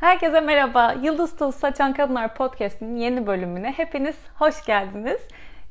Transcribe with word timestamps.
Herkese 0.00 0.40
merhaba. 0.40 0.94
Yıldız 1.02 1.36
Toz 1.36 1.54
Saçan 1.54 1.92
Kadınlar 1.92 2.34
Podcast'inin 2.34 2.96
yeni 2.96 3.26
bölümüne 3.26 3.72
hepiniz 3.76 4.16
hoş 4.34 4.64
geldiniz. 4.64 5.20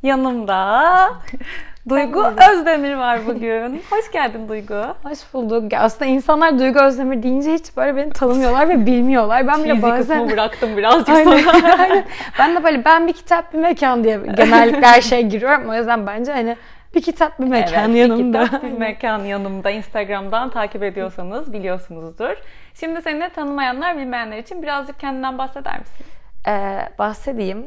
Yanımda 0.03 1.09
Duygu 1.89 2.23
Özdemir 2.51 2.93
var 2.93 3.19
bugün. 3.27 3.81
Hoş 3.89 4.11
geldin 4.11 4.49
Duygu. 4.49 4.83
Hoş 5.03 5.19
bulduk. 5.33 5.73
Aslında 5.73 6.05
insanlar 6.05 6.59
Duygu 6.59 6.79
Özdemir 6.79 7.23
deyince 7.23 7.53
hiç 7.53 7.77
böyle 7.77 7.95
beni 7.95 8.09
tanımıyorlar 8.09 8.69
ve 8.69 8.85
bilmiyorlar. 8.85 9.47
Ben 9.47 9.63
bile 9.63 9.73
Cheesy 9.73 9.81
bazen... 9.81 10.17
kısmı 10.19 10.31
bıraktım 10.31 10.77
birazcık 10.77 11.09
Aynen, 11.09 11.37
sonra. 11.37 11.77
aynen. 11.79 12.05
Ben 12.39 12.55
de 12.55 12.63
böyle 12.63 12.85
ben 12.85 13.07
bir 13.07 13.13
kitap 13.13 13.53
bir 13.53 13.59
mekan 13.59 14.03
diye 14.03 14.19
genellikle 14.37 14.87
her 14.87 15.01
şeye 15.01 15.21
giriyorum. 15.21 15.69
O 15.69 15.75
yüzden 15.75 16.07
bence 16.07 16.31
hani 16.31 16.55
bir 16.97 17.01
kitap 17.01 17.39
bir 17.39 17.45
mekan 17.45 17.91
evet, 17.91 17.99
yanımda. 18.09 18.41
Bir 18.41 18.45
kitap, 18.45 18.63
bir 18.63 18.71
mekan 18.71 19.19
yanımda. 19.19 19.69
Instagram'dan 19.69 20.49
takip 20.49 20.83
ediyorsanız 20.83 21.53
biliyorsunuzdur. 21.53 22.35
Şimdi 22.73 23.01
seni 23.01 23.29
tanımayanlar, 23.29 23.97
bilmeyenler 23.97 24.37
için 24.37 24.63
birazcık 24.63 24.99
kendinden 24.99 25.37
bahseder 25.37 25.79
misin? 25.79 26.05
Ee, 26.47 26.89
bahsedeyim. 26.99 27.65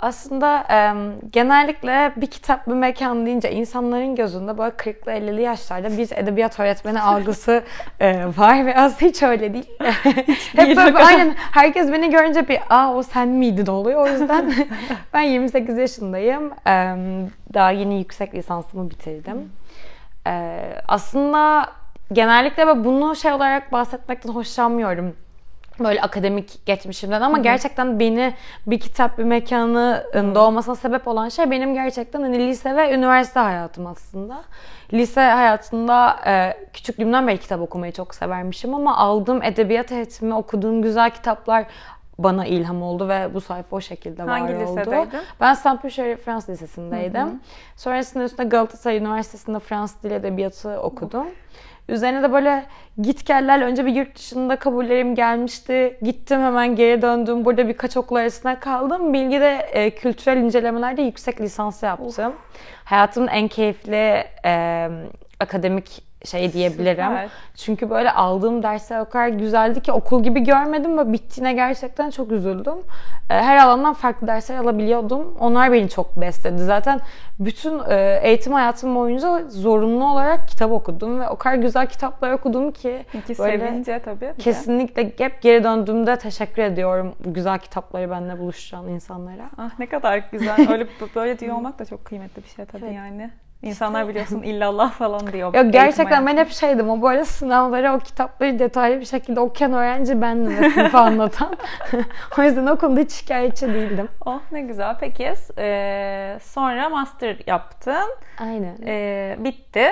Aslında 0.00 0.64
e, 0.70 0.78
genellikle 1.32 2.12
bir 2.16 2.26
kitap 2.26 2.66
bir 2.66 2.72
mekan 2.72 3.26
deyince 3.26 3.52
insanların 3.52 4.16
gözünde 4.16 4.58
böyle 4.58 4.70
40'lı 4.70 5.12
50'li 5.12 5.42
yaşlarda 5.42 5.98
bir 5.98 6.10
edebiyat 6.16 6.60
öğretmeni 6.60 7.00
algısı 7.00 7.62
e, 8.00 8.24
var 8.36 8.66
ve 8.66 8.76
aslında 8.76 9.10
hiç 9.10 9.22
öyle 9.22 9.54
değil. 9.54 9.70
Hep 10.56 10.76
böyle 10.76 10.98
aynen 10.98 11.34
herkes 11.36 11.92
beni 11.92 12.10
görünce 12.10 12.48
bir 12.48 12.58
aa 12.70 12.94
o 12.94 13.02
sen 13.02 13.28
miydin 13.28 13.66
oluyor. 13.66 14.06
O 14.06 14.12
yüzden 14.12 14.54
ben 15.14 15.22
28 15.22 15.78
yaşındayım. 15.78 16.52
E, 16.66 16.96
daha 17.54 17.70
yeni 17.70 17.98
yüksek 17.98 18.34
lisansımı 18.34 18.90
bitirdim. 18.90 19.52
E, 20.26 20.60
aslında 20.88 21.66
genellikle 22.12 22.66
ben 22.66 22.84
bunu 22.84 23.16
şey 23.16 23.32
olarak 23.32 23.72
bahsetmekten 23.72 24.30
hoşlanmıyorum 24.32 25.14
böyle 25.78 26.02
akademik 26.02 26.66
geçmişimden 26.66 27.20
ama 27.20 27.38
gerçekten 27.38 28.00
beni 28.00 28.34
bir 28.66 28.80
kitap 28.80 29.18
bir 29.18 29.24
mekanın 29.24 30.34
doğmasına 30.34 30.74
sebep 30.74 31.08
olan 31.08 31.28
şey 31.28 31.50
benim 31.50 31.74
gerçekten 31.74 32.22
hani 32.22 32.38
lise 32.38 32.76
ve 32.76 32.94
üniversite 32.94 33.40
hayatım 33.40 33.86
aslında. 33.86 34.42
Lise 34.92 35.20
hayatında 35.20 36.16
e, 36.26 36.56
küçüklüğümden 36.72 37.28
beri 37.28 37.38
kitap 37.38 37.60
okumayı 37.60 37.92
çok 37.92 38.14
severmişim 38.14 38.74
ama 38.74 38.96
aldığım 38.96 39.42
edebiyat 39.42 39.92
eğitimi, 39.92 40.34
okuduğum 40.34 40.82
güzel 40.82 41.10
kitaplar 41.10 41.66
bana 42.18 42.46
ilham 42.46 42.82
oldu 42.82 43.08
ve 43.08 43.34
bu 43.34 43.40
sayfa 43.40 43.76
o 43.76 43.80
şekilde 43.80 44.22
Hangi 44.22 44.54
var 44.54 44.62
oldu. 44.62 44.78
lisedeydin? 44.80 45.20
Ben 45.40 45.54
Saint-Pierre 45.54 46.16
Fransız 46.16 46.48
Lisesi'ndeydim. 46.50 47.40
Sonrasında 47.76 48.24
üstüne 48.24 48.46
Galatasaray 48.46 48.96
Üniversitesi'nde 48.96 49.58
Fransız 49.58 50.02
Dil 50.02 50.10
Edebiyatı 50.10 50.80
okudum. 50.80 51.26
Üzerine 51.88 52.22
de 52.22 52.32
böyle 52.32 52.64
git 53.00 53.26
gellerle 53.26 53.64
önce 53.64 53.86
bir 53.86 53.94
yurt 53.94 54.16
dışında 54.16 54.56
kabullerim 54.56 55.14
gelmişti. 55.14 55.98
Gittim 56.02 56.40
hemen 56.40 56.76
geri 56.76 57.02
döndüm. 57.02 57.44
Burada 57.44 57.68
birkaç 57.68 57.96
okul 57.96 58.16
arasında 58.16 58.60
kaldım. 58.60 59.12
Bilgide 59.12 59.56
e, 59.72 59.90
kültürel 59.90 60.36
incelemelerde 60.36 61.02
yüksek 61.02 61.40
lisans 61.40 61.82
yaptım. 61.82 62.32
Hayatımın 62.84 63.28
en 63.28 63.48
keyifli 63.48 64.24
e, 64.44 64.88
akademik 65.40 66.02
şey 66.26 66.52
diyebilirim. 66.52 67.04
Süper. 67.04 67.28
Çünkü 67.56 67.90
böyle 67.90 68.10
aldığım 68.12 68.62
dersler 68.62 69.00
o 69.00 69.04
kadar 69.04 69.28
güzeldi 69.28 69.80
ki 69.80 69.92
okul 69.92 70.22
gibi 70.22 70.40
görmedim 70.40 70.98
ve 70.98 71.12
bittiğine 71.12 71.52
gerçekten 71.52 72.10
çok 72.10 72.32
üzüldüm. 72.32 72.74
E, 73.30 73.34
Her 73.34 73.56
alandan 73.58 73.94
farklı 73.94 74.26
dersler 74.26 74.56
alabiliyordum. 74.56 75.36
Onlar 75.40 75.72
beni 75.72 75.88
çok 75.88 76.20
besledi. 76.20 76.62
Zaten 76.64 77.00
bütün 77.40 77.80
e, 77.90 78.20
eğitim 78.22 78.52
hayatım 78.52 78.94
boyunca 78.94 79.44
zorunlu 79.48 80.12
olarak 80.12 80.48
kitap 80.48 80.72
okudum 80.72 81.20
ve 81.20 81.28
o 81.28 81.36
kadar 81.36 81.54
güzel 81.56 81.86
kitaplar 81.86 82.32
okudum 82.32 82.72
ki 82.72 83.04
İki 83.14 83.38
böyle 83.38 83.58
sevince 83.58 84.00
tabii. 84.04 84.32
kesinlikle 84.38 85.12
hep 85.18 85.42
geri 85.42 85.64
döndüğümde 85.64 86.18
teşekkür 86.18 86.62
ediyorum 86.62 87.14
bu 87.24 87.34
güzel 87.34 87.58
kitapları 87.58 88.10
benimle 88.10 88.38
buluşturan 88.38 88.88
insanlara. 88.88 89.50
Ah 89.58 89.78
ne 89.78 89.86
kadar 89.86 90.22
güzel. 90.32 90.70
Öyle 90.72 90.86
böyle 91.14 91.38
diyor 91.38 91.56
olmak 91.56 91.78
da 91.78 91.84
çok 91.84 92.04
kıymetli 92.04 92.42
bir 92.42 92.48
şey 92.48 92.64
tabii 92.64 92.84
Evet. 92.84 92.94
yani. 92.96 93.30
İnsanlar 93.62 94.08
biliyorsun 94.08 94.42
illallah 94.42 94.92
falan 94.92 95.32
diyor. 95.32 95.50
Eğitim 95.54 95.70
gerçekten 95.70 96.26
ben 96.26 96.36
hep 96.36 96.50
şeydim 96.50 96.90
o 96.90 97.02
böyle 97.02 97.24
sınavlara 97.24 97.96
o 97.96 97.98
kitapları 97.98 98.58
detaylı 98.58 99.00
bir 99.00 99.04
şekilde 99.04 99.40
okuyan 99.40 99.72
öğrenci 99.72 100.22
bendim 100.22 100.56
ve 100.58 100.70
sınıfa 100.70 101.00
anlatan. 101.06 101.56
o 102.38 102.42
yüzden 102.42 102.66
o 102.66 102.76
konuda 102.76 103.00
hiç 103.00 103.12
şikayetçi 103.12 103.74
değildim. 103.74 104.08
Oh 104.26 104.40
ne 104.52 104.60
güzel. 104.60 104.96
Peki 105.00 105.34
e, 105.58 106.38
sonra 106.42 106.88
master 106.88 107.36
yaptın. 107.46 108.14
Aynen. 108.40 108.76
E, 108.86 109.36
bitti. 109.38 109.88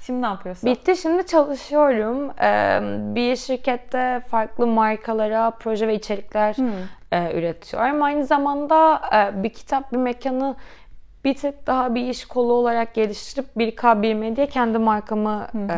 Şimdi 0.00 0.22
ne 0.22 0.26
yapıyorsun? 0.26 0.70
Bitti 0.70 0.96
şimdi 0.96 1.26
çalışıyorum. 1.26 2.30
Ee, 2.42 2.78
bir 3.14 3.36
şirkette 3.36 4.20
farklı 4.30 4.66
markalara 4.66 5.50
proje 5.50 5.88
ve 5.88 5.94
içerikler 5.94 6.54
Hmm. 6.54 6.68
e, 7.12 7.38
üretiyorum. 7.38 8.02
Aynı 8.02 8.24
zamanda 8.26 9.00
e, 9.14 9.42
bir 9.42 9.48
kitap 9.50 9.92
bir 9.92 9.96
mekanı 9.96 10.56
bir 11.26 11.34
tık 11.34 11.66
daha 11.66 11.94
bir 11.94 12.08
iş 12.08 12.24
kolu 12.24 12.52
olarak 12.52 12.94
geliştirip 12.94 13.46
1K1M 13.56 14.36
diye 14.36 14.46
kendi 14.46 14.78
markamı 14.78 15.46
e, 15.54 15.76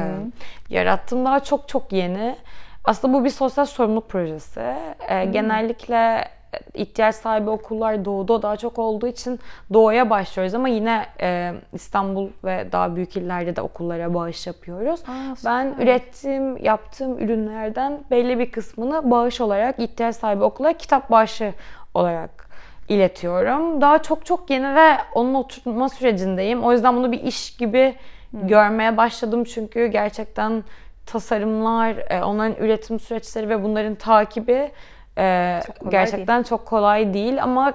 yarattım. 0.74 1.24
Daha 1.24 1.40
çok 1.40 1.68
çok 1.68 1.92
yeni. 1.92 2.36
Aslında 2.84 3.14
bu 3.14 3.24
bir 3.24 3.30
sosyal 3.30 3.64
sorumluluk 3.66 4.08
projesi. 4.08 4.74
E, 5.08 5.24
Genellikle 5.24 6.28
ihtiyaç 6.74 7.14
sahibi 7.14 7.50
okullar 7.50 8.04
doğuda 8.04 8.42
daha 8.42 8.56
çok 8.56 8.78
olduğu 8.78 9.06
için 9.06 9.40
doğuya 9.72 10.10
başlıyoruz 10.10 10.54
ama 10.54 10.68
yine 10.68 11.06
e, 11.20 11.54
İstanbul 11.72 12.28
ve 12.44 12.72
daha 12.72 12.96
büyük 12.96 13.16
illerde 13.16 13.56
de 13.56 13.60
okullara 13.62 14.14
bağış 14.14 14.46
yapıyoruz. 14.46 15.00
Aa, 15.00 15.36
süper. 15.36 15.52
ben 15.52 15.82
ürettiğim, 15.82 16.56
yaptığım 16.56 17.18
ürünlerden 17.18 18.00
belli 18.10 18.38
bir 18.38 18.52
kısmını 18.52 19.10
bağış 19.10 19.40
olarak 19.40 19.78
ihtiyaç 19.78 20.16
sahibi 20.16 20.44
okula 20.44 20.72
kitap 20.72 21.10
bağışı 21.10 21.52
olarak 21.94 22.47
iletiyorum. 22.88 23.80
Daha 23.80 24.02
çok 24.02 24.26
çok 24.26 24.50
yeni 24.50 24.74
ve 24.74 24.96
onun 25.14 25.34
oturma 25.34 25.88
sürecindeyim. 25.88 26.64
O 26.64 26.72
yüzden 26.72 26.96
bunu 26.96 27.12
bir 27.12 27.22
iş 27.22 27.56
gibi 27.56 27.94
görmeye 28.32 28.96
başladım 28.96 29.44
çünkü 29.44 29.86
gerçekten 29.86 30.64
tasarımlar, 31.06 31.96
e, 32.10 32.24
onların 32.24 32.64
üretim 32.64 33.00
süreçleri 33.00 33.48
ve 33.48 33.62
bunların 33.62 33.94
takibi 33.94 34.70
e, 35.18 35.60
Çok 35.66 35.90
gerçekten 35.90 36.42
çok 36.42 36.66
kolay 36.66 37.14
değil 37.14 37.42
ama 37.42 37.72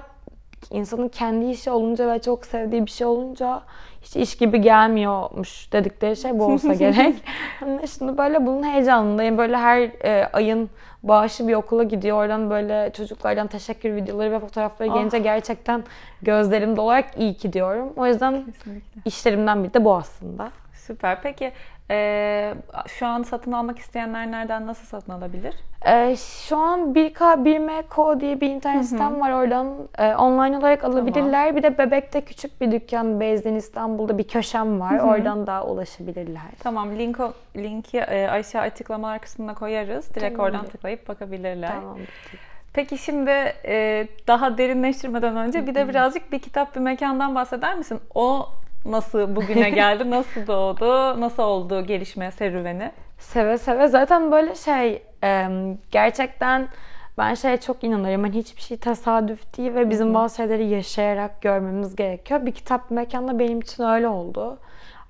insanın 0.70 1.08
kendi 1.08 1.50
işi 1.50 1.70
olunca 1.70 2.12
ve 2.12 2.20
çok 2.20 2.46
sevdiği 2.46 2.86
bir 2.86 2.90
şey 2.90 3.06
olunca 3.06 3.62
hiç 4.02 4.16
iş 4.16 4.36
gibi 4.36 4.60
gelmiyormuş 4.60 5.72
dedikleri 5.72 6.16
şey 6.16 6.38
bu 6.38 6.44
olsa 6.44 6.74
gerek. 6.74 7.14
Hani 7.60 7.88
şimdi 7.88 8.18
böyle 8.18 8.46
bunun 8.46 8.62
heyecanındayım. 8.62 9.38
Böyle 9.38 9.56
her 9.56 9.80
e, 9.80 10.28
ayın 10.32 10.70
bağışı 11.02 11.48
bir 11.48 11.54
okula 11.54 11.82
gidiyor. 11.82 12.16
Oradan 12.18 12.50
böyle 12.50 12.90
çocuklardan 12.96 13.46
teşekkür 13.46 13.96
videoları 13.96 14.32
ve 14.32 14.40
fotoğrafları 14.40 14.88
gelince 14.88 15.18
gerçekten 15.18 15.84
gözlerim 16.22 16.76
dolarak 16.76 17.04
iyi 17.18 17.34
ki 17.34 17.52
diyorum. 17.52 17.92
O 17.96 18.06
yüzden 18.06 18.44
Kesinlikle. 18.44 19.00
işlerimden 19.04 19.64
biri 19.64 19.74
de 19.74 19.84
bu 19.84 19.94
aslında. 19.94 20.50
Süper. 20.72 21.22
Peki 21.22 21.52
e, 21.90 22.54
şu 22.86 23.06
an 23.06 23.22
satın 23.22 23.52
almak 23.52 23.78
isteyenler 23.78 24.30
nereden 24.30 24.66
nasıl 24.66 24.86
satın 24.86 25.12
alabilir? 25.12 25.54
Ee, 25.86 26.16
şu 26.16 26.56
an 26.56 26.80
1K 26.94 27.44
1MK 27.44 28.20
diye 28.20 28.40
bir 28.40 28.50
internet 28.50 28.86
sitem 28.86 29.20
var. 29.20 29.32
Oradan 29.32 29.88
e, 29.98 30.14
online 30.14 30.58
olarak 30.58 30.84
alabilirler. 30.84 31.56
Bir 31.56 31.62
de 31.62 31.78
Bebek'te 31.78 32.20
küçük 32.20 32.60
bir 32.60 32.72
dükkan 32.72 33.20
Bezden 33.20 33.54
İstanbul'da 33.54 34.18
bir 34.18 34.28
köşem 34.28 34.80
var. 34.80 34.98
Oradan 34.98 35.46
da 35.46 35.64
ulaşabilirler. 35.66 36.42
Tamam 36.58 36.98
link 36.98 37.18
linki 37.56 37.98
e, 37.98 38.28
aşağı 38.28 38.62
açıklamalar 38.62 39.18
kısmına 39.18 39.54
koyarız. 39.54 40.14
Direkt 40.14 40.36
Tamam. 40.36 40.46
oradan 40.46 40.66
tıklayıp 40.66 41.08
bakabilirler. 41.08 41.68
Tamam. 41.68 41.98
Peki 42.74 42.98
şimdi 42.98 43.30
e, 43.64 44.06
daha 44.26 44.58
derinleştirmeden 44.58 45.36
önce 45.36 45.66
bir 45.66 45.74
de 45.74 45.88
birazcık 45.88 46.32
bir 46.32 46.38
kitap 46.38 46.74
bir 46.74 46.80
mekandan 46.80 47.34
bahseder 47.34 47.76
misin? 47.76 48.00
O 48.14 48.48
nasıl 48.84 49.36
bugüne 49.36 49.70
geldi? 49.70 50.10
Nasıl 50.10 50.46
doğdu? 50.46 51.20
Nasıl 51.20 51.42
oldu 51.42 51.86
gelişme 51.86 52.30
serüveni? 52.30 52.92
Seve 53.18 53.58
seve. 53.58 53.88
Zaten 53.88 54.32
böyle 54.32 54.54
şey 54.54 55.02
gerçekten 55.90 56.68
ben 57.18 57.34
şeye 57.34 57.56
çok 57.56 57.84
inanırım. 57.84 58.22
Hani 58.22 58.34
hiçbir 58.34 58.62
şey 58.62 58.76
tesadüf 58.76 59.56
değil 59.56 59.74
ve 59.74 59.90
bizim 59.90 60.14
bazı 60.14 60.36
şeyleri 60.36 60.66
yaşayarak 60.66 61.42
görmemiz 61.42 61.96
gerekiyor. 61.96 62.46
Bir 62.46 62.52
kitap 62.52 62.90
bir 62.90 62.94
mekanda 62.94 63.38
benim 63.38 63.60
için 63.60 63.84
öyle 63.84 64.08
oldu. 64.08 64.58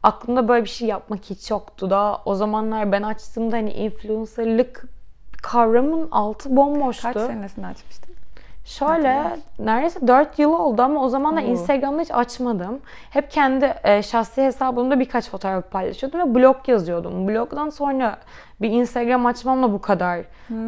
Aklımda 0.02 0.48
böyle 0.48 0.64
bir 0.64 0.70
şey 0.70 0.88
yapmak 0.88 1.24
hiç 1.24 1.50
yoktu. 1.50 1.90
Daha 1.90 2.22
o 2.24 2.34
zamanlar 2.34 2.92
ben 2.92 3.02
açtığımda 3.02 3.56
hani 3.56 3.72
influencerlık 3.72 4.84
kavramın 5.42 6.08
altı 6.10 6.56
bomboştu. 6.56 7.02
Kaç 7.02 7.16
senesinde 7.16 7.66
açmıştın? 7.66 8.13
Şöyle 8.64 9.22
neredeyse 9.58 10.06
4 10.06 10.38
yıl 10.38 10.52
oldu 10.52 10.82
ama 10.82 11.02
o 11.04 11.08
zaman 11.08 11.36
da. 11.36 11.40
Instagram'da 11.40 12.02
hiç 12.02 12.10
açmadım. 12.10 12.80
Hep 13.10 13.30
kendi 13.30 13.74
e, 13.84 14.02
şahsi 14.02 14.42
hesabımda 14.42 15.00
birkaç 15.00 15.30
fotoğraf 15.30 15.70
paylaşıyordum 15.70 16.20
ve 16.20 16.34
blog 16.34 16.56
yazıyordum. 16.68 17.28
Blogdan 17.28 17.68
sonra 17.70 18.16
bir 18.60 18.70
Instagram 18.70 19.26
açmamla 19.26 19.72
bu 19.72 19.80
kadar 19.80 20.18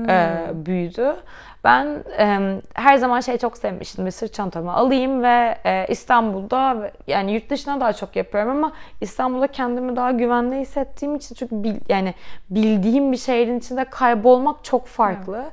e, 0.08 0.46
büyüdü. 0.66 1.16
Ben 1.64 1.86
e, 2.18 2.38
her 2.74 2.96
zaman 2.96 3.20
şey 3.20 3.38
çok 3.38 3.58
sevmiştim. 3.58 4.06
Bir 4.06 4.10
sırt 4.10 4.32
çantamı 4.34 4.72
alayım 4.72 5.22
ve 5.22 5.58
e, 5.64 5.86
İstanbul'da 5.88 6.90
yani 7.06 7.32
yurt 7.32 7.50
dışına 7.50 7.80
daha 7.80 7.92
çok 7.92 8.16
yapıyorum 8.16 8.50
ama 8.50 8.72
İstanbul'da 9.00 9.46
kendimi 9.46 9.96
daha 9.96 10.10
güvende 10.10 10.60
hissettiğim 10.60 11.14
için 11.16 11.34
çünkü 11.34 11.64
bil- 11.64 11.80
yani 11.88 12.14
bildiğim 12.50 13.12
bir 13.12 13.16
şehrin 13.16 13.58
içinde 13.58 13.84
kaybolmak 13.84 14.64
çok 14.64 14.86
farklı. 14.86 15.44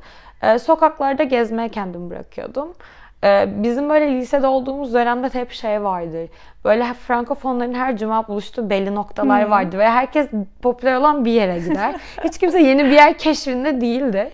E, 0.43 0.59
sokaklarda 0.59 1.23
gezmeye 1.23 1.69
kendimi 1.69 2.09
bırakıyordum. 2.09 2.73
E, 3.23 3.47
bizim 3.63 3.89
böyle 3.89 4.11
lisede 4.11 4.47
olduğumuz 4.47 4.93
dönemde 4.93 5.29
hep 5.33 5.51
şey 5.51 5.83
vardır. 5.83 6.29
Böyle 6.65 6.93
frankofonların 6.93 7.73
her 7.73 7.97
cuma 7.97 8.27
buluştuğu 8.27 8.69
belli 8.69 8.95
noktalar 8.95 9.45
vardı 9.45 9.77
ve 9.77 9.89
herkes 9.89 10.27
popüler 10.61 10.95
olan 10.95 11.25
bir 11.25 11.31
yere 11.31 11.59
gider. 11.59 11.95
Hiç 12.23 12.37
kimse 12.37 12.61
yeni 12.61 12.85
bir 12.85 12.91
yer 12.91 13.17
keşfinde 13.17 13.81
değildi. 13.81 14.31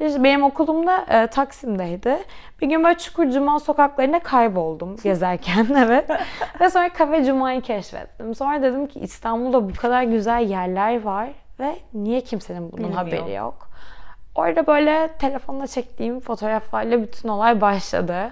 İşte 0.00 0.24
benim 0.24 0.42
okulumda 0.42 1.04
e, 1.08 1.26
Taksim'deydi. 1.26 2.18
Bir 2.60 2.66
gün 2.66 2.84
böyle 2.84 2.98
Çukur 2.98 3.30
Cuma 3.30 3.60
sokaklarında 3.60 4.18
kayboldum 4.18 4.96
gezerken 5.02 5.66
evet. 5.78 6.10
Ve 6.60 6.70
sonra 6.70 6.88
Kafe 6.88 7.24
Cuma'yı 7.24 7.60
keşfettim. 7.60 8.34
Sonra 8.34 8.62
dedim 8.62 8.86
ki 8.86 9.00
İstanbul'da 9.00 9.68
bu 9.68 9.74
kadar 9.74 10.02
güzel 10.02 10.50
yerler 10.50 11.02
var 11.02 11.28
ve 11.60 11.76
niye 11.94 12.20
kimsenin 12.20 12.72
bunun 12.72 12.84
Bilmiyor. 12.84 12.94
haberi 12.94 13.32
yok? 13.32 13.69
Orada 14.34 14.66
böyle 14.66 15.08
telefonla 15.18 15.66
çektiğim 15.66 16.20
fotoğraflarla 16.20 17.02
bütün 17.02 17.28
olay 17.28 17.60
başladı. 17.60 18.30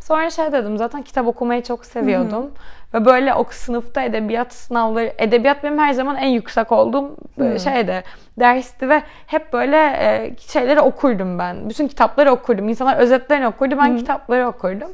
Sonra 0.00 0.30
şey 0.30 0.52
dedim 0.52 0.78
zaten 0.78 1.02
kitap 1.02 1.26
okumayı 1.26 1.62
çok 1.62 1.84
seviyordum. 1.84 2.50
Ve 2.94 3.04
böyle 3.04 3.34
o 3.34 3.44
sınıfta 3.50 4.02
edebiyat 4.02 4.52
sınavları, 4.52 5.12
edebiyat 5.18 5.64
benim 5.64 5.78
her 5.78 5.92
zaman 5.92 6.16
en 6.16 6.28
yüksek 6.28 6.72
olduğum 6.72 7.16
e, 7.40 7.58
şeyde 7.58 8.02
dersti 8.38 8.88
ve 8.88 9.02
hep 9.26 9.52
böyle 9.52 9.76
e, 9.76 10.36
şeyleri 10.38 10.80
okurdum 10.80 11.38
ben. 11.38 11.68
Bütün 11.68 11.88
kitapları 11.88 12.32
okurdum. 12.32 12.68
İnsanlar 12.68 12.96
özetlerini 12.96 13.48
okurdu, 13.48 13.78
ben 13.78 13.96
kitapları 13.96 14.48
okurdum. 14.48 14.90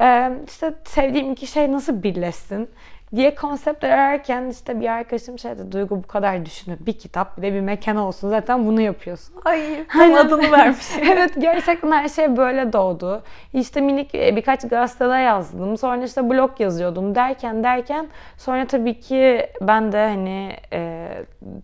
E, 0.00 0.30
işte 0.46 0.74
sevdiğim 0.84 1.32
iki 1.32 1.46
şey 1.46 1.72
nasıl 1.72 2.02
birleşsin 2.02 2.70
diye 3.16 3.34
konseptler 3.34 3.90
ararken 3.90 4.48
işte 4.50 4.80
bir 4.80 4.88
arkadaşım 4.88 5.38
şey 5.38 5.50
dedi, 5.50 5.72
Duygu 5.72 5.96
bu 5.96 6.06
kadar 6.06 6.46
düşünüyor. 6.46 6.78
Bir 6.86 6.92
kitap 6.92 7.36
bir 7.36 7.42
de 7.42 7.52
bir 7.52 7.60
mekan 7.60 7.96
olsun 7.96 8.28
zaten 8.30 8.66
bunu 8.66 8.80
yapıyorsun. 8.80 9.34
Ay 9.44 9.86
tam 9.86 10.14
adını 10.14 10.52
vermiş. 10.52 10.86
evet 11.12 11.32
gerçekten 11.38 11.92
her 11.92 12.08
şey 12.08 12.36
böyle 12.36 12.72
doğdu. 12.72 13.22
İşte 13.52 13.80
minik 13.80 14.14
e, 14.14 14.36
birkaç 14.36 14.68
gazetede 14.68 15.18
yazdım. 15.18 15.76
Sonra 15.76 16.04
işte 16.04 16.30
blog 16.30 16.60
yazıyordum 16.60 17.14
derken 17.14 17.64
derken 17.64 18.08
sonra 18.36 18.66
tabii 18.66 19.00
ki 19.00 19.46
ben 19.60 19.92
de 19.92 19.98
hani 19.98 20.56
e, 20.72 21.08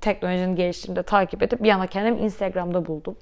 teknolojinin 0.00 0.56
gelişimini 0.56 0.96
de 0.96 1.02
takip 1.02 1.43
edip 1.43 1.62
bir 1.62 1.69
yana 1.69 1.87
kendimi 1.87 2.20
Instagram'da 2.20 2.87
buldum. 2.87 3.16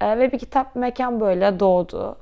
E, 0.00 0.18
ve 0.18 0.32
bir 0.32 0.38
kitap 0.38 0.76
mekan 0.76 1.20
böyle 1.20 1.60
doğdu. 1.60 2.16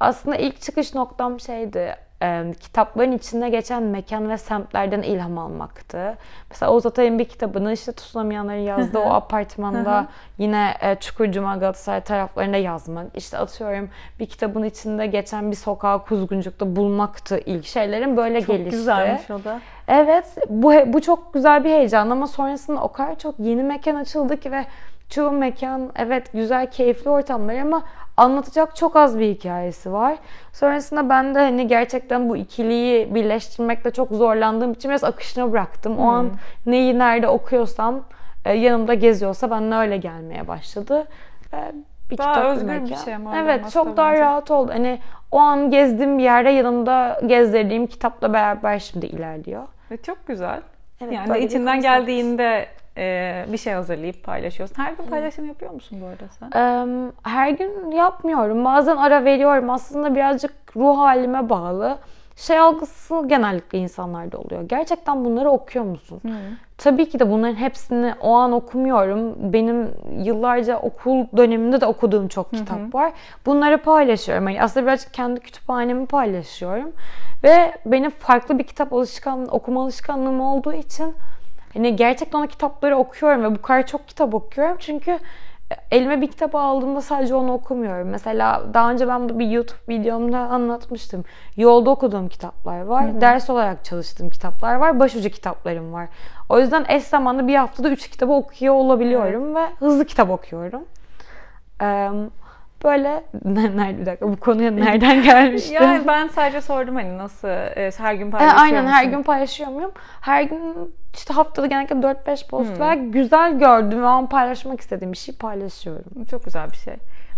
Aslında 0.00 0.36
ilk 0.36 0.60
çıkış 0.60 0.94
noktam 0.94 1.40
şeydi. 1.40 2.05
E, 2.22 2.52
kitapların 2.60 3.12
içinde 3.12 3.48
geçen 3.48 3.82
mekan 3.82 4.30
ve 4.30 4.38
semtlerden 4.38 5.02
ilham 5.02 5.38
almaktı. 5.38 6.16
Mesela 6.50 6.72
Oğuz 6.72 6.86
Atay'ın 6.86 7.18
bir 7.18 7.24
kitabını 7.24 7.72
işte 7.72 7.92
tutunamayanların 7.92 8.58
yazdığı 8.58 8.98
o 8.98 9.10
apartmanda 9.10 10.06
yine 10.38 10.74
e, 10.80 10.94
Çukurcuma 10.94 11.56
Galatasaray 11.56 12.00
taraflarında 12.00 12.56
yazmak. 12.56 13.06
İşte 13.14 13.38
atıyorum 13.38 13.88
bir 14.20 14.26
kitabın 14.26 14.62
içinde 14.62 15.06
geçen 15.06 15.50
bir 15.50 15.56
sokağı 15.56 16.04
Kuzguncuk'ta 16.04 16.76
bulmaktı 16.76 17.40
ilk 17.46 17.66
şeylerin 17.66 18.16
böyle 18.16 18.40
Çok 18.40 18.48
gelişti. 18.48 18.70
güzelmiş 18.70 19.30
o 19.30 19.44
da. 19.44 19.60
Evet, 19.88 20.24
bu 20.48 20.72
bu 20.86 21.00
çok 21.00 21.34
güzel 21.34 21.64
bir 21.64 21.70
heyecan 21.70 22.10
ama 22.10 22.26
sonrasında 22.26 22.82
o 22.82 22.92
kadar 22.92 23.18
çok 23.18 23.34
yeni 23.38 23.62
mekan 23.62 23.94
açıldı 23.94 24.36
ki 24.40 24.52
ve 24.52 24.64
çoğu 25.08 25.30
mekan 25.30 25.90
evet 25.96 26.32
güzel, 26.32 26.70
keyifli 26.70 27.10
ortamlar 27.10 27.54
ama 27.54 27.82
anlatacak 28.16 28.76
çok 28.76 28.96
az 28.96 29.18
bir 29.18 29.28
hikayesi 29.34 29.92
var. 29.92 30.16
Sonrasında 30.52 31.08
ben 31.08 31.34
de 31.34 31.38
hani 31.38 31.66
gerçekten 31.66 32.28
bu 32.28 32.36
ikiliyi 32.36 33.14
birleştirmekte 33.14 33.90
çok 33.90 34.10
zorlandığım 34.10 34.72
için 34.72 34.90
biraz 34.90 35.04
akışına 35.04 35.52
bıraktım. 35.52 35.98
O 35.98 36.08
an 36.08 36.30
neyi 36.66 36.98
nerede 36.98 37.28
okuyorsam 37.28 38.00
e, 38.44 38.52
yanımda 38.52 38.94
geziyorsa 38.94 39.50
bana 39.50 39.80
öyle 39.80 39.96
gelmeye 39.96 40.48
başladı. 40.48 41.06
Ve 41.52 41.58
bir 42.10 42.18
Daha 42.18 42.32
kitap, 42.34 42.46
özgür 42.56 42.84
bir 42.90 42.96
şey 42.96 43.14
ama 43.14 43.36
Evet, 43.38 43.70
çok 43.70 43.86
da 43.86 43.96
daha 43.96 44.10
bence. 44.10 44.20
rahat 44.20 44.50
oldu. 44.50 44.72
Hani 44.72 44.98
o 45.32 45.38
an 45.38 45.70
gezdiğim 45.70 46.18
bir 46.18 46.22
yerde 46.22 46.50
yanımda 46.50 47.20
gezdirdiğim 47.26 47.86
kitapla 47.86 48.32
beraber 48.32 48.78
şimdi 48.78 49.06
ilerliyor. 49.06 49.62
Ve 49.90 49.96
çok 49.96 50.26
güzel. 50.26 50.60
Evet, 51.00 51.12
yani 51.12 51.38
içinden 51.38 51.74
konsept. 51.76 51.82
geldiğinde 51.82 52.66
e, 52.96 53.44
bir 53.52 53.58
şey 53.58 53.72
hazırlayıp 53.72 54.24
paylaşıyorsun. 54.24 54.82
Her 54.82 54.92
gün 54.92 55.04
paylaşım 55.04 55.46
yapıyor 55.46 55.72
musun 55.72 55.98
bu 56.02 56.06
arada 56.06 56.24
sen? 56.38 56.50
Her 57.22 57.50
gün 57.50 57.90
yapmıyorum. 57.90 58.64
Bazen 58.64 58.96
ara 58.96 59.24
veriyorum. 59.24 59.70
Aslında 59.70 60.14
birazcık 60.14 60.52
ruh 60.76 60.98
halime 60.98 61.48
bağlı. 61.48 61.98
Şey 62.36 62.58
algısı 62.58 63.22
genellikle 63.26 63.78
insanlarda 63.78 64.38
oluyor. 64.38 64.62
Gerçekten 64.62 65.24
bunları 65.24 65.50
okuyor 65.50 65.84
musun? 65.84 66.20
Tabii 66.78 67.08
ki 67.08 67.18
de 67.18 67.30
bunların 67.30 67.54
hepsini 67.54 68.14
o 68.20 68.34
an 68.34 68.52
okumuyorum. 68.52 69.52
Benim 69.52 69.90
yıllarca 70.18 70.78
okul 70.78 71.24
döneminde 71.36 71.80
de 71.80 71.86
okuduğum 71.86 72.28
çok 72.28 72.52
kitap 72.52 72.94
var. 72.94 73.12
Bunları 73.46 73.78
paylaşıyorum. 73.78 74.48
Yani 74.48 74.62
aslında 74.62 74.86
birazcık 74.86 75.14
kendi 75.14 75.40
kütüphanemi 75.40 76.06
paylaşıyorum. 76.06 76.92
Ve 77.44 77.72
benim 77.86 78.10
farklı 78.10 78.58
bir 78.58 78.64
kitap 78.64 78.92
alışkanlığı, 78.92 79.50
okuma 79.50 79.82
alışkanlığım 79.82 80.40
olduğu 80.40 80.72
için 80.72 81.14
hani 81.76 81.96
gerçekten 81.96 82.42
o 82.42 82.46
kitapları 82.46 82.96
okuyorum 82.96 83.42
ve 83.42 83.54
bu 83.54 83.62
kadar 83.62 83.86
çok 83.86 84.08
kitap 84.08 84.34
okuyorum. 84.34 84.76
Çünkü 84.80 85.18
elime 85.90 86.20
bir 86.20 86.26
kitap 86.26 86.54
aldığımda 86.54 87.00
sadece 87.00 87.34
onu 87.34 87.52
okumuyorum. 87.52 88.08
Mesela 88.08 88.62
daha 88.74 88.90
önce 88.90 89.08
ben 89.08 89.28
bunu 89.28 89.38
bir 89.38 89.46
YouTube 89.46 89.78
videomda 89.88 90.38
anlatmıştım. 90.38 91.24
Yolda 91.56 91.90
okuduğum 91.90 92.28
kitaplar 92.28 92.80
var. 92.80 93.20
Ders 93.20 93.50
olarak 93.50 93.84
çalıştığım 93.84 94.30
kitaplar 94.30 94.74
var. 94.74 95.00
Başucu 95.00 95.30
kitaplarım 95.30 95.92
var. 95.92 96.08
O 96.48 96.58
yüzden 96.58 96.84
eş 96.88 97.02
zamanlı 97.02 97.48
bir 97.48 97.54
haftada 97.54 97.90
üç 97.90 98.10
kitabı 98.10 98.32
okuyor 98.32 98.74
olabiliyorum 98.74 99.54
ve 99.54 99.66
hızlı 99.78 100.04
kitap 100.04 100.30
okuyorum. 100.30 100.84
Ee, 101.82 102.10
böyle 102.84 103.24
nerede 103.44 103.98
bir 104.00 104.06
dakika 104.06 104.28
bu 104.32 104.36
konuya 104.36 104.70
nereden 104.70 105.22
gelmiştim? 105.22 105.74
Yani 105.82 106.06
ben 106.06 106.28
sadece 106.28 106.60
sordum 106.60 106.94
hani 106.94 107.18
nasıl 107.18 107.48
e, 107.48 107.90
her 107.98 108.14
gün 108.14 108.26
E, 108.26 108.30
paylaşıyor 108.30 108.60
aynen 108.62 108.86
her 108.86 109.04
musun? 109.04 109.16
gün 109.18 109.22
paylaşıyor 109.22 109.70
muyum? 109.70 109.92
Her 110.20 110.42
gün 110.42 110.94
işte 111.14 111.34
haftada 111.34 111.66
genellikle 111.66 111.96
4-5 111.96 112.48
post 112.48 112.80
ve 112.80 112.94
güzel 112.94 113.58
gördüğüm 113.58 114.02
ve 114.02 114.06
an 114.06 114.28
paylaşmak 114.28 114.80
istediğim 114.80 115.12
bir 115.12 115.18
şey 115.18 115.34
paylaşıyorum. 115.34 116.24
Çok 116.30 116.44
güzel 116.44 116.70
bir 116.70 116.76
şey. 116.76 116.94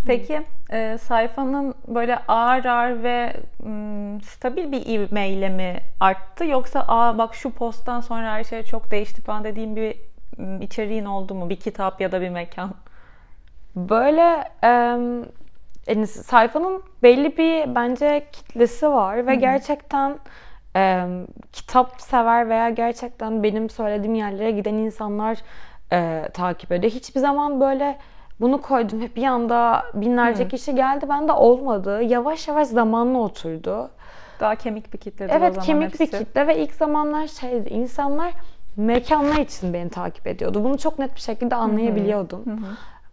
Peki 0.07 0.41
e, 0.71 0.97
sayfanın 0.97 1.75
böyle 1.87 2.17
ağır 2.27 2.65
ağır 2.65 3.03
ve 3.03 3.33
mm, 3.63 4.21
stabil 4.21 4.71
bir 4.71 4.85
ivmeyle 4.85 5.49
mi 5.49 5.75
arttı 5.99 6.45
yoksa 6.45 6.85
aa 6.87 7.17
bak 7.17 7.35
şu 7.35 7.51
posttan 7.51 8.01
sonra 8.01 8.31
her 8.33 8.43
şey 8.43 8.63
çok 8.63 8.91
değişti 8.91 9.21
falan 9.21 9.43
dediğim 9.43 9.75
bir 9.75 9.95
mm, 10.37 10.61
içeriğin 10.61 11.05
oldu 11.05 11.35
mu? 11.35 11.49
Bir 11.49 11.55
kitap 11.55 12.01
ya 12.01 12.11
da 12.11 12.21
bir 12.21 12.29
mekan. 12.29 12.71
Böyle 13.89 14.43
yani 15.87 16.07
sayfanın 16.07 16.83
belli 17.03 17.37
bir 17.37 17.75
bence 17.75 18.27
kitlesi 18.31 18.89
var 18.89 19.27
ve 19.27 19.35
gerçekten 19.35 20.17
em, 20.75 21.27
kitap 21.53 22.01
sever 22.01 22.49
veya 22.49 22.69
gerçekten 22.69 23.43
benim 23.43 23.69
söylediğim 23.69 24.15
yerlere 24.15 24.51
giden 24.51 24.73
insanlar 24.73 25.37
e, 25.91 26.29
takip 26.33 26.71
ediyor. 26.71 26.93
Hiçbir 26.93 27.19
zaman 27.19 27.61
böyle 27.61 27.97
bunu 28.41 28.61
koydum 28.61 29.01
hep 29.01 29.15
bir 29.15 29.23
anda 29.23 29.83
binlerce 29.93 30.47
kişi 30.47 30.75
geldi. 30.75 31.09
Bende 31.09 31.31
olmadı. 31.31 32.03
Yavaş 32.03 32.47
yavaş 32.47 32.67
zamanla 32.67 33.17
oturdu. 33.17 33.89
Daha 34.39 34.55
kemik 34.55 34.93
bir 34.93 34.97
kitledir 34.97 35.33
o 35.33 35.37
Evet 35.37 35.53
zaman 35.53 35.65
kemik 35.65 35.93
bir 35.93 35.99
hepsi. 35.99 36.17
kitle 36.17 36.47
ve 36.47 36.57
ilk 36.57 36.73
zamanlar 36.73 37.27
şeydi 37.27 37.69
insanlar 37.69 38.33
mekanlar 38.75 39.37
için 39.37 39.73
beni 39.73 39.89
takip 39.89 40.27
ediyordu. 40.27 40.63
Bunu 40.63 40.77
çok 40.77 40.99
net 40.99 41.15
bir 41.15 41.19
şekilde 41.21 41.55
anlayabiliyordum. 41.55 42.43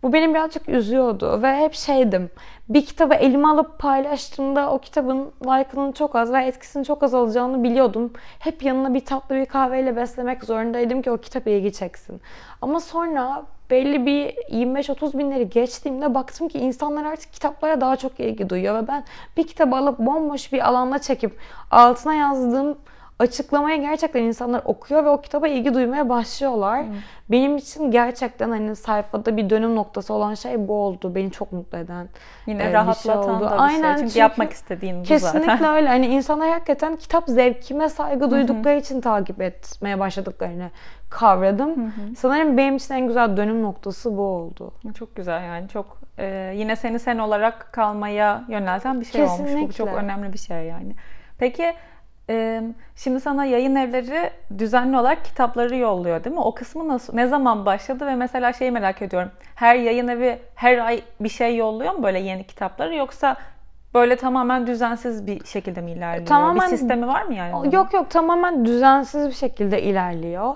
Bu 0.02 0.12
beni 0.12 0.30
birazcık 0.30 0.68
üzüyordu 0.68 1.42
ve 1.42 1.56
hep 1.56 1.74
şeydim. 1.74 2.30
Bir 2.68 2.86
kitabı 2.86 3.14
elime 3.14 3.48
alıp 3.48 3.78
paylaştığımda 3.78 4.70
o 4.70 4.78
kitabın 4.78 5.32
like'ının 5.44 5.92
çok 5.92 6.16
az 6.16 6.32
ve 6.32 6.44
etkisinin 6.44 6.84
çok 6.84 7.02
az 7.02 7.14
olacağını 7.14 7.64
biliyordum. 7.64 8.12
Hep 8.38 8.62
yanına 8.62 8.94
bir 8.94 9.04
tatlı 9.04 9.34
bir 9.34 9.46
kahveyle 9.46 9.96
beslemek 9.96 10.44
zorundaydım 10.44 11.02
ki 11.02 11.10
o 11.10 11.18
kitap 11.18 11.46
ilgi 11.46 11.72
çeksin. 11.72 12.20
Ama 12.62 12.80
sonra 12.80 13.42
belli 13.70 14.06
bir 14.06 14.34
25-30 14.34 15.18
binleri 15.18 15.50
geçtiğimde 15.50 16.14
baktım 16.14 16.48
ki 16.48 16.58
insanlar 16.58 17.04
artık 17.04 17.32
kitaplara 17.32 17.80
daha 17.80 17.96
çok 17.96 18.20
ilgi 18.20 18.50
duyuyor 18.50 18.82
ve 18.82 18.88
ben 18.88 19.04
bir 19.36 19.46
kitabı 19.46 19.76
alıp 19.76 19.98
bomboş 19.98 20.52
bir 20.52 20.68
alanda 20.68 20.98
çekip 20.98 21.38
altına 21.70 22.14
yazdığım 22.14 22.78
açıklamayı 23.18 23.80
gerçekten 23.80 24.23
insanlar 24.23 24.62
okuyor 24.64 25.04
ve 25.04 25.08
o 25.08 25.20
kitaba 25.20 25.49
ilgi 25.49 25.75
duymaya 25.75 26.08
başlıyorlar. 26.08 26.85
Benim 27.30 27.56
için 27.56 27.90
gerçekten 27.90 28.50
hani 28.50 28.76
sayfada 28.76 29.37
bir 29.37 29.50
dönüm 29.50 29.76
noktası 29.76 30.14
olan 30.14 30.35
şey 30.35 30.68
bu 30.68 30.73
oldu. 30.73 31.14
Beni 31.14 31.30
çok 31.30 31.52
mutlu 31.52 31.78
eden 31.78 32.08
Yine 32.46 32.64
e, 32.64 32.68
bir 32.68 32.73
rahatlatan 32.73 33.23
şey 33.23 33.32
oldu. 33.32 33.44
da 33.44 33.50
bir 33.50 33.62
Aynen, 33.62 33.82
şey. 33.82 33.96
Çünkü, 33.96 34.08
çünkü 34.08 34.18
yapmak 34.18 34.52
istediğin 34.52 35.00
bu 35.00 35.02
Kesinlikle 35.02 35.52
zaten. 35.52 35.75
öyle. 35.75 35.88
Hani 35.88 36.06
insanlar 36.06 36.50
hakikaten 36.50 36.96
kitap 36.96 37.25
zevkime 37.28 37.88
saygı 37.88 38.30
duydukları 38.30 38.78
için 38.78 39.00
takip 39.00 39.40
etmeye 39.42 39.99
başladıklarını 40.00 40.70
kavradım. 41.11 41.92
Sanırım 42.18 42.56
benim 42.56 42.76
için 42.76 42.94
en 42.94 43.06
güzel 43.06 43.37
dönüm 43.37 43.62
noktası 43.62 44.16
bu 44.16 44.23
oldu. 44.23 44.73
Çok 44.99 45.16
güzel 45.16 45.44
yani 45.44 45.68
çok 45.68 45.99
e, 46.18 46.52
yine 46.56 46.76
seni 46.76 46.99
sen 46.99 47.18
olarak 47.18 47.73
kalmaya 47.73 48.44
yönelten 48.49 49.00
bir 49.00 49.06
şey 49.06 49.23
olmuş. 49.23 49.38
Bu 49.38 49.44
çok 49.44 49.70
Kesinlikle. 49.70 49.96
önemli 49.96 50.32
bir 50.32 50.38
şey 50.38 50.64
yani. 50.64 50.94
Peki 51.38 51.75
şimdi 52.97 53.21
sana 53.21 53.45
yayın 53.45 53.76
evleri 53.76 54.30
düzenli 54.59 54.99
olarak 54.99 55.25
kitapları 55.25 55.76
yolluyor 55.76 56.25
değil 56.25 56.37
mi? 56.37 56.42
O 56.42 56.54
kısmı 56.54 56.88
nasıl, 56.88 57.14
ne 57.14 57.26
zaman 57.26 57.66
başladı 57.66 58.06
ve 58.06 58.14
mesela 58.14 58.52
şeyi 58.52 58.71
merak 58.71 59.02
ediyorum. 59.02 59.30
Her 59.54 59.76
yayın 59.76 60.09
evi 60.09 60.38
her 60.54 60.78
ay 60.78 61.02
bir 61.21 61.28
şey 61.28 61.56
yolluyor 61.56 61.92
mu 61.92 62.02
böyle 62.02 62.18
yeni 62.18 62.45
kitapları 62.45 62.95
yoksa 62.95 63.37
böyle 63.95 64.16
tamamen 64.16 64.66
düzensiz 64.66 65.26
bir 65.26 65.45
şekilde 65.45 65.80
mi 65.80 65.90
ilerliyor? 65.90 66.26
Tamamen, 66.26 66.71
bir 66.71 66.76
sistemi 66.76 67.06
var 67.06 67.23
mı 67.23 67.35
yani? 67.35 67.75
Yok 67.75 67.92
yok 67.92 68.11
tamamen 68.11 68.64
düzensiz 68.64 69.28
bir 69.28 69.35
şekilde 69.35 69.83
ilerliyor. 69.83 70.54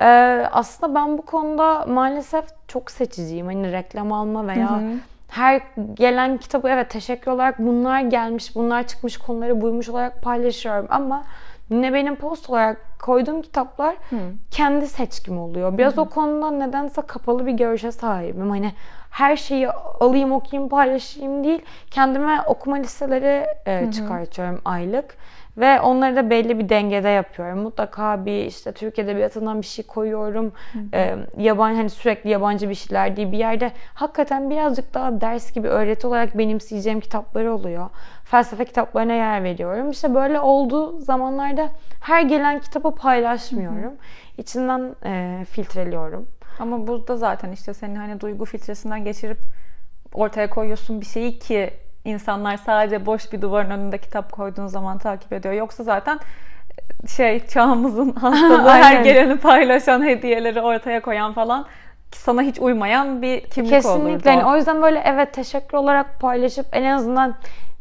Ee, 0.00 0.48
aslında 0.52 0.94
ben 0.94 1.18
bu 1.18 1.22
konuda 1.22 1.86
maalesef 1.86 2.44
çok 2.68 2.90
seçiciyim. 2.90 3.46
Hani 3.46 3.72
reklam 3.72 4.12
alma 4.12 4.46
veya 4.46 4.70
hı 4.70 4.74
hı. 4.74 4.98
Her 5.28 5.62
gelen 5.94 6.38
kitabı 6.38 6.68
evet 6.68 6.90
teşekkür 6.90 7.30
olarak 7.30 7.58
bunlar 7.58 8.00
gelmiş, 8.00 8.54
bunlar 8.54 8.86
çıkmış 8.86 9.16
konuları 9.16 9.60
buymuş 9.60 9.88
olarak 9.88 10.22
paylaşıyorum 10.22 10.86
ama 10.90 11.24
ne 11.70 11.92
benim 11.92 12.16
post 12.16 12.50
olarak 12.50 12.98
koyduğum 12.98 13.42
kitaplar 13.42 13.96
Hı. 14.10 14.16
kendi 14.50 14.86
seçkim 14.86 15.38
oluyor. 15.38 15.78
Biraz 15.78 15.96
Hı. 15.96 16.00
o 16.00 16.08
konuda 16.08 16.50
nedense 16.50 17.02
kapalı 17.02 17.46
bir 17.46 17.52
görüşe 17.52 17.92
sahibim. 17.92 18.50
Hani 18.50 18.72
her 19.10 19.36
şeyi 19.36 19.70
alayım, 19.70 20.32
okuyayım, 20.32 20.68
paylaşayım 20.68 21.44
değil. 21.44 21.62
Kendime 21.90 22.40
okuma 22.46 22.76
listeleri 22.76 23.46
e, 23.66 23.92
çıkartıyorum 23.92 24.60
aylık. 24.64 25.16
Ve 25.58 25.80
onları 25.80 26.16
da 26.16 26.30
belli 26.30 26.58
bir 26.58 26.68
dengede 26.68 27.08
yapıyorum. 27.08 27.58
Mutlaka 27.58 28.26
bir 28.26 28.44
işte 28.44 28.72
Türk 28.72 28.98
Edebiyatı'ndan 28.98 29.60
bir 29.60 29.66
şey 29.66 29.86
koyuyorum. 29.86 30.52
Ee, 30.94 31.16
yabancı 31.38 31.76
hani 31.76 31.90
sürekli 31.90 32.30
yabancı 32.30 32.68
bir 32.68 32.74
şeyler 32.74 33.16
değil. 33.16 33.32
Bir 33.32 33.38
yerde 33.38 33.72
hakikaten 33.94 34.50
birazcık 34.50 34.94
daha 34.94 35.20
ders 35.20 35.52
gibi 35.52 35.68
öğreti 35.68 36.06
olarak 36.06 36.38
benimseyeceğim 36.38 37.00
kitapları 37.00 37.54
oluyor. 37.54 37.90
Felsefe 38.24 38.64
kitaplarına 38.64 39.12
yer 39.12 39.44
veriyorum. 39.44 39.90
İşte 39.90 40.14
böyle 40.14 40.40
olduğu 40.40 40.98
zamanlarda 40.98 41.68
her 42.00 42.22
gelen 42.22 42.60
kitabı 42.60 42.94
paylaşmıyorum. 42.94 43.92
İçinden 44.38 44.94
e, 45.04 45.44
filtreliyorum. 45.44 46.28
Ama 46.58 46.86
burada 46.86 47.16
zaten 47.16 47.52
işte 47.52 47.74
senin 47.74 47.96
hani 47.96 48.20
duygu 48.20 48.44
filtresinden 48.44 49.04
geçirip 49.04 49.38
ortaya 50.14 50.50
koyuyorsun 50.50 51.00
bir 51.00 51.06
şeyi 51.06 51.38
ki 51.38 51.70
insanlar 52.04 52.56
sadece 52.56 53.06
boş 53.06 53.32
bir 53.32 53.42
duvarın 53.42 53.70
önünde 53.70 53.98
kitap 53.98 54.32
koyduğun 54.32 54.66
zaman 54.66 54.98
takip 54.98 55.32
ediyor. 55.32 55.54
Yoksa 55.54 55.84
zaten 55.84 56.20
e, 57.04 57.06
şey 57.08 57.46
çağımızın 57.46 58.12
hastalığı 58.20 58.70
her 58.70 59.02
geleni 59.02 59.36
paylaşan 59.36 60.02
hediyeleri 60.02 60.60
ortaya 60.60 61.02
koyan 61.02 61.32
falan 61.32 61.66
sana 62.12 62.42
hiç 62.42 62.58
uymayan 62.60 63.22
bir 63.22 63.40
kimlik 63.40 63.70
Kesinlikle. 63.70 64.02
olurdu. 64.02 64.22
Kesinlikle. 64.22 64.46
o 64.46 64.56
yüzden 64.56 64.82
böyle 64.82 65.02
evet 65.04 65.32
teşekkür 65.32 65.78
olarak 65.78 66.20
paylaşıp 66.20 66.66
en 66.72 66.84
azından 66.84 67.34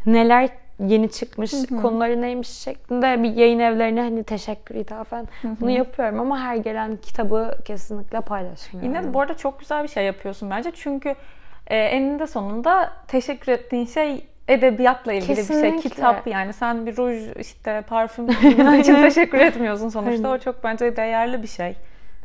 neler 0.05 0.49
yeni 0.79 1.11
çıkmış, 1.11 1.53
hı 1.53 1.75
hı. 1.75 1.81
konuları 1.81 2.21
neymiş 2.21 2.49
şeklinde 2.49 3.23
bir 3.23 3.35
yayın 3.35 3.59
evlerine 3.59 4.01
hani 4.01 4.23
teşekkür 4.23 4.75
ithafen 4.75 5.27
hı 5.41 5.47
hı. 5.47 5.55
bunu 5.61 5.69
yapıyorum 5.69 6.19
ama 6.19 6.39
her 6.39 6.55
gelen 6.55 6.97
kitabı 6.97 7.57
kesinlikle 7.65 8.21
paylaşmıyorum. 8.21 8.95
Yine 8.95 9.13
bu 9.13 9.21
arada 9.21 9.33
çok 9.33 9.59
güzel 9.59 9.83
bir 9.83 9.87
şey 9.87 10.05
yapıyorsun 10.05 10.49
bence. 10.49 10.71
Çünkü 10.75 11.15
e, 11.67 11.77
eninde 11.77 12.27
sonunda 12.27 12.91
teşekkür 13.07 13.51
ettiğin 13.51 13.85
şey 13.85 14.25
edebiyatla 14.47 15.13
ilgili 15.13 15.35
Kesinlikle. 15.35 15.73
bir 15.73 15.81
şey. 15.81 15.91
Kitap 15.91 16.27
yani. 16.27 16.53
Sen 16.53 16.85
bir 16.85 16.97
ruj, 16.97 17.23
işte 17.39 17.83
parfüm 17.87 18.29
için 18.79 18.95
teşekkür 18.95 19.37
etmiyorsun 19.37 19.89
sonuçta. 19.89 20.29
O 20.29 20.37
çok 20.37 20.63
bence 20.63 20.95
değerli 20.95 21.43
bir 21.43 21.47
şey. 21.47 21.75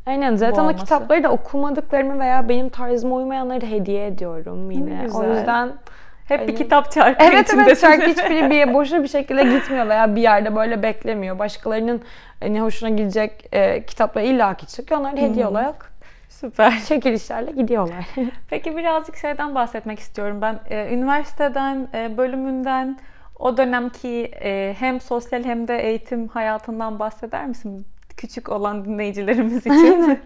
Aynen 0.07 0.37
zaten 0.37 0.65
o 0.65 0.77
kitapları 0.77 1.23
da 1.23 1.29
okumadıklarımı 1.29 2.21
veya 2.21 2.49
benim 2.49 2.69
tarzıma 2.69 3.17
uymayanları 3.17 3.61
da 3.61 3.67
hediye 3.67 4.07
ediyorum 4.07 4.71
yine. 4.71 5.07
O 5.15 5.25
yüzden 5.25 5.73
hep 6.25 6.41
Aynen. 6.41 6.49
bir 6.49 6.57
kitap 6.57 6.93
çarkı 6.93 7.25
Evet 7.25 7.55
evet 7.55 7.81
çarkı 7.81 8.07
hiçbiri 8.07 8.51
bir 8.51 8.75
boşa 8.75 9.03
bir 9.03 9.09
şekilde 9.09 9.43
gitmiyor 9.43 9.89
veya 9.89 10.17
bir 10.17 10.21
yerde 10.23 10.57
böyle 10.57 10.83
beklemiyor. 10.83 11.39
Başkalarının 11.39 12.03
hani 12.41 12.61
hoşuna 12.61 12.89
gidecek 12.89 13.49
e, 13.53 13.87
kitaplar 13.87 14.23
illaki 14.23 14.67
çıkıyor. 14.67 15.01
Onları 15.01 15.17
hediye 15.17 15.47
olarak 15.47 15.92
Süper. 16.43 16.81
Çekilişlerle 16.89 17.51
gidiyorlar. 17.51 18.07
Peki 18.51 18.77
birazcık 18.77 19.17
şeyden 19.17 19.55
bahsetmek 19.55 19.99
istiyorum 19.99 20.39
ben. 20.43 20.61
Ee, 20.71 20.95
üniversiteden, 20.95 21.89
e, 21.95 22.17
bölümünden, 22.17 22.99
o 23.39 23.57
dönemki 23.57 24.31
e, 24.43 24.75
hem 24.79 25.01
sosyal 25.01 25.45
hem 25.45 25.69
de 25.69 25.79
eğitim 25.79 26.29
hayatından 26.29 26.99
bahseder 26.99 27.47
misin? 27.47 27.87
Küçük 28.17 28.49
olan 28.49 28.85
dinleyicilerimiz 28.85 29.57
için. 29.67 30.19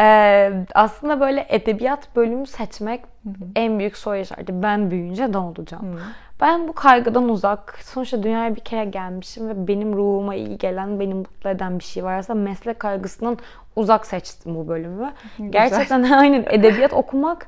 ee, 0.00 0.52
aslında 0.74 1.20
böyle 1.20 1.46
edebiyat 1.48 2.16
bölümü 2.16 2.46
seçmek 2.46 3.00
Hı-hı. 3.00 3.34
en 3.56 3.78
büyük 3.78 3.96
soru 3.96 4.16
işareti. 4.16 4.62
Ben 4.62 4.90
büyüyünce 4.90 5.32
ne 5.32 5.38
olacağım? 5.38 5.92
Hı-hı. 5.92 6.00
Ben 6.42 6.68
bu 6.68 6.72
kaygıdan 6.72 7.28
uzak, 7.28 7.78
sonuçta 7.82 8.22
dünyaya 8.22 8.56
bir 8.56 8.60
kere 8.60 8.84
gelmişim 8.84 9.48
ve 9.48 9.68
benim 9.68 9.92
ruhuma 9.92 10.34
iyi 10.34 10.58
gelen, 10.58 11.00
beni 11.00 11.14
mutlu 11.14 11.50
eden 11.50 11.78
bir 11.78 11.84
şey 11.84 12.04
varsa 12.04 12.34
meslek 12.34 12.78
kaygısından 12.78 13.38
uzak 13.76 14.06
seçtim 14.06 14.54
bu 14.54 14.68
bölümü. 14.68 15.12
Güzel. 15.38 15.52
Gerçekten 15.52 16.02
aynen 16.12 16.44
edebiyat 16.50 16.92
okumak 16.92 17.46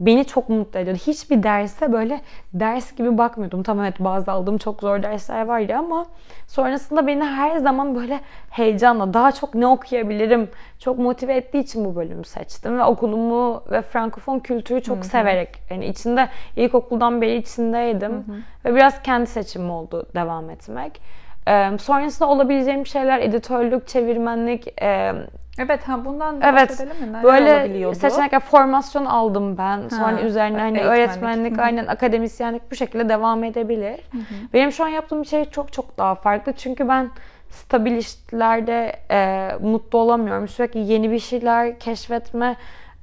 beni 0.00 0.24
çok 0.24 0.48
mutlu 0.48 0.80
ediyordu. 0.80 1.00
Hiçbir 1.06 1.42
derse 1.42 1.92
böyle 1.92 2.20
ders 2.54 2.96
gibi 2.96 3.18
bakmıyordum. 3.18 3.62
Tamam 3.62 3.84
evet 3.84 4.00
bazı 4.00 4.32
aldığım 4.32 4.58
çok 4.58 4.80
zor 4.80 5.02
dersler 5.02 5.46
vardı 5.46 5.74
ama 5.78 6.06
sonrasında 6.46 7.06
beni 7.06 7.24
her 7.24 7.56
zaman 7.56 7.94
böyle 7.94 8.20
heyecanla 8.50 9.14
daha 9.14 9.32
çok 9.32 9.54
ne 9.54 9.66
okuyabilirim 9.66 10.48
çok 10.78 10.98
motive 10.98 11.36
ettiği 11.36 11.58
için 11.58 11.84
bu 11.84 11.96
bölümü 11.96 12.24
seçtim 12.24 12.78
ve 12.78 12.84
okulumu 12.84 13.62
ve 13.70 13.82
frankofon 13.82 14.38
kültürü 14.38 14.82
çok 14.82 14.96
Hı-hı. 14.96 15.04
severek 15.04 15.48
yani 15.70 15.86
içinde 15.86 16.28
ilkokuldan 16.56 17.22
beri 17.22 17.36
içindeydim 17.36 18.12
Hı-hı. 18.12 18.36
ve 18.64 18.74
biraz 18.74 19.02
kendi 19.02 19.26
seçimim 19.26 19.70
oldu 19.70 20.06
devam 20.14 20.50
etmek. 20.50 21.00
Ee, 21.48 21.78
sonrasında 21.78 22.28
olabileceğim 22.28 22.86
şeyler 22.86 23.18
editörlük, 23.18 23.88
çevirmenlik, 23.88 24.82
e, 24.82 25.12
Evet 25.60 25.88
ha 25.88 26.04
bundan 26.04 26.40
evet, 26.42 26.70
bahsedelim 26.70 27.00
mi? 27.00 27.12
Neler 27.12 27.22
böyle 27.22 27.94
seçenekler 27.94 28.40
formasyon 28.40 29.04
aldım 29.04 29.58
ben. 29.58 29.88
Sonra 29.88 30.16
ha, 30.16 30.20
üzerine 30.20 30.58
hani 30.58 30.80
öğretmenlik, 30.80 31.56
Hı-hı. 31.56 31.62
aynen 31.62 31.86
akademisyenlik 31.86 32.70
bu 32.70 32.74
şekilde 32.74 33.08
devam 33.08 33.44
edebilir. 33.44 34.00
Hı-hı. 34.12 34.52
Benim 34.52 34.72
şu 34.72 34.84
an 34.84 34.88
yaptığım 34.88 35.24
şey 35.24 35.44
çok 35.44 35.72
çok 35.72 35.98
daha 35.98 36.14
farklı. 36.14 36.52
Çünkü 36.52 36.88
ben 36.88 37.10
stabil 37.50 37.96
işlerde 37.96 38.92
e, 39.10 39.50
mutlu 39.60 39.98
olamıyorum. 39.98 40.48
Sürekli 40.48 40.80
yeni 40.80 41.10
bir 41.10 41.18
şeyler 41.18 41.78
keşfetme 41.78 42.56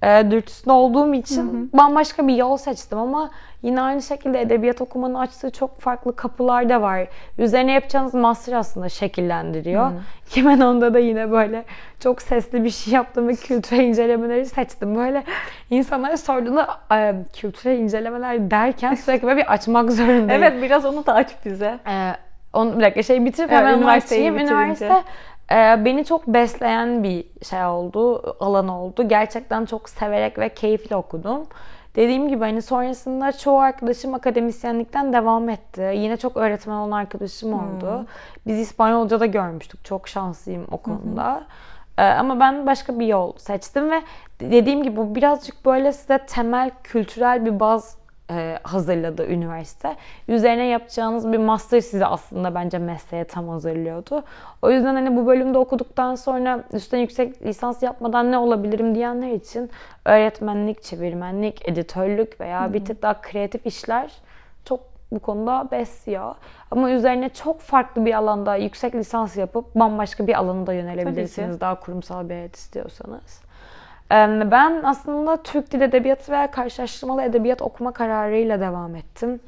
e, 0.04 0.32
dürtüsünde 0.32 0.74
olduğum 0.74 1.14
için 1.14 1.48
hı 1.48 1.58
hı. 1.58 1.78
bambaşka 1.78 2.28
bir 2.28 2.36
yol 2.36 2.58
seçtim 2.58 2.98
ama 2.98 3.30
yine 3.62 3.82
aynı 3.82 4.02
şekilde 4.02 4.42
edebiyat 4.42 4.82
okumanın 4.82 5.14
açtığı 5.14 5.52
çok 5.52 5.80
farklı 5.80 6.16
kapılar 6.16 6.70
da 6.70 6.82
var. 6.82 7.08
Üzerine 7.38 7.72
yapacağınız 7.72 8.14
master 8.14 8.54
aslında 8.54 8.90
şekillendiriyor. 8.90 9.92
Hı. 9.92 9.94
2010'da 10.32 10.94
da 10.94 11.00
yine 11.00 11.32
böyle 11.32 11.66
çok 12.00 12.22
sesli 12.22 12.64
bir 12.64 12.70
şey 12.70 12.94
yaptım 12.94 13.28
ve 13.28 13.36
kültürel 13.36 13.84
incelemeleri 13.84 14.46
seçtim. 14.46 14.96
Böyle 14.96 15.24
insanlara 15.70 16.18
sorduğunda 16.18 16.68
e, 16.92 17.16
kültürel 17.34 17.78
incelemeler 17.78 18.52
derken 18.52 18.94
sürekli 19.06 19.28
böyle 19.28 19.38
bir 19.38 19.54
açmak 19.54 19.92
zorundayım. 19.92 20.30
Evet 20.30 20.62
biraz 20.62 20.86
onu 20.86 21.06
da 21.06 21.14
aç 21.14 21.32
bize. 21.46 21.80
E, 21.88 22.14
onu 22.54 22.76
bir 22.76 22.82
dakika 22.82 23.04
şey 23.04 23.26
bitirip 23.26 23.52
evet, 23.52 23.60
hemen 23.60 23.78
üniversiteyi 23.78 24.30
Üniversite 24.30 24.86
ee, 24.86 25.04
beni 25.56 26.06
çok 26.06 26.28
besleyen 26.28 27.04
bir 27.04 27.26
şey 27.50 27.66
oldu, 27.66 28.36
alan 28.40 28.68
oldu. 28.68 29.08
Gerçekten 29.08 29.66
çok 29.66 29.90
severek 29.90 30.40
ve 30.40 30.50
keyifle 30.50 30.96
okudum. 30.96 31.48
Dediğim 31.96 32.28
gibi 32.28 32.40
hani 32.40 32.62
sonrasında 32.62 33.32
çoğu 33.32 33.60
arkadaşım 33.60 34.14
akademisyenlikten 34.14 35.14
devam 35.14 35.50
etti. 35.50 35.92
Yine 35.96 36.18
çok 36.18 36.38
öğretmen 36.38 36.76
olan 36.76 36.92
arkadaşım 36.92 37.54
oldu. 37.54 38.00
Hmm. 38.00 38.06
Biz 38.48 38.60
İspanyolca 38.60 39.20
da 39.20 39.26
görmüştük. 39.26 39.86
Çok 39.86 40.08
şanslıyım 40.08 40.68
o 40.72 40.78
konuda. 40.78 41.36
Hmm. 41.36 41.44
Ee, 41.98 42.04
ama 42.04 42.40
ben 42.40 42.66
başka 42.66 43.00
bir 43.00 43.06
yol 43.06 43.34
seçtim 43.38 43.92
ve 43.92 44.02
dediğim 44.40 44.84
gibi 44.84 44.96
bu 44.98 45.16
birazcık 45.16 45.66
böyle 45.66 45.92
size 45.92 46.18
temel 46.18 46.72
kültürel 46.84 47.46
bir 47.46 47.60
baz 47.60 47.98
e, 48.32 48.60
hazırladı 48.64 49.28
üniversite. 49.28 49.96
Üzerine 50.28 50.66
yapacağınız 50.66 51.32
bir 51.32 51.38
master 51.38 51.80
sizi 51.80 52.06
aslında 52.06 52.56
bence 52.56 52.78
mesleğe 52.78 53.24
tam 53.24 53.48
hazırlıyordu. 53.50 54.24
O 54.62 54.72
yüzden 54.72 54.96
hani 54.96 55.16
bu 55.18 55.28
bölümde 55.28 55.58
okuduktan 55.58 56.16
sonra 56.16 56.64
üstten 56.74 57.00
yüksek 57.00 57.46
lisans 57.46 57.84
yapmadan 57.84 58.32
ne 58.32 58.38
olabilirim 58.38 58.96
diyenler 58.96 59.32
için 59.32 59.70
öğretmenlik, 60.06 60.84
çevirmenlik, 60.84 61.70
editörlük 61.70 62.42
veya 62.42 62.74
bir 62.74 62.86
tık 62.86 63.02
daha 63.02 63.22
kreatif 63.22 63.66
işler 63.66 64.12
çok 64.66 64.80
bu 65.12 65.20
konuda 65.20 65.68
besliyor. 65.72 66.36
Ama 66.72 66.92
üzerine 66.92 67.30
çok 67.30 67.60
farklı 67.60 68.06
bir 68.06 68.14
alanda 68.14 68.56
yüksek 68.56 68.96
lisans 68.96 69.38
yapıp 69.38 69.76
bambaşka 69.76 70.28
bir 70.28 70.38
alana 70.40 70.68
da 70.68 70.74
yönelebilirsiniz. 70.74 71.62
Daha 71.62 71.80
kurumsal 71.80 72.30
bir 72.30 72.34
hayat 72.34 72.56
istiyorsanız. 72.56 73.42
Ben 74.12 74.82
aslında 74.84 75.44
Türk 75.44 75.72
Dil 75.72 75.82
Edebiyatı 75.82 76.32
veya 76.32 76.52
karşılaştırmalı 76.52 77.22
edebiyat 77.22 77.62
okuma 77.62 77.92
kararıyla 77.92 78.60
devam 78.60 78.96
ettim. 78.96 79.40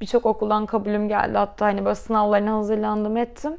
Birçok 0.00 0.26
okuldan 0.26 0.66
kabulüm 0.66 1.08
geldi. 1.08 1.38
Hatta 1.38 1.66
hani 1.66 1.84
böyle 1.84 1.94
sınavlarına 1.94 2.52
hazırlandım 2.52 3.16
ettim. 3.16 3.52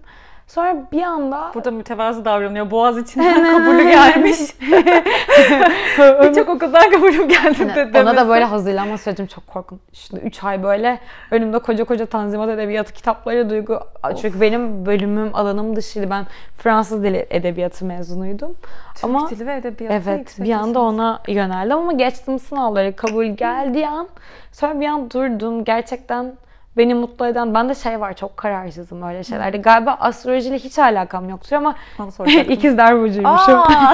Sonra 0.50 0.76
bir 0.92 1.02
anda 1.02 1.52
Burada 1.56 1.72
mütevazı 1.72 2.26
davranıyor. 2.26 2.72
Boğaz 2.72 2.98
içinden 2.98 3.44
kabulü 3.58 3.90
gelmiş. 3.90 4.40
Birçok 6.30 6.50
okuldan 6.50 6.92
kabulüm 6.92 7.28
geldi 7.28 7.94
de 7.94 8.02
ona 8.02 8.16
da 8.18 8.30
böyle 8.30 8.46
hazırlanma 8.46 8.98
sürecim 8.98 9.28
çok 9.28 9.48
korkunç. 9.48 9.80
Şimdi 9.94 10.22
3 10.22 10.44
ay 10.44 10.64
böyle 10.64 11.00
önümde 11.32 11.60
koca 11.60 11.84
koca 11.84 12.06
Tanzimat 12.06 12.50
Edebiyatı 12.50 12.94
kitapları 12.94 13.50
duygu. 13.50 13.80
Çünkü 14.22 14.42
benim 14.42 14.86
bölümüm 14.86 15.36
alanım 15.36 15.76
dışıydı. 15.76 16.10
Ben 16.10 16.26
Fransız 16.58 17.04
dili 17.04 17.28
edebiyatı 17.30 17.86
mezunuydum. 17.86 18.56
Türk 18.96 19.04
Ama 19.04 19.30
dili 19.30 19.48
ve 19.48 19.56
edebiyatı 19.56 20.10
Evet 20.10 20.36
bir 20.40 20.54
anda 20.54 20.80
ona 20.80 21.22
yöneldim 21.28 21.78
ama 21.78 21.94
geçtim 21.94 22.40
sınavları 22.40 22.96
kabul 22.96 23.26
geldiği 23.26 23.88
an 23.88 24.08
sonra 24.52 24.80
bir 24.80 24.88
an 24.88 25.12
durdum 25.12 25.64
gerçekten 25.64 26.34
beni 26.80 26.94
mutlu 26.94 27.28
eden 27.28 27.54
ben 27.54 27.70
de 27.70 27.76
şey 27.76 28.00
var 28.00 28.14
çok 28.14 28.38
kararsızım 28.38 29.02
öyle 29.04 29.24
şeylerde 29.24 29.58
galiba 29.58 29.98
astrolojiyle 30.00 30.60
hiç 30.60 30.80
alakam 30.80 31.30
yoktur 31.30 31.56
ama 31.56 31.76
ikizler 32.50 33.00
burcuymuşum. 33.00 33.56
Aa, 33.56 33.94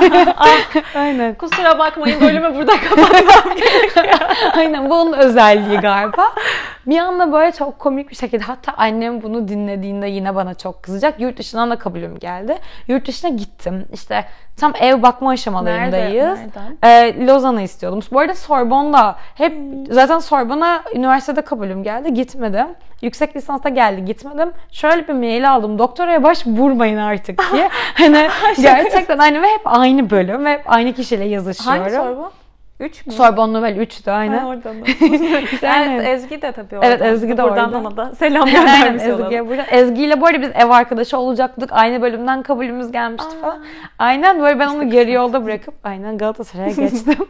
Aynen. 0.95 1.33
kusura 1.33 1.79
bakmayın 1.79 2.21
bölümü 2.21 2.55
burada 2.55 2.71
kapatmam. 2.89 3.55
Aynen 4.57 4.89
bu 4.89 4.93
onun 4.93 5.13
özelliği 5.13 5.77
galiba. 5.79 6.23
Bir 6.85 6.97
anda 6.97 7.33
böyle 7.33 7.51
çok 7.51 7.79
komik 7.79 8.09
bir 8.09 8.15
şekilde 8.15 8.43
hatta 8.43 8.73
annem 8.77 9.21
bunu 9.21 9.47
dinlediğinde 9.47 10.07
yine 10.07 10.35
bana 10.35 10.53
çok 10.53 10.83
kızacak. 10.83 11.19
Yurt 11.19 11.37
dışından 11.37 11.71
da 11.71 11.75
kabulüm 11.75 12.19
geldi. 12.19 12.57
Yurt 12.87 13.07
dışına 13.07 13.29
gittim. 13.29 13.85
İşte 13.93 14.25
tam 14.57 14.73
ev 14.79 15.01
bakma 15.01 15.29
aşamalarındayız. 15.29 16.39
Nerede? 16.39 17.17
Ee, 17.19 17.27
Lozan'ı 17.27 17.61
istiyordum. 17.61 17.99
Bu 18.11 18.19
arada 18.19 18.35
Sorbonne'da 18.35 19.15
hep 19.35 19.57
zaten 19.89 20.19
Sorbonne'a 20.19 20.83
üniversitede 20.95 21.41
kabulüm 21.41 21.83
geldi. 21.83 22.13
Gitmedim. 22.13 22.67
Yüksek 23.01 23.35
lisansta 23.35 23.69
geldi. 23.69 24.05
Gitmedim. 24.05 24.51
Şöyle 24.71 25.07
bir 25.07 25.13
mail 25.13 25.51
aldım. 25.51 25.79
Doktoraya 25.79 26.23
başvurmayın 26.23 26.97
artık 26.97 27.43
diye. 27.53 27.69
hani 27.93 28.27
gerçekten 28.61 29.17
aynı 29.17 29.41
ve 29.41 29.47
hep 29.47 29.61
aynı 29.65 30.09
bölüm 30.09 30.45
ve 30.45 30.51
hep 30.53 30.61
aynı 30.65 30.93
kişiyle 30.93 31.25
yazışıyorum. 31.25 31.81
Hangi 31.81 31.95
Sorbon? 31.95 32.31
Üç 32.79 33.05
mü? 33.05 33.13
Sorbonne 33.13 33.53
Novel 33.53 33.77
3'tü 33.77 34.11
aynen. 34.11 34.37
Ha, 34.37 34.47
orada 34.47 34.73
mı? 34.73 34.85
Aynen. 35.63 35.89
evet, 35.95 36.07
Ezgi 36.07 36.41
de 36.41 36.51
tabii 36.51 36.75
orada. 36.75 36.87
Evet, 36.87 37.01
Ezgi 37.01 37.37
de 37.37 37.43
Buradan 37.43 37.73
orada. 37.73 37.77
ona 37.87 37.97
da 37.97 38.15
selam 38.15 38.43
Aynen 38.47 38.61
göndermiş 38.65 39.03
olalım. 39.03 39.21
Ezgi'ye 39.23 39.47
burada. 39.47 39.63
Ezgi 39.63 40.03
ile 40.03 40.21
bu 40.21 40.25
arada 40.25 40.41
biz 40.41 40.49
ev 40.55 40.69
arkadaşı 40.69 41.17
olacaktık. 41.17 41.69
Aynı 41.73 42.01
bölümden 42.01 42.43
kabulümüz 42.43 42.91
gelmişti 42.91 43.29
Aa. 43.37 43.41
falan. 43.41 43.63
Aynen 43.99 44.41
böyle 44.41 44.59
ben 44.59 44.67
onu 44.67 44.95
yarı 44.95 45.11
yolda 45.11 45.45
bırakıp 45.45 45.73
aynen 45.83 46.17
Galatasaray'a 46.17 46.69
geçtim. 46.75 47.25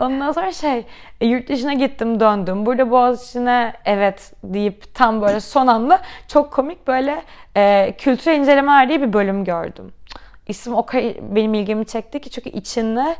Ondan 0.00 0.32
sonra 0.32 0.52
şey 0.52 0.84
e, 1.20 1.26
yurt 1.26 1.48
dışına 1.48 1.72
gittim 1.72 2.20
döndüm. 2.20 2.66
Burada 2.66 2.90
Boğaziçi'ne 2.90 3.72
evet 3.84 4.32
deyip 4.44 4.94
tam 4.94 5.22
böyle 5.22 5.40
son 5.40 5.66
anda 5.66 6.00
çok 6.28 6.52
komik 6.52 6.86
böyle 6.86 7.22
e, 7.56 7.94
kültür 7.98 8.32
incelemeler 8.32 8.88
diye 8.88 9.02
bir 9.02 9.12
bölüm 9.12 9.44
gördüm. 9.44 9.92
İsim 10.48 10.74
o 10.74 10.86
kadar 10.86 11.04
benim 11.36 11.54
ilgimi 11.54 11.86
çekti 11.86 12.20
ki 12.20 12.30
çünkü 12.30 12.48
içinde 12.48 13.16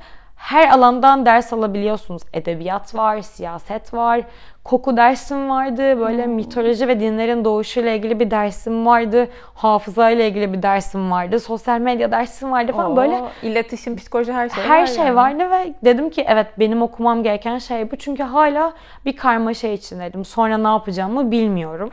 her 0.46 0.68
alandan 0.68 1.26
ders 1.26 1.52
alabiliyorsunuz. 1.52 2.22
Edebiyat 2.32 2.94
var, 2.94 3.20
siyaset 3.20 3.94
var, 3.94 4.20
koku 4.64 4.96
dersim 4.96 5.50
vardı, 5.50 6.00
böyle 6.00 6.26
mitoloji 6.26 6.88
ve 6.88 7.00
dinlerin 7.00 7.44
doğuşuyla 7.44 7.90
ilgili 7.90 8.20
bir 8.20 8.30
dersim 8.30 8.86
vardı, 8.86 9.28
hafıza 9.54 10.10
ile 10.10 10.28
ilgili 10.28 10.52
bir 10.52 10.62
dersim 10.62 11.10
vardı, 11.10 11.40
sosyal 11.40 11.80
medya 11.80 12.12
dersim 12.12 12.52
vardı 12.52 12.72
falan 12.72 12.92
Oo, 12.92 12.96
böyle 12.96 13.22
iletişim, 13.42 13.96
psikoloji 13.96 14.32
her 14.32 14.48
şey 14.48 14.64
her 14.64 14.82
var 14.82 14.86
şey 14.86 15.04
yani. 15.04 15.16
vardı 15.16 15.50
ve 15.50 15.74
dedim 15.84 16.10
ki 16.10 16.24
evet 16.28 16.46
benim 16.58 16.82
okumam 16.82 17.22
gereken 17.22 17.58
şey 17.58 17.90
bu. 17.90 17.96
Çünkü 17.96 18.22
hala 18.22 18.72
bir 19.04 19.16
karmaşa 19.16 19.68
içindeydim. 19.68 20.24
Sonra 20.24 20.58
ne 20.58 20.68
yapacağımı 20.68 21.30
bilmiyorum. 21.30 21.90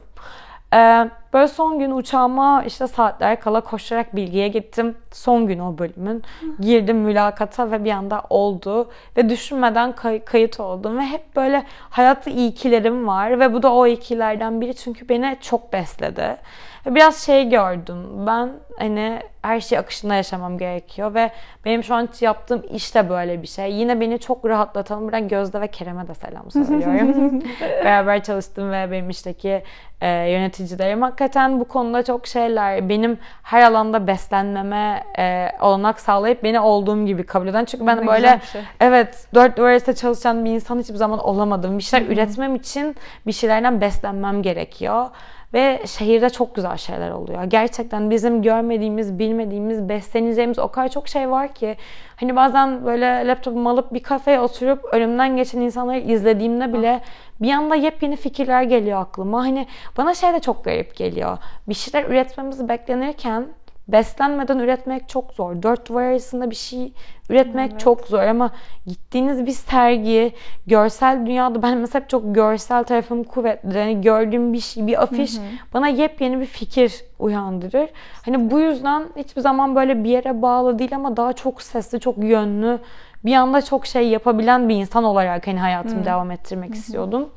Ee, 0.74 1.10
böyle 1.34 1.48
son 1.48 1.80
gün 1.80 1.92
uçağıma 1.92 2.64
işte 2.64 2.88
saatler 2.88 3.40
kala 3.40 3.62
koşarak 3.62 4.16
bilgiye 4.16 4.48
gittim. 4.48 4.98
Son 5.12 5.48
gün 5.48 5.60
o 5.60 5.78
bölümün. 5.78 6.24
Girdim 6.60 6.98
mülakata 6.98 7.72
ve 7.72 7.84
bir 7.84 7.92
anda 7.92 8.22
oldu. 8.30 8.90
Ve 9.18 9.30
düşünmeden 9.30 9.92
kay- 9.92 10.24
kayıt 10.26 10.60
oldum. 10.60 10.98
Ve 10.98 11.02
hep 11.02 11.36
böyle 11.36 11.64
hayatta 11.90 12.32
ikilerim 12.32 13.08
var. 13.08 13.40
Ve 13.40 13.54
bu 13.54 13.64
da 13.64 13.74
o 13.74 13.88
ikilerden 13.88 14.62
biri. 14.62 14.76
Çünkü 14.76 15.10
beni 15.10 15.38
çok 15.42 15.74
besledi. 15.74 16.38
Ve 16.86 16.96
biraz 16.96 17.18
şey 17.26 17.50
gördüm. 17.50 18.28
Ben 18.28 18.50
hani 18.80 19.20
her 19.42 19.60
şey 19.60 19.78
akışında 19.78 20.16
yaşamam 20.16 20.58
gerekiyor. 20.58 21.14
Ve 21.14 21.32
benim 21.66 21.84
şu 21.84 21.96
an 21.96 22.10
yaptığım 22.22 22.64
iş 22.74 22.96
de 22.96 23.10
böyle 23.10 23.42
bir 23.42 23.48
şey. 23.48 23.74
Yine 23.74 24.00
beni 24.00 24.20
çok 24.20 24.46
rahatlatan 24.46 25.02
buradan 25.02 25.28
Gözde 25.28 25.62
ve 25.62 25.68
Kerem'e 25.68 26.08
de 26.08 26.14
selam 26.14 26.52
söylüyorum. 26.52 27.44
Beraber 27.62 28.24
çalıştım 28.24 28.72
ve 28.72 28.92
benim 28.92 29.10
işteki 29.10 29.64
e, 30.04 30.08
yöneticilerim 30.32 31.02
hakikaten 31.02 31.60
bu 31.60 31.68
konuda 31.68 32.04
çok 32.04 32.28
şeyler. 32.28 32.90
Benim 32.90 33.18
her 33.44 33.62
alanda 33.64 34.08
beslenmeme 34.08 35.04
e, 35.20 35.50
olanak 35.62 36.00
sağlayıp 36.00 36.44
beni 36.44 36.60
olduğum 36.60 37.06
gibi 37.06 37.26
kabul 37.26 37.48
eden. 37.48 37.66
Çünkü 37.66 37.88
ben 37.88 38.02
Ne 38.02 38.08
böyle 38.08 38.40
şey. 38.52 38.62
evet 38.80 39.28
dört 39.34 39.58
duvar 39.58 39.70
arasında 39.70 39.96
çalışan 39.96 40.46
bir 40.46 40.52
insan 40.52 40.80
hiçbir 40.80 40.96
zaman 40.96 41.20
olamadım. 41.20 41.78
Bir 41.78 41.84
şeyler 41.84 42.08
üretmem 42.10 42.56
için 42.56 42.96
bir 43.28 43.32
şeylerden 43.32 43.82
beslenmem 43.82 44.42
gerekiyor. 44.42 45.06
Ve 45.54 45.82
şehirde 45.86 46.30
çok 46.30 46.56
güzel 46.56 46.78
şeyler 46.78 47.12
oluyor. 47.12 47.44
Gerçekten 47.44 48.10
bizim 48.10 48.42
görmediğimiz, 48.42 49.20
bilmediğimiz, 49.20 49.90
besleneceğimiz 49.90 50.60
o 50.60 50.68
kadar 50.68 50.90
çok 50.90 51.08
şey 51.08 51.30
var 51.30 51.54
ki. 51.54 51.78
Hani 52.16 52.36
bazen 52.36 52.86
böyle 52.86 53.28
laptopumu 53.28 53.70
alıp 53.70 53.94
bir 53.94 54.04
kafeye 54.04 54.40
oturup 54.40 54.86
önümden 54.92 55.38
geçen 55.38 55.62
insanları 55.62 56.00
izlediğimde 56.00 56.74
bile 56.74 57.02
bir 57.42 57.52
anda 57.52 57.76
yepyeni 57.76 58.16
fikirler 58.16 58.64
geliyor 58.64 59.02
aklıma. 59.02 59.44
Hani 59.44 59.68
bana 59.98 60.14
şey 60.14 60.34
de 60.34 60.40
çok 60.40 60.66
garip 60.66 60.96
geliyor. 60.96 61.38
Bir 61.70 61.74
şeyler 61.74 62.10
üretmemiz 62.10 62.70
beklenirken 62.70 63.48
beslenmeden 63.88 64.60
üretmek 64.60 65.10
çok 65.10 65.34
zor. 65.34 65.64
Dört 65.64 65.90
duvar 65.90 66.04
arasında 66.04 66.50
bir 66.50 66.56
şey 66.56 66.94
üretmek 67.30 67.72
Evet. 67.72 67.80
çok 67.80 68.08
zor 68.08 68.20
ama 68.20 68.52
gittiğiniz 68.86 69.46
bir 69.46 69.52
sergi, 69.52 70.32
görsel 70.68 71.26
dünyada 71.26 71.62
ben 71.62 71.78
mesela 71.78 72.02
hep 72.02 72.10
çok 72.10 72.36
görsel 72.36 72.84
tarafım 72.84 73.24
kuvvetli. 73.24 73.78
Yani 73.78 74.02
gördüğüm 74.02 74.54
bir 74.54 74.60
şey, 74.60 74.88
bir 74.88 75.04
afiş 75.04 75.38
bana 75.74 75.88
yepyeni 75.88 76.40
bir 76.40 76.46
fikir 76.46 77.02
uyandırır. 77.20 77.90
Hani 78.26 78.52
bu 78.52 78.60
yüzden 78.60 79.04
hiçbir 79.16 79.42
zaman 79.42 79.76
böyle 79.76 80.04
bir 80.04 80.10
yere 80.10 80.42
bağlı 80.42 80.80
değil 80.80 80.96
ama 80.96 81.18
daha 81.18 81.34
çok 81.34 81.62
sesli, 81.62 82.00
çok 82.00 82.18
yönlü, 82.18 82.80
bir 83.26 83.34
anda 83.36 83.62
çok 83.62 83.86
şey 83.86 84.08
yapabilen 84.08 84.70
bir 84.70 84.76
insan 84.76 85.04
olarak 85.04 85.48
hani 85.48 85.60
hayatımı 85.60 86.06
devam 86.06 86.32
ettirmek 86.32 86.74
istiyordum. 86.74 87.30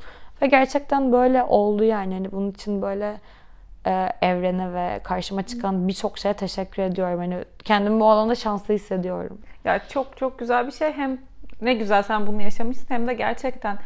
Ve 0.43 0.47
gerçekten 0.47 1.13
böyle 1.13 1.43
oldu 1.43 1.85
yani. 1.85 2.15
Hani 2.15 2.33
bunun 2.33 2.51
için 2.51 2.83
böyle 2.83 3.15
e, 3.87 4.13
evrene 4.23 4.73
ve 4.75 5.01
karşıma 5.05 5.43
çıkan 5.43 5.89
birçok 5.89 6.19
şeye 6.19 6.35
teşekkür 6.35 6.83
ediyorum. 6.83 7.19
Hani 7.19 7.45
kendimi 7.65 8.01
bu 8.01 8.11
alanda 8.11 8.35
şanslı 8.35 8.75
hissediyorum. 8.75 9.39
Ya 9.65 9.89
çok 9.89 10.17
çok 10.17 10.39
güzel 10.39 10.67
bir 10.67 10.73
şey. 10.73 10.93
Hem 10.93 11.19
ne 11.61 11.75
güzel 11.75 12.03
sen 12.03 12.27
bunu 12.27 12.43
yaşamışsın 12.43 12.87
hem 12.89 13.07
de 13.07 13.15
gerçekten 13.15 13.79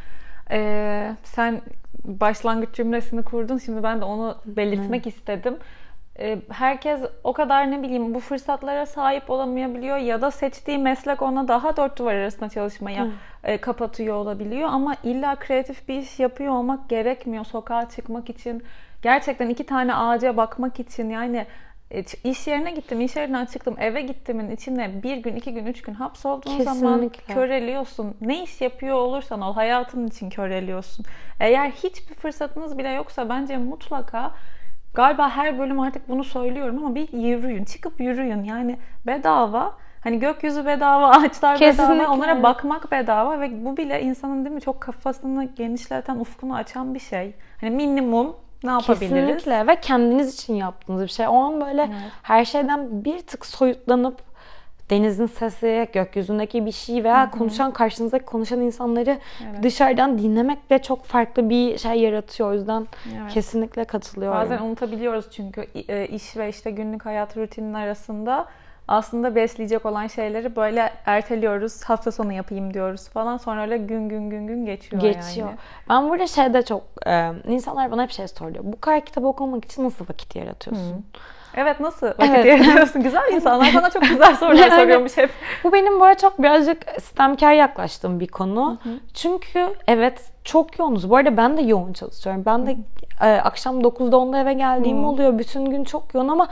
eee, 0.51 1.13
sen 1.25 1.61
başlangıç 2.05 2.75
cümlesini 2.75 3.23
kurdun. 3.23 3.59
Şimdi 3.59 3.83
ben 3.83 4.01
de 4.01 4.05
onu 4.05 4.37
belirtmek 4.45 5.07
istedim. 5.07 5.57
Eee, 6.19 6.39
herkes 6.53 7.01
o 7.25 7.33
kadar 7.33 7.71
ne 7.71 7.83
bileyim 7.83 8.15
bu 8.15 8.21
fırsatlara 8.21 8.87
sahip 8.87 9.31
olamayabiliyor 9.31 9.97
ya 9.97 10.21
da 10.23 10.31
seçtiği 10.31 10.79
meslek 10.79 11.23
ona 11.23 11.49
daha 11.49 11.77
dört 11.77 11.99
duvar 11.99 12.15
arasında 12.15 12.49
çalışmaya 12.49 13.07
e, 13.45 13.59
kapatıyor 13.59 14.17
olabiliyor 14.17 14.69
ama 14.73 14.95
illa 15.05 15.37
kreatif 15.37 15.89
bir 15.89 15.95
iş 15.95 16.21
yapıyor 16.21 16.53
olmak 16.53 16.89
gerekmiyor 16.89 17.45
sokağa 17.45 17.89
çıkmak 17.89 18.31
için 18.31 18.63
gerçekten 19.03 19.49
iki 19.49 19.67
tane 19.67 19.95
ağaca 19.95 20.37
bakmak 20.37 20.81
için 20.81 21.11
yani 21.11 21.47
e, 21.91 22.05
iş 22.25 22.47
yerine 22.47 22.71
gittim, 22.71 23.01
iş 23.01 23.17
yerinden 23.17 23.47
çıktım, 23.47 23.77
eve 23.79 24.03
gittimin 24.03 24.51
içine 24.51 25.03
bir 25.03 25.17
gün, 25.17 25.37
iki 25.37 25.55
gün, 25.55 25.67
üç 25.67 25.83
gün 25.83 25.95
hapsolduğun 25.95 26.61
zaman 26.61 27.01
Kesinlikle. 27.01 27.35
köreliyorsun. 27.35 28.15
Ne 28.21 28.43
iş 28.43 28.61
yapıyor 28.61 28.97
olursan 28.97 29.41
ol, 29.41 29.55
hayatın 29.55 30.07
için 30.07 30.31
köreliyorsun. 30.31 31.05
Eğer 31.41 31.71
hiçbir 31.71 32.15
fırsatınız 32.15 32.79
bile 32.79 32.89
yoksa 32.89 33.29
bence 33.29 33.57
mutlaka 33.57 34.35
galiba 34.95 35.31
her 35.31 35.59
bölüm 35.59 35.81
artık 35.81 36.09
bunu 36.09 36.25
söylüyorum 36.25 36.85
ama 36.85 36.95
bir 36.95 37.13
yürüyün, 37.13 37.65
çıkıp 37.65 38.01
yürüyün. 38.01 38.45
Yani 38.45 38.79
bedava 39.07 39.75
Hani 40.05 40.19
gökyüzü 40.19 40.67
bedava, 40.67 41.11
ağaçlar 41.17 41.59
Kesinlikle. 41.59 41.95
bedava, 41.95 42.13
onlara 42.13 42.43
bakmak 42.43 42.91
bedava 42.91 43.41
ve 43.41 43.65
bu 43.65 43.77
bile 43.77 44.03
insanın 44.03 44.45
değil 44.45 44.55
mi 44.55 44.61
çok 44.61 44.81
kafasını 44.81 45.45
genişleten, 45.45 46.17
ufkunu 46.17 46.55
açan 46.55 46.95
bir 46.95 46.99
şey. 46.99 47.35
Hani 47.61 47.71
minimum 47.71 48.37
ne 48.65 48.71
yapabiliriz? 48.71 49.11
Kesinlikle 49.45 49.67
ve 49.67 49.81
kendiniz 49.81 50.35
için 50.35 50.55
yaptığınız 50.55 51.03
bir 51.03 51.09
şey. 51.09 51.27
O 51.29 51.33
an 51.35 51.61
böyle 51.61 51.83
Evet. 51.83 52.13
her 52.23 52.45
şeyden 52.45 53.05
bir 53.05 53.19
tık 53.19 53.47
soyutlanıp 53.47 54.31
denizin 54.91 55.27
sesi, 55.27 55.89
gökyüzündeki 55.93 56.67
bir 56.67 56.73
şey 56.73 57.05
veya 57.05 57.31
konuşan 57.31 57.73
karşınızdaki 57.73 58.25
konuşan 58.25 58.61
insanları 58.61 59.19
Evet. 59.51 59.63
dışarıdan 59.63 60.19
dinlemek 60.19 60.71
de 60.71 60.79
çok 60.79 61.05
farklı 61.05 61.51
bir 61.51 61.79
şey 61.79 62.01
yaratıyor. 62.01 62.51
O 62.51 62.53
yüzden 62.55 62.87
Evet. 63.21 63.33
kesinlikle 63.33 63.85
katılıyorum. 63.85 64.39
Bazen 64.39 64.59
unutabiliyoruz 64.63 65.31
çünkü 65.31 65.67
e, 65.89 66.07
iş 66.07 66.37
ve 66.37 66.49
işte 66.49 66.71
günlük 66.71 67.07
hayat 67.07 67.37
rutinin 67.37 67.75
arasında 67.75 68.47
aslında 68.91 69.35
besleyecek 69.35 69.87
olan 69.87 70.07
şeyleri 70.07 70.57
böyle 70.57 70.91
erteliyoruz. 71.07 71.85
Hafta 71.85 72.13
sonu 72.13 72.33
yapayım 72.33 72.75
diyoruz 72.75 73.09
falan. 73.09 73.37
Sonra 73.37 73.63
öyle 73.63 73.79
gün 73.79 74.09
gün 74.09 74.31
gün 74.31 74.47
gün 74.47 74.67
geçiyor, 74.67 75.03
geçiyor. 75.03 75.47
yani. 75.47 75.59
Ben 75.89 76.09
burada 76.09 76.27
şeyde 76.27 76.63
çok 76.63 76.83
e, 77.07 77.33
insanlar 77.49 77.91
bana 77.91 78.03
hep 78.03 78.11
şey 78.11 78.29
soruyor. 78.29 78.65
Bu 78.65 78.81
kadar 78.81 79.05
kitap 79.05 79.25
okumak 79.25 79.65
için 79.65 79.85
nasıl 79.85 80.05
vakit 80.09 80.37
yaratıyorsun? 80.37 81.05
Evet 81.55 81.81
nasıl 81.81 82.07
vakit 82.07 82.31
evet. 82.31 82.61
ayırıyorsun? 82.61 83.03
güzel 83.03 83.33
insanlar 83.33 83.65
sana 83.65 83.91
çok 83.91 84.03
güzel 84.03 84.37
sorular 84.41 84.71
soruyormuş 84.71 85.17
hep. 85.17 85.31
Bu 85.65 85.73
benim 85.73 86.01
böyle 86.01 86.19
çok 86.19 86.39
birazcık 86.39 86.85
sistemkar 87.01 87.53
yaklaştığım 87.53 88.21
bir 88.21 88.29
konu. 88.29 88.79
Hı 88.83 88.89
hı. 88.89 88.95
Çünkü 89.15 89.69
evet 89.89 90.31
çok 90.45 90.79
yoğunuz. 90.79 91.11
Bu 91.11 91.17
arada 91.17 91.37
ben 91.37 91.57
de 91.57 91.63
yoğun 91.63 91.93
çalışıyorum. 91.93 92.43
Ben 92.47 92.67
de 92.67 92.77
e, 93.21 93.27
akşam 93.27 93.81
9'da 93.81 94.17
10'da 94.17 94.39
eve 94.39 94.53
geldiğim 94.53 95.03
hı. 95.03 95.07
oluyor. 95.07 95.39
Bütün 95.39 95.65
gün 95.65 95.85
çok 95.85 96.15
yoğun 96.15 96.29
ama 96.29 96.49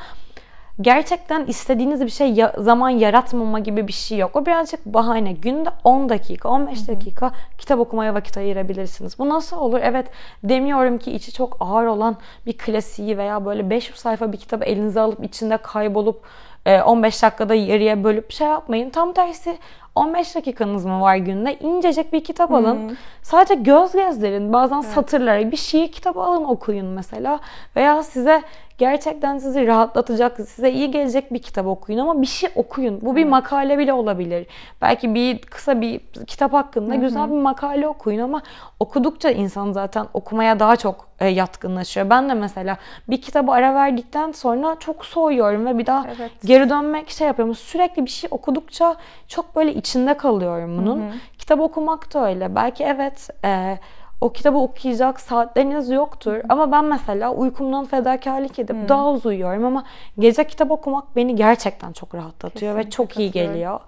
gerçekten 0.81 1.47
istediğiniz 1.47 2.01
bir 2.01 2.11
şey 2.11 2.33
ya, 2.33 2.55
zaman 2.59 2.91
yaratmama 2.91 3.59
gibi 3.59 3.89
bir 3.89 3.93
şey 3.93 4.19
yok. 4.19 4.37
O 4.37 4.47
birazcık 4.47 4.87
bahane. 4.87 5.33
Günde 5.33 5.71
10 5.85 6.09
dakika, 6.09 6.49
15 6.49 6.89
dakika 6.89 7.33
kitap 7.59 7.81
okumaya 7.81 8.15
vakit 8.15 8.37
ayırabilirsiniz. 8.37 9.19
Bu 9.19 9.29
nasıl 9.29 9.57
olur? 9.57 9.81
Evet 9.83 10.07
demiyorum 10.45 10.99
ki 10.99 11.13
içi 11.13 11.33
çok 11.33 11.57
ağır 11.61 11.87
olan 11.87 12.17
bir 12.47 12.59
klasiği 12.59 13.19
veya 13.19 13.45
böyle 13.45 13.71
500 13.71 13.99
sayfa 13.99 14.33
bir 14.33 14.39
kitabı 14.39 14.65
elinize 14.65 15.01
alıp 15.01 15.25
içinde 15.25 15.57
kaybolup 15.57 16.25
15 16.67 17.19
e, 17.19 17.27
dakikada 17.27 17.55
yarıya 17.55 18.05
bölüp 18.05 18.33
şey 18.33 18.47
yapmayın. 18.47 18.91
Tam 18.91 19.13
tersi 19.13 19.59
15 19.99 20.35
dakikanız 20.35 20.85
mı 20.85 21.01
var 21.01 21.17
günde? 21.17 21.59
İncecik 21.59 22.13
bir 22.13 22.25
kitap 22.25 22.53
alın. 22.53 22.89
Hmm. 22.89 22.97
Sadece 23.23 23.55
göz 23.55 23.93
gezdirin. 23.93 24.53
Bazen 24.53 24.77
evet. 24.77 24.87
satırlara 24.87 25.51
bir 25.51 25.57
şiir 25.57 25.93
kitabı 25.93 26.21
alın 26.21 26.45
okuyun 26.45 26.87
mesela. 26.87 27.41
Veya 27.77 28.03
size 28.03 28.43
gerçekten 28.79 29.39
sizi 29.39 29.67
rahatlatacak, 29.67 30.37
size 30.37 30.71
iyi 30.71 30.91
gelecek 30.91 31.33
bir 31.33 31.39
kitap 31.39 31.67
okuyun 31.67 31.99
ama 31.99 32.23
bir 32.23 32.27
şey 32.27 32.51
okuyun. 32.55 33.01
Bu 33.03 33.17
bir 33.17 33.25
makale 33.25 33.79
bile 33.79 33.93
olabilir. 33.93 34.47
Belki 34.83 35.15
bir 35.15 35.39
kısa 35.39 35.81
bir 35.81 36.01
kitap 36.27 36.53
hakkında 36.53 36.95
Hı-hı. 36.95 37.01
güzel 37.01 37.31
bir 37.31 37.37
makale 37.37 37.89
okuyun 37.89 38.23
ama 38.23 38.43
okudukça 38.81 39.31
insan 39.31 39.73
zaten 39.73 40.07
okumaya 40.15 40.61
daha 40.61 40.77
çok 40.77 41.09
e, 41.21 41.27
yatkınlaşıyor. 41.29 42.11
Ben 42.11 42.29
de 42.29 42.35
mesela 42.35 42.77
bir 43.09 43.23
kitabı 43.23 43.53
ara 43.53 43.75
verdikten 43.75 44.33
sonra 44.33 44.77
çok 44.81 45.05
soğuyorum 45.05 45.67
ve 45.67 45.79
bir 45.79 45.87
daha 45.87 46.07
evet. 46.17 46.31
geri 46.45 46.71
dönmek 46.71 47.11
şey 47.11 47.27
yapıyorum. 47.27 47.55
Sürekli 47.55 48.05
bir 48.05 48.11
şey 48.11 48.29
okudukça 48.31 48.97
çok 49.29 49.57
böyle 49.57 49.73
içinde 49.89 50.17
kalıyorum 50.17 50.79
bunun. 50.79 51.01
Hı-hı. 51.01 51.13
Kitap 51.39 51.61
okumak 51.61 52.15
da 52.15 52.29
öyle. 52.29 52.55
Belki 52.55 52.85
evet 52.85 53.31
e, 53.45 53.79
o 54.21 54.33
kitabı 54.33 54.59
okuyacak 54.59 55.21
saatleriniz 55.21 55.91
yoktur. 55.91 56.37
Ama 56.49 56.73
ben 56.73 56.85
mesela 56.85 57.33
uykumdan 57.33 57.85
fedakarlık 57.85 58.59
edip 58.59 58.77
hmm. 58.77 58.89
daha 58.89 59.09
az 59.09 59.27
uyuyorum 59.27 59.65
ama 59.65 59.85
gece 60.19 60.47
kitap 60.47 60.71
okumak 60.71 61.17
beni 61.17 61.37
gerçekten 61.37 61.93
çok 61.93 62.15
rahatlatıyor 62.15 62.73
Kesinlikle 62.73 62.87
ve 62.87 62.91
çok 62.91 63.19
iyi 63.19 63.31
geliyor. 63.31 63.81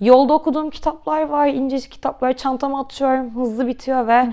Yolda 0.00 0.32
okuduğum 0.32 0.70
kitaplar 0.70 1.28
var, 1.28 1.46
incecik 1.46 1.92
kitaplar 1.92 2.32
çantama 2.32 2.80
atıyorum, 2.80 3.36
hızlı 3.36 3.66
bitiyor 3.66 4.06
ve 4.06 4.26
hı 4.26 4.32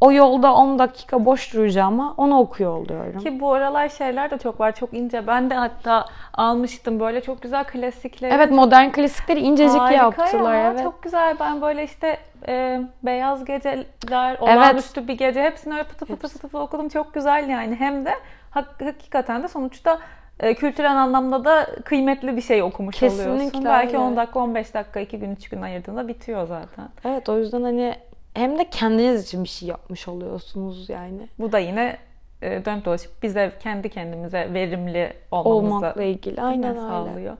o 0.00 0.12
yolda 0.12 0.54
10 0.54 0.78
dakika 0.78 1.24
boş 1.24 1.54
duracağıma 1.54 2.14
onu 2.16 2.38
okuyor 2.38 2.76
oluyorum. 2.76 3.20
Ki 3.20 3.40
bu 3.40 3.52
aralar 3.52 3.88
şeyler 3.88 4.30
de 4.30 4.38
çok 4.38 4.60
var. 4.60 4.74
Çok 4.74 4.94
ince. 4.94 5.26
Ben 5.26 5.50
de 5.50 5.54
hatta 5.54 6.04
almıştım 6.34 7.00
böyle 7.00 7.20
çok 7.20 7.42
güzel 7.42 7.64
klasikleri. 7.64 8.34
Evet 8.34 8.50
modern 8.50 8.90
klasikleri 8.90 9.40
incecik 9.40 9.80
Harika 9.80 9.96
yaptılar. 9.96 10.54
Ya, 10.54 10.70
evet. 10.70 10.82
Çok 10.82 11.02
güzel. 11.02 11.36
Ben 11.40 11.62
böyle 11.62 11.84
işte 11.84 12.18
e, 12.48 12.80
Beyaz 13.02 13.44
Geceler, 13.44 14.38
Olağanüstü 14.40 15.00
evet. 15.00 15.08
bir 15.08 15.18
gece 15.18 15.42
hepsini 15.42 15.72
öyle 15.72 15.84
pıtı 15.84 16.06
pıtı 16.06 16.16
pıtı, 16.16 16.38
pıtı 16.38 16.58
okudum. 16.58 16.88
Çok 16.88 17.14
güzel 17.14 17.48
yani. 17.48 17.74
Hem 17.74 18.04
de 18.04 18.14
hak, 18.50 18.82
hakikaten 18.82 19.42
de 19.42 19.48
sonuçta 19.48 19.98
e, 20.40 20.54
kültürel 20.54 20.96
anlamda 21.00 21.44
da 21.44 21.66
kıymetli 21.84 22.36
bir 22.36 22.42
şey 22.42 22.62
okumuş 22.62 22.98
Kesinlikle 22.98 23.32
oluyorsun. 23.32 23.64
Belki 23.64 23.88
öyle. 23.88 23.98
10 23.98 24.16
dakika 24.16 24.38
15 24.38 24.74
dakika 24.74 25.00
2 25.00 25.18
gün 25.18 25.30
3 25.30 25.48
gün 25.48 25.62
ayırdığında 25.62 26.08
bitiyor 26.08 26.46
zaten. 26.46 26.88
Evet 27.04 27.28
o 27.28 27.38
yüzden 27.38 27.62
hani 27.62 27.94
hem 28.40 28.58
de 28.58 28.64
kendiniz 28.70 29.24
için 29.24 29.44
bir 29.44 29.48
şey 29.48 29.68
yapmış 29.68 30.08
oluyorsunuz 30.08 30.88
yani. 30.88 31.28
Bu 31.38 31.52
da 31.52 31.58
yine 31.58 31.96
e, 32.42 32.64
dönüp 32.64 32.84
dolaşıp 32.84 33.22
bize 33.22 33.52
kendi 33.62 33.88
kendimize 33.88 34.48
verimli 34.54 35.12
olmamızı 35.30 35.76
olmakla 35.76 36.02
ilgili 36.02 36.42
aynen 36.42 36.70
öyle. 36.70 36.80
sağlıyor. 36.80 37.36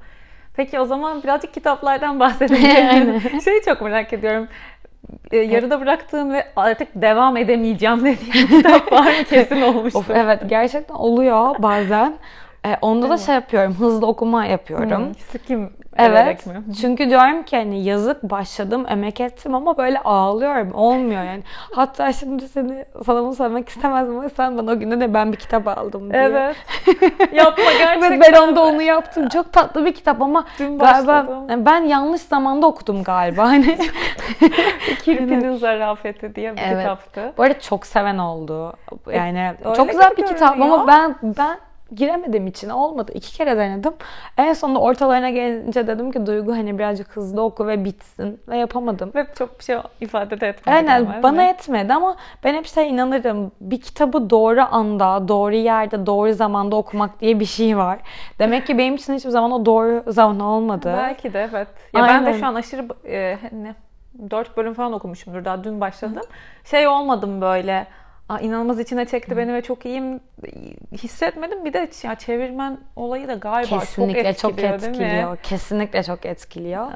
Peki 0.57 0.81
o 0.81 0.85
zaman 0.85 1.23
birazcık 1.23 1.55
kitaplardan 1.55 2.21
bahsedelim. 2.21 3.41
Şeyi 3.45 3.63
çok 3.63 3.81
merak 3.81 4.13
ediyorum. 4.13 4.49
E, 5.33 5.37
yarıda 5.37 5.81
bıraktığın 5.81 6.33
ve 6.33 6.47
artık 6.57 6.89
devam 6.95 7.37
edemeyeceğim 7.37 8.01
dediğin 8.05 8.47
kitap 8.47 8.93
var 8.93 9.19
mı? 9.19 9.25
Kesin 9.31 9.63
olmuştur. 9.63 10.01
Of, 10.01 10.11
evet 10.11 10.41
gerçekten 10.47 10.95
oluyor 10.95 11.55
bazen. 11.59 12.15
E, 12.67 12.77
onda 12.83 13.03
Değil 13.03 13.11
da 13.11 13.17
mi? 13.17 13.21
şey 13.21 13.35
yapıyorum, 13.35 13.75
hızlı 13.75 14.07
okuma 14.07 14.45
yapıyorum. 14.45 15.07
Hmm, 15.07 15.15
sıkım 15.15 15.71
evet, 15.99 16.47
mi? 16.47 16.63
Çünkü 16.81 17.11
diyorum 17.11 17.43
ki 17.43 17.57
hani 17.57 17.85
yazık 17.85 18.23
başladım, 18.23 18.87
emek 18.89 19.21
ettim 19.21 19.55
ama 19.55 19.79
böyle 19.79 19.99
ağlıyorum. 19.99 20.75
Olmuyor 20.75 21.25
yani. 21.25 21.43
Hatta 21.75 22.13
şimdi 22.13 22.49
seni 22.49 22.85
sana 23.07 23.23
bunu 23.23 23.35
söylemek 23.35 23.69
istemezdim 23.69 24.19
ama 24.19 24.29
sen 24.29 24.59
bana 24.59 24.71
o 24.71 24.79
günde 24.79 25.01
de 25.01 25.15
ben 25.15 25.33
bir 25.33 25.37
kitap 25.37 25.69
aldım 25.69 26.13
diye. 26.13 26.23
Evet. 26.23 26.57
Yapma 27.33 27.73
gerçekten. 27.79 28.21
ben 28.21 28.33
onda 28.33 28.65
onu 28.65 28.83
yaptım. 28.83 29.29
Çok 29.29 29.53
tatlı 29.53 29.85
bir 29.85 29.93
kitap 29.93 30.23
ama 30.23 30.45
Dün 30.59 30.79
galiba 30.79 31.27
ben 31.49 31.83
yanlış 31.83 32.23
zamanda 32.23 32.67
okudum 32.67 33.03
galiba. 33.03 33.45
Hani 33.45 33.79
Kirpinin 35.03 35.57
Zarafeti 35.57 36.35
diye 36.35 36.57
bir 36.57 36.63
evet. 36.63 36.79
kitaptı. 36.79 37.33
Bu 37.39 37.43
arada 37.43 37.61
çok 37.61 37.87
seven 37.87 38.19
oldu. 38.19 38.73
Yani 39.13 39.55
Öyle 39.65 39.77
çok 39.77 39.91
güzel 39.91 40.11
bir 40.17 40.27
kitap 40.27 40.61
ama 40.61 40.87
ben 40.87 41.15
ben 41.23 41.59
giremedim 41.95 42.47
içine 42.47 42.73
olmadı. 42.73 43.13
İki 43.15 43.33
kere 43.33 43.57
denedim. 43.57 43.93
En 44.39 44.53
sonunda 44.53 44.79
ortalarına 44.79 45.31
gelince 45.31 45.87
dedim 45.87 46.13
ki 46.13 46.27
Duygu 46.27 46.53
hani 46.53 46.79
birazcık 46.79 47.17
hızlı 47.17 47.43
oku 47.43 47.67
ve 47.67 47.85
bitsin. 47.85 48.41
Ve 48.49 48.57
yapamadım. 48.57 49.13
Ve 49.15 49.27
çok 49.39 49.59
bir 49.59 49.65
şey 49.65 49.77
ifade 50.01 50.41
de 50.41 50.49
etmedi. 50.49 50.77
Aynen 50.77 51.23
bana 51.23 51.43
mi? 51.43 51.43
etmedi 51.43 51.93
ama 51.95 52.17
ben 52.45 52.55
hep 52.55 52.67
şey 52.67 52.91
inanırım. 52.91 53.53
Bir 53.61 53.81
kitabı 53.81 54.31
doğru 54.31 54.61
anda, 54.71 55.29
doğru 55.29 55.55
yerde, 55.55 56.07
doğru 56.07 56.33
zamanda 56.33 56.77
okumak 56.77 57.21
diye 57.21 57.41
bir 57.41 57.45
şey 57.45 57.77
var. 57.77 57.99
Demek 58.39 58.67
ki 58.67 58.79
benim 58.79 58.95
için 58.95 59.15
hiçbir 59.15 59.31
zaman 59.31 59.53
o 59.53 59.67
doğru 59.67 60.03
zaman 60.07 60.41
olmadı. 60.41 60.95
Belki 60.97 61.33
de 61.33 61.49
evet. 61.53 61.69
Ya 61.93 62.03
Aynen. 62.03 62.27
ben 62.27 62.35
de 62.35 62.39
şu 62.39 62.47
an 62.47 62.55
aşırı 62.55 62.89
e, 63.07 63.39
ne 63.53 63.75
4 64.31 64.57
bölüm 64.57 64.75
falan 64.75 64.93
okumuşumdur 64.93 65.45
daha 65.45 65.65
dün 65.65 65.81
başladım. 65.81 66.23
Şey 66.65 66.89
olmadım 66.89 67.41
böyle 67.41 67.87
Aa, 68.31 68.39
inanılmaz 68.39 68.81
içine 68.81 69.05
çekti 69.05 69.37
beni 69.37 69.55
ve 69.55 69.63
çok 69.63 69.87
iyiyim 69.87 70.21
hissetmedim. 70.93 71.65
Bir 71.65 71.73
de 71.73 71.89
ya 72.03 72.15
çevirmen 72.15 72.79
olayı 72.97 73.29
da 73.29 73.35
galiba 73.35 73.79
Kesinlikle 73.79 74.35
çok 74.35 74.51
etkiliyor, 74.51 74.79
çok 74.79 74.89
etkiliyor. 74.89 75.37
Kesinlikle 75.37 76.03
çok 76.03 76.27
etkiliyor. 76.27 76.87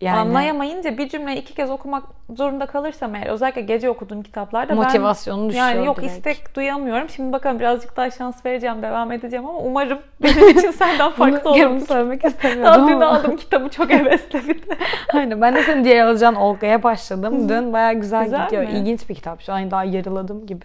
Yani... 0.00 0.18
Anlayamayınca 0.18 0.98
bir 0.98 1.08
cümleyi 1.08 1.38
iki 1.38 1.54
kez 1.54 1.70
okumak 1.70 2.04
zorunda 2.36 2.66
kalırsam 2.66 3.14
eğer 3.14 3.26
özellikle 3.26 3.60
gece 3.60 3.90
okuduğum 3.90 4.22
kitaplarda 4.22 4.74
motivasyonu 4.74 5.42
ben, 5.42 5.48
düşüyor. 5.48 5.66
Yani 5.66 5.86
yok 5.86 5.96
direkt. 5.96 6.12
istek 6.12 6.56
duyamıyorum. 6.56 7.08
Şimdi 7.08 7.32
bakalım 7.32 7.58
birazcık 7.58 7.96
daha 7.96 8.10
şans 8.10 8.46
vereceğim, 8.46 8.82
devam 8.82 9.12
edeceğim 9.12 9.46
ama 9.46 9.58
umarım 9.58 9.98
benim 10.22 10.48
için 10.48 10.70
senden 10.70 11.10
farklı 11.10 11.50
olur. 11.50 11.80
Söylemek 11.80 12.24
istemiyordum 12.24 12.64
Daha 12.64 12.88
dün 12.88 13.00
aldım 13.00 13.36
kitabı 13.36 13.68
çok 13.68 13.90
hevesle 13.90 14.48
bir 14.48 14.62
de. 14.68 14.76
Aynen 15.14 15.40
ben 15.40 15.54
de 15.54 15.62
senin 15.62 15.84
diğer 15.84 16.06
alacağın 16.06 16.34
Olga'ya 16.34 16.82
başladım. 16.82 17.48
Dün 17.48 17.72
bayağı 17.72 17.94
güzel, 17.94 18.24
güzel 18.24 18.44
gidiyor. 18.44 18.62
Mi? 18.62 18.70
İlginç 18.70 19.08
bir 19.08 19.14
kitap. 19.14 19.42
Şu 19.42 19.52
an 19.52 19.70
daha 19.70 19.84
yarıladım 19.84 20.46
gibi. 20.46 20.64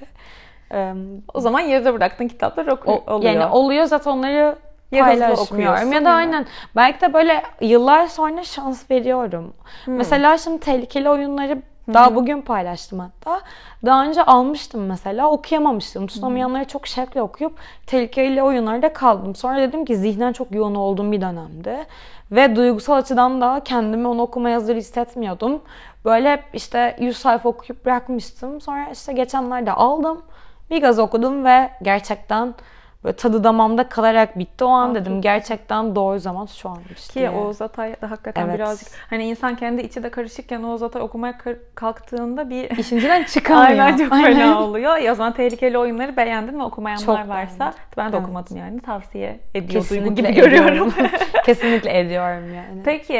O 1.34 1.40
zaman 1.40 1.60
yarıda 1.60 1.94
bıraktın 1.94 2.28
kitaplar 2.28 2.68
oku- 2.68 3.04
oluyor. 3.08 3.34
Yani 3.34 3.46
oluyor 3.46 3.86
zaten 3.86 4.12
onları 4.12 4.56
paylaşmıyorum. 4.92 5.92
Ya 5.92 6.06
da 6.06 6.10
aynen. 6.12 6.46
Belki 6.76 7.02
de 7.02 7.14
böyle 7.14 7.44
yıllar 7.62 8.08
sonra 8.08 8.44
şans 8.44 8.92
veriyorum. 8.92 9.54
Hmm. 9.86 9.96
Mesela 9.96 10.38
şimdi 10.38 10.60
tehlikeli 10.60 11.10
oyunları 11.10 11.62
daha 11.94 12.08
Hı-hı. 12.08 12.16
bugün 12.16 12.42
paylaştım 12.42 13.00
hatta. 13.00 13.42
Daha 13.86 14.06
önce 14.06 14.24
almıştım 14.24 14.86
mesela 14.86 15.30
okuyamamıştım. 15.30 16.08
Tutamayanları 16.08 16.66
çok 16.66 16.88
şevkle 16.88 17.22
okuyup 17.22 17.58
tehlikeli 17.88 18.44
oyunlarda 18.44 18.94
kaldım. 18.94 19.36
Sonra 19.36 19.58
dedim 19.58 19.86
ki 19.86 19.96
zihnen 19.96 20.34
çok 20.34 20.52
yoğun 20.56 20.76
olduğum 20.76 21.12
bir 21.12 21.22
dönemde. 21.22 21.86
Ve 22.32 22.56
duygusal 22.56 22.94
açıdan 22.94 23.42
da 23.42 23.62
kendimi 23.66 24.08
onu 24.08 24.22
okumaya 24.22 24.56
hazır 24.56 24.76
hissetmiyordum. 24.76 25.62
Böyle 26.06 26.44
işte 26.54 26.96
100 27.00 27.18
sayfa 27.18 27.50
okuyup 27.50 27.86
bırakmıştım. 27.86 28.62
Sonra 28.62 28.86
işte 28.94 29.14
geçenlerde 29.14 29.72
aldım. 29.72 30.22
Bir 30.70 30.82
gaz 30.82 31.00
okudum 31.00 31.46
ve 31.46 31.70
gerçekten 31.82 32.56
böyle 33.04 33.16
tadı 33.16 33.44
damamda 33.44 33.90
kalarak 33.90 34.40
bitti. 34.40 34.64
O 34.64 34.68
an 34.68 34.92
Aa, 34.92 34.96
dedim 34.96 35.22
gerçekten 35.22 35.96
doğru 35.96 36.20
zaman 36.20 36.46
şu 36.46 36.70
anmış 36.70 37.08
Ki 37.08 37.30
Oğuz 37.30 37.62
Atay 37.62 38.02
da 38.02 38.12
hakikaten 38.12 38.46
evet. 38.46 38.56
birazcık 38.56 38.88
hani 39.10 39.26
insan 39.26 39.56
kendi 39.56 39.82
içi 39.82 40.04
de 40.04 40.10
karışıkken 40.10 40.64
Oğuz 40.64 40.84
Atay 40.84 41.02
okumaya 41.02 41.38
kalktığında 41.76 42.50
bir 42.50 42.78
işinciden 42.78 43.24
çıkamıyor. 43.34 43.80
Aynen 43.80 43.98
çok 43.98 44.14
Aynen. 44.14 44.34
fena 44.34 44.64
oluyor. 44.64 44.98
Ya 44.98 45.16
zaman 45.16 45.34
tehlikeli 45.34 45.78
oyunları 45.78 46.18
beğendin 46.18 46.56
mi 46.56 46.64
okumayanlar 46.64 47.06
çok 47.06 47.30
varsa 47.30 47.60
beğendim. 47.60 47.80
ben 47.98 48.12
de 48.12 48.16
evet. 48.16 48.26
okumadım 48.26 48.58
yani 48.58 48.82
tavsiye 48.82 49.40
ediyor 49.54 49.82
Kesinlikle 49.82 50.06
Duygu 50.06 50.16
gibi 50.16 50.28
ediyorum. 50.28 50.52
görüyorum. 50.52 50.94
Kesinlikle 51.46 52.00
ediyorum 52.00 52.54
yani. 52.54 52.82
Peki 52.86 53.18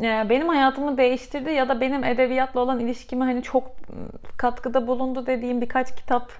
e, 0.00 0.26
benim 0.28 0.48
hayatımı 0.48 0.96
değiştirdi 0.96 1.50
ya 1.50 1.68
da 1.68 1.80
benim 1.80 2.04
edebiyatla 2.04 2.60
olan 2.60 2.80
ilişkimi 2.80 3.24
hani 3.24 3.42
çok 3.42 3.64
katkıda 4.36 4.86
bulundu 4.86 5.26
dediğim 5.26 5.60
birkaç 5.60 5.96
kitap 5.96 6.32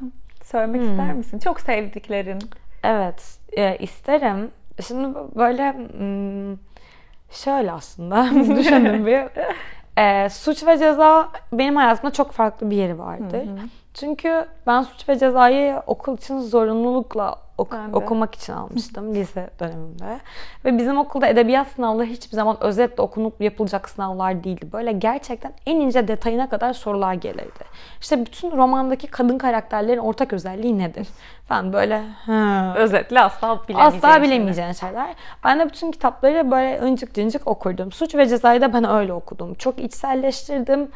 söylemek 0.50 0.80
hmm. 0.80 0.90
ister 0.90 1.12
misin? 1.12 1.38
Çok 1.38 1.60
sevdiklerin. 1.60 2.38
Evet, 2.84 3.38
e, 3.56 3.76
isterim. 3.76 4.50
Şimdi 4.86 5.18
böyle 5.36 5.72
hmm, 5.72 6.56
şöyle 7.30 7.72
aslında 7.72 8.30
düşündüm 8.56 9.06
bir. 9.06 9.22
E, 9.98 10.28
suç 10.28 10.66
ve 10.66 10.78
ceza 10.78 11.28
benim 11.52 11.76
hayatımda 11.76 12.12
çok 12.12 12.32
farklı 12.32 12.70
bir 12.70 12.76
yeri 12.76 12.98
vardır. 12.98 13.46
Hı 13.46 13.50
hı. 13.50 13.68
Çünkü 13.94 14.46
ben 14.66 14.82
suç 14.82 15.08
ve 15.08 15.18
cezayı 15.18 15.82
okul 15.86 16.16
için 16.16 16.38
zorunlulukla 16.38 17.36
ok- 17.60 17.96
okumak 17.96 18.34
için 18.34 18.52
almıştım 18.52 19.14
lise 19.14 19.50
döneminde. 19.60 20.20
Ve 20.64 20.78
bizim 20.78 20.98
okulda 20.98 21.26
edebiyat 21.26 21.68
sınavları 21.68 22.06
hiçbir 22.06 22.36
zaman 22.36 22.56
özetle 22.60 23.02
okunup 23.02 23.40
yapılacak 23.40 23.88
sınavlar 23.88 24.44
değildi. 24.44 24.72
Böyle 24.72 24.92
gerçekten 24.92 25.52
en 25.66 25.76
ince 25.76 26.08
detayına 26.08 26.48
kadar 26.48 26.72
sorular 26.72 27.14
gelirdi. 27.14 27.64
İşte 28.00 28.26
bütün 28.26 28.50
romandaki 28.56 29.06
kadın 29.06 29.38
karakterlerin 29.38 29.98
ortak 29.98 30.32
özelliği 30.32 30.78
nedir? 30.78 31.08
Falan 31.48 31.72
böyle 31.72 32.02
hı. 32.26 32.72
Özetle 32.76 33.20
asla 33.20 33.60
bilemeyeceğin 33.68 33.96
Asla 33.96 34.22
bilemeyeceğin 34.22 34.72
şeyler. 34.72 35.14
Ben 35.44 35.58
de 35.60 35.68
bütün 35.68 35.90
kitapları 35.90 36.50
böyle 36.50 36.80
ıncık 36.82 37.14
cıncık 37.14 37.46
okurdum. 37.46 37.92
Suç 37.92 38.14
ve 38.14 38.28
Ceza'yı 38.28 38.60
da 38.60 38.72
ben 38.72 38.88
öyle 38.88 39.12
okudum. 39.12 39.54
Çok 39.54 39.78
içselleştirdim. 39.78 40.90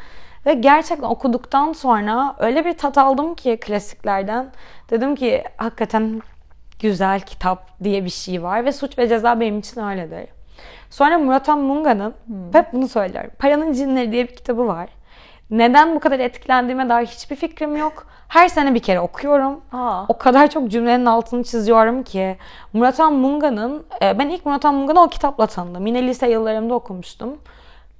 Ve 0.45 0.53
gerçekten 0.53 1.07
okuduktan 1.07 1.73
sonra 1.73 2.35
öyle 2.39 2.65
bir 2.65 2.77
tat 2.77 2.97
aldım 2.97 3.35
ki 3.35 3.57
klasiklerden. 3.61 4.51
Dedim 4.89 5.15
ki 5.15 5.43
hakikaten 5.57 6.21
güzel 6.79 7.19
kitap 7.19 7.83
diye 7.83 8.05
bir 8.05 8.09
şey 8.09 8.43
var. 8.43 8.65
Ve 8.65 8.71
Suç 8.71 8.97
ve 8.97 9.07
Ceza 9.09 9.39
benim 9.39 9.59
için 9.59 9.81
öyledir. 9.81 10.29
Sonra 10.89 11.17
Murat 11.17 11.47
Munga'nın, 11.47 12.13
hmm. 12.25 12.53
hep 12.53 12.73
bunu 12.73 12.87
söylerim. 12.87 13.31
Paranın 13.39 13.73
Cinleri 13.73 14.11
diye 14.11 14.27
bir 14.27 14.35
kitabı 14.35 14.67
var. 14.67 14.89
Neden 15.49 15.95
bu 15.95 15.99
kadar 15.99 16.19
etkilendiğime 16.19 16.89
dair 16.89 17.05
hiçbir 17.05 17.35
fikrim 17.35 17.75
yok. 17.75 18.07
Her 18.27 18.47
sene 18.47 18.73
bir 18.73 18.79
kere 18.79 18.99
okuyorum. 18.99 19.61
Aa. 19.71 20.05
O 20.07 20.17
kadar 20.17 20.49
çok 20.49 20.71
cümlenin 20.71 21.05
altını 21.05 21.43
çiziyorum 21.43 22.03
ki. 22.03 22.37
Murat 22.73 22.99
Munga'nın, 22.99 23.85
e, 24.01 24.19
ben 24.19 24.29
ilk 24.29 24.45
Murat 24.45 24.63
Munga'nı 24.63 25.01
o 25.01 25.07
kitapla 25.07 25.47
tanıdım. 25.47 25.87
Yine 25.87 26.07
lise 26.07 26.29
yıllarımda 26.29 26.73
okumuştum. 26.73 27.37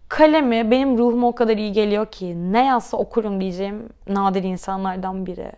Kalemi 0.10 0.72
benim 0.72 0.98
ruhuma 0.98 1.28
o 1.28 1.36
kadar 1.36 1.58
iyi 1.58 1.72
geliyor 1.72 2.06
ki 2.06 2.54
ne 2.54 2.66
yazsa 2.66 2.98
okurum 2.98 3.42
diyeceğim 3.42 3.90
nadir 4.08 4.44
insanlardan 4.44 5.26
biri. 5.26 5.52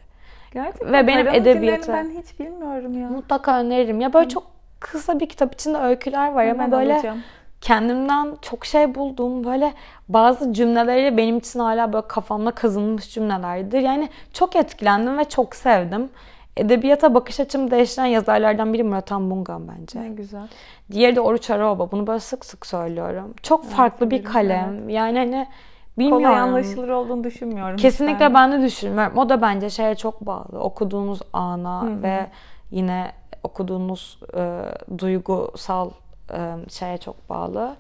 Gerçekten 0.58 0.94
Ve 0.94 1.08
benim 1.08 1.28
edebiyatı 1.28 1.94
ben 1.94 2.10
hiç 2.10 2.40
bilmiyorum 2.40 3.02
ya. 3.02 3.10
Mutlaka 3.10 3.60
öneririm. 3.60 4.02
Ya 4.02 4.14
böyle 4.14 4.26
Hı. 4.26 4.30
çok 4.30 4.44
kısa 4.80 5.20
bir 5.20 5.30
kitap 5.30 5.54
içinde 5.54 5.78
öyküler 5.78 6.32
var 6.32 6.48
ama 6.48 6.72
böyle 6.72 6.94
alacağım. 6.94 7.24
kendimden 7.62 8.36
çok 8.42 8.66
şey 8.66 8.96
buldum. 8.96 9.44
Böyle 9.44 9.74
bazı 10.10 10.54
cümleleri 10.54 11.18
benim 11.18 11.38
için 11.38 11.60
hala 11.60 11.94
böyle 11.94 12.08
kafamda 12.08 12.52
kazınmış 12.52 13.14
cümlelerdir. 13.14 13.80
Yani 13.80 14.10
çok 14.34 14.56
etkilendim 14.56 15.18
ve 15.18 15.26
çok 15.26 15.56
sevdim. 15.56 16.10
Edebiyata 16.58 17.14
bakış 17.14 17.40
açımı 17.40 17.72
değiştiren 17.72 18.06
yazarlardan 18.06 18.74
biri 18.74 18.84
Murat 18.84 19.12
Bungan 19.12 19.68
bence. 19.68 20.02
Ne 20.02 20.10
güzel. 20.10 20.48
Diğeri 20.92 21.16
de 21.16 21.22
Oruç 21.22 21.50
Araoba. 21.50 21.92
Bunu 21.92 22.08
böyle 22.08 22.20
sık 22.20 22.46
sık 22.46 22.66
söylüyorum. 22.66 23.34
Çok 23.44 23.66
evet, 23.66 23.76
farklı 23.76 24.12
bir 24.12 24.24
kalem. 24.24 24.80
Evet. 24.82 24.92
Yani 24.92 25.18
hani 25.18 25.48
bilmiyorum. 25.98 26.26
Kolay 26.26 26.40
anlaşılır 26.40 26.90
olduğunu 26.90 27.24
düşünmüyorum. 27.24 27.78
Kesinlikle 27.78 28.26
ben. 28.26 28.34
ben 28.34 28.52
de 28.52 28.66
düşünmüyorum. 28.66 29.18
O 29.18 29.30
da 29.30 29.42
bence 29.42 29.70
şeye 29.70 29.96
çok 29.96 30.22
bağlı. 30.22 30.60
Okuduğunuz 30.60 31.20
ana 31.34 31.82
Hı-hı. 31.82 32.04
ve 32.04 32.26
yine 32.72 33.12
okuduğunuz 33.44 34.20
e, 34.38 34.62
duygusal 34.98 35.90
e, 36.34 36.56
şeye 36.70 36.98
çok 36.98 37.30
bağlı. 37.30 37.76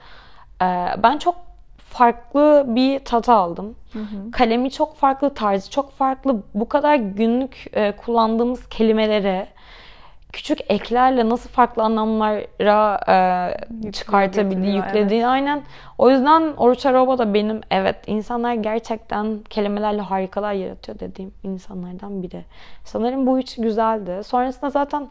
E, 0.61 0.65
ben 1.03 1.17
çok 1.17 1.35
farklı 1.77 2.65
bir 2.67 2.99
tat 2.99 3.29
aldım. 3.29 3.75
Hı 3.93 3.99
hı. 3.99 4.31
Kalemi 4.31 4.71
çok 4.71 4.95
farklı, 4.95 5.33
tarzı 5.33 5.69
çok 5.69 5.91
farklı. 5.91 6.43
Bu 6.53 6.69
kadar 6.69 6.95
günlük 6.95 7.65
e, 7.73 7.91
kullandığımız 7.91 8.69
kelimeleri 8.69 9.47
küçük 10.33 10.59
eklerle 10.71 11.29
nasıl 11.29 11.49
farklı 11.49 11.83
anlamlara 11.83 12.99
e, 13.85 13.91
çıkartabildiği, 13.91 14.75
yüklediği 14.75 15.19
evet. 15.19 15.29
aynen. 15.29 15.61
O 15.97 16.09
yüzden 16.09 16.53
Oruç 16.57 16.85
Aroba 16.85 17.17
da 17.17 17.33
benim 17.33 17.61
evet 17.71 17.95
insanlar 18.07 18.53
gerçekten 18.53 19.39
kelimelerle 19.49 20.01
harikalar 20.01 20.53
yaratıyor 20.53 20.99
dediğim 20.99 21.33
insanlardan 21.43 22.23
biri. 22.23 22.45
Sanırım 22.83 23.27
bu 23.27 23.39
üç 23.39 23.55
güzeldi. 23.55 24.23
Sonrasında 24.23 24.69
zaten 24.69 25.07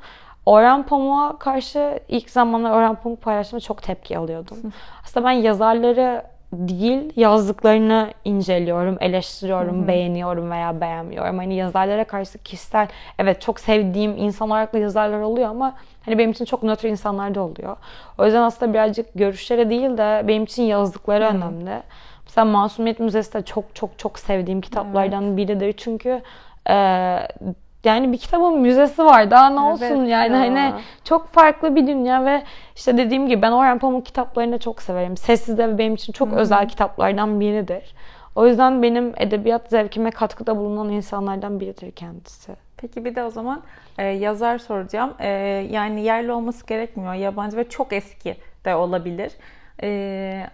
Orhan 0.47 0.83
Pamuk'a 0.83 1.39
karşı 1.39 2.01
ilk 2.09 2.31
zamanlar 2.31 2.71
Orhan 2.71 2.95
Pamuk 2.95 3.23
paylaştığımda 3.23 3.61
çok 3.61 3.83
tepki 3.83 4.19
alıyordum. 4.19 4.57
Aslında 5.05 5.27
ben 5.27 5.33
yazarları 5.33 6.23
değil 6.53 7.13
yazdıklarını 7.17 8.11
inceliyorum, 8.25 8.97
eleştiriyorum, 9.01 9.79
Hı-hı. 9.79 9.89
beğeniyorum 9.89 10.51
veya 10.51 10.81
beğenmiyorum. 10.81 11.39
Hani 11.39 11.55
yazarlara 11.55 12.05
karşı 12.05 12.39
kişisel 12.39 12.89
evet 13.19 13.41
çok 13.41 13.61
sevdiğim 13.61 14.17
insan 14.17 14.51
olarak 14.51 14.73
da 14.73 14.79
yazarlar 14.79 15.21
oluyor 15.21 15.49
ama 15.49 15.75
hani 16.05 16.19
benim 16.19 16.31
için 16.31 16.45
çok 16.45 16.63
nötr 16.63 16.85
insanlar 16.85 17.35
da 17.35 17.41
oluyor. 17.41 17.77
O 18.19 18.25
yüzden 18.25 18.43
aslında 18.43 18.73
birazcık 18.73 19.15
görüşlere 19.15 19.71
değil 19.71 19.99
de 19.99 20.25
benim 20.29 20.45
için 20.45 20.63
yazdıkları 20.63 21.25
Hı-hı. 21.25 21.37
önemli. 21.37 21.83
Mesela 22.25 22.45
Masumiyet 22.45 23.01
Müzesi 23.01 23.35
de 23.35 23.43
çok 23.43 23.75
çok 23.75 23.99
çok 23.99 24.19
sevdiğim 24.19 24.61
kitaplardan 24.61 25.25
evet. 25.25 25.37
biridir. 25.37 25.73
Çünkü 25.73 26.23
e, 26.71 26.75
yani 27.87 28.13
bir 28.13 28.19
kitabın 28.19 28.61
müzesi 28.61 29.05
var. 29.05 29.31
Daha 29.31 29.51
ne 29.51 29.61
olsun 29.61 29.85
evet 29.85 30.09
yani 30.09 30.33
ya. 30.33 30.41
hani 30.41 30.73
çok 31.05 31.29
farklı 31.29 31.77
bir 31.77 31.87
dünya 31.87 32.25
ve 32.25 32.43
işte 32.77 32.99
dediğim 32.99 33.29
gibi 33.29 33.43
ben 33.43 33.53
Orhan 33.53 33.79
Pamuk 33.79 34.07
kitaplarını 34.07 34.59
çok 34.59 34.83
severim. 34.83 35.17
Sessiz 35.17 35.61
Ev 35.61 35.79
benim 35.79 35.95
için 35.95 36.13
çok 36.13 36.29
Hı-hı. 36.29 36.37
özel 36.37 36.69
kitaplardan 36.69 37.41
biridir. 37.41 37.95
O 38.35 38.47
yüzden 38.47 38.83
benim 38.83 39.13
edebiyat 39.17 39.71
zevkime 39.71 40.11
katkıda 40.11 40.57
bulunan 40.57 40.89
insanlardan 40.89 41.61
biridir 41.61 41.91
kendisi. 41.93 42.53
Peki 42.77 43.05
bir 43.05 43.15
de 43.15 43.25
o 43.25 43.31
zaman 43.31 43.63
e, 43.99 44.07
yazar 44.07 44.59
soracağım. 44.59 45.15
E, 45.19 45.29
yani 45.71 46.01
yerli 46.01 46.33
olması 46.33 46.67
gerekmiyor. 46.67 47.15
Yabancı 47.15 47.57
ve 47.57 47.69
çok 47.69 47.93
eski 47.93 48.37
de 48.65 48.75
olabilir. 48.75 49.33
E, 49.83 50.47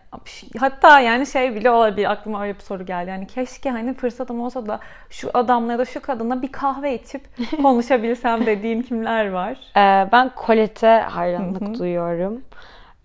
hatta 0.59 1.01
yani 1.01 1.27
şey 1.27 1.55
bile 1.55 1.71
olabilir 1.71 2.11
aklıma 2.11 2.43
öyle 2.43 2.55
bir 2.55 2.63
soru 2.63 2.87
geldi. 2.87 3.11
Yani 3.11 3.27
keşke 3.27 3.71
hani 3.71 3.95
fırsatım 3.95 4.41
olsa 4.41 4.67
da 4.67 4.81
şu 5.11 5.31
adamla 5.35 5.73
ya 5.73 5.79
da 5.79 5.85
şu 5.85 6.03
kadınla 6.03 6.43
bir 6.43 6.53
kahve 6.53 6.95
içip 6.95 7.23
konuşabilsem 7.63 8.47
dediğin 8.47 8.83
kimler 8.83 9.31
var? 9.31 9.53
Ee, 9.77 10.09
ben 10.13 10.31
Colette'e 10.47 11.01
hayranlık 11.01 11.79
duyuyorum. 11.79 12.43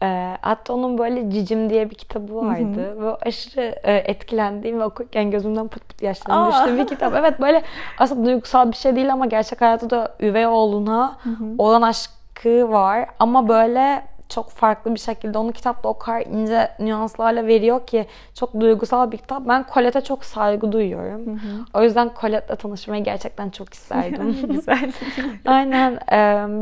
E, 0.03 0.37
hatta 0.41 0.73
onun 0.73 0.97
böyle 0.97 1.31
Cicim 1.31 1.69
diye 1.69 1.89
bir 1.89 1.95
kitabı 1.95 2.35
vardı. 2.35 2.95
Hı 2.95 3.01
Ve 3.01 3.15
aşırı 3.15 3.75
e, 3.83 3.93
etkilendiğim 3.93 4.79
ve 4.79 4.83
okurken 4.83 5.31
gözümden 5.31 5.67
pıt 5.67 5.89
pıt 5.89 6.01
yaşlarım 6.01 6.51
düştü 6.51 6.77
bir 6.77 6.87
kitap. 6.87 7.13
Evet 7.15 7.41
böyle 7.41 7.63
aslında 7.99 8.25
duygusal 8.25 8.71
bir 8.71 8.75
şey 8.75 8.95
değil 8.95 9.13
ama 9.13 9.25
gerçek 9.25 9.61
hayatta 9.61 9.89
da 9.89 10.15
üvey 10.19 10.47
oğluna 10.47 11.17
olan 11.57 11.81
aşkı 11.81 12.71
var. 12.71 13.05
Ama 13.19 13.47
böyle 13.47 14.03
çok 14.29 14.49
farklı 14.49 14.93
bir 14.95 14.99
şekilde 14.99 15.37
onu 15.37 15.51
kitapta 15.51 15.89
o 15.89 15.97
kadar 15.97 16.21
ince 16.21 16.71
nüanslarla 16.79 17.47
veriyor 17.47 17.85
ki 17.85 18.05
çok 18.33 18.59
duygusal 18.59 19.11
bir 19.11 19.17
kitap. 19.17 19.47
Ben 19.47 19.65
Colette'e 19.73 20.01
çok 20.01 20.25
saygı 20.25 20.71
duyuyorum. 20.71 21.25
Hı 21.25 21.31
hı. 21.31 21.65
O 21.73 21.83
yüzden 21.83 22.11
Colette'le 22.21 22.55
tanışmayı 22.55 23.03
gerçekten 23.03 23.49
çok 23.49 23.73
isterdim. 23.73 24.37
Güzel. 24.49 24.91
Aynen. 25.45 25.95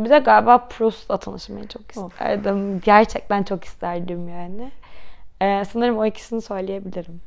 bir 0.05 0.09
de 0.09 0.19
galiba 0.19 0.57
Proust'la 0.57 1.17
tanışmayı 1.17 1.67
çok 1.67 1.91
isterdim. 1.91 2.75
Of. 2.75 2.85
Gerçekten 2.85 3.43
çok 3.43 3.63
isterdim 3.63 4.29
yani. 4.29 4.71
sanırım 5.65 5.97
o 5.97 6.05
ikisini 6.05 6.41
söyleyebilirim. 6.41 7.21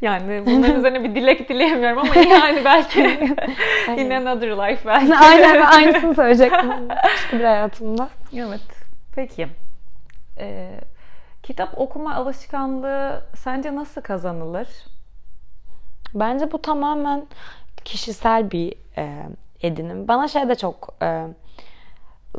Yani 0.00 0.46
bunların 0.46 0.76
üzerine 0.78 1.04
bir 1.04 1.14
dilek 1.14 1.48
dileyemiyorum 1.48 1.98
ama 1.98 2.16
yani 2.16 2.60
belki 2.64 3.00
in 3.96 4.10
another 4.10 4.48
life 4.48 4.88
belki. 4.88 5.16
Aynen 5.16 5.60
aynısını 5.60 6.14
söyleyecektim. 6.14 6.88
Bir 7.32 7.44
hayatımda. 7.44 8.08
Evet. 8.36 8.79
Peki. 9.20 9.48
Ee, 10.38 10.80
kitap 11.42 11.78
okuma 11.80 12.14
alışkanlığı 12.14 13.24
sence 13.36 13.74
nasıl 13.74 14.00
kazanılır? 14.00 14.68
Bence 16.14 16.52
bu 16.52 16.62
tamamen 16.62 17.26
kişisel 17.84 18.50
bir 18.50 18.74
e, 18.96 19.26
edinim. 19.62 20.08
Bana 20.08 20.28
şey 20.28 20.48
de 20.48 20.54
çok 20.54 20.94
e, 21.02 21.26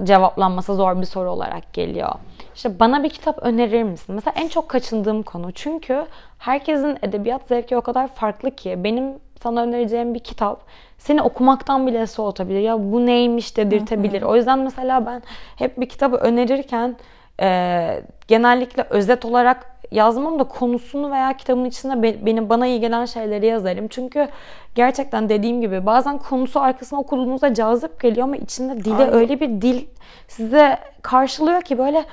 cevaplanması 0.03 0.75
zor 0.75 1.01
bir 1.01 1.05
soru 1.05 1.31
olarak 1.31 1.73
geliyor. 1.73 2.11
İşte 2.55 2.79
bana 2.79 3.03
bir 3.03 3.09
kitap 3.09 3.39
önerir 3.41 3.83
misin? 3.83 4.15
Mesela 4.15 4.33
en 4.37 4.47
çok 4.47 4.69
kaçındığım 4.69 5.23
konu. 5.23 5.51
Çünkü 5.51 6.05
herkesin 6.37 6.97
edebiyat 7.01 7.41
zevki 7.47 7.77
o 7.77 7.81
kadar 7.81 8.07
farklı 8.07 8.51
ki 8.51 8.83
benim 8.83 9.19
sana 9.43 9.61
önereceğim 9.61 10.13
bir 10.13 10.19
kitap 10.19 10.61
seni 10.97 11.21
okumaktan 11.21 11.87
bile 11.87 12.07
soğutabilir. 12.07 12.59
Ya 12.59 12.91
bu 12.91 13.05
neymiş 13.05 13.57
dedirtebilir. 13.57 14.21
O 14.21 14.35
yüzden 14.35 14.59
mesela 14.59 15.05
ben 15.05 15.23
hep 15.55 15.79
bir 15.79 15.89
kitabı 15.89 16.15
önerirken 16.15 16.95
e, 17.41 18.03
genellikle 18.27 18.83
özet 18.89 19.25
olarak 19.25 19.71
yazmam 19.91 20.39
da 20.39 20.43
konusunu 20.43 21.11
veya 21.11 21.37
kitabın 21.37 21.65
içinde 21.65 22.25
benim 22.25 22.49
bana 22.49 22.67
iyi 22.67 22.79
gelen 22.79 23.05
şeyleri 23.05 23.45
yazarım. 23.45 23.87
Çünkü 23.87 24.27
gerçekten 24.75 25.29
dediğim 25.29 25.61
gibi 25.61 25.85
bazen 25.85 26.17
konusu 26.17 26.59
arkasına 26.59 26.99
okuduğunuzda 26.99 27.53
cazip 27.53 28.01
geliyor 28.01 28.27
ama 28.27 28.37
içinde 28.37 28.83
dile 28.83 28.95
Aynen. 28.95 29.13
öyle 29.13 29.39
bir 29.39 29.61
dil 29.61 29.85
size 30.27 30.77
karşılıyor 31.01 31.61
ki 31.61 31.77
böyle 31.77 32.05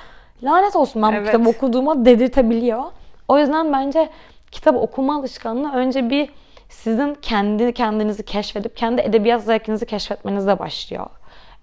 lanet 0.43 0.75
olsun 0.75 1.01
ben 1.01 1.11
evet. 1.11 1.21
bu 1.21 1.25
kitabı 1.25 1.49
okuduğuma 1.49 2.05
dedirtebiliyor. 2.05 2.83
O 3.27 3.39
yüzden 3.39 3.73
bence 3.73 4.09
kitap 4.51 4.75
okuma 4.75 5.15
alışkanlığı 5.15 5.71
önce 5.71 6.09
bir 6.09 6.29
sizin 6.69 7.13
kendi 7.13 7.73
kendinizi 7.73 8.25
keşfedip 8.25 8.77
kendi 8.77 9.01
edebiyat 9.01 9.43
zevkinizi 9.43 9.85
keşfetmenizle 9.85 10.59
başlıyor. 10.59 11.07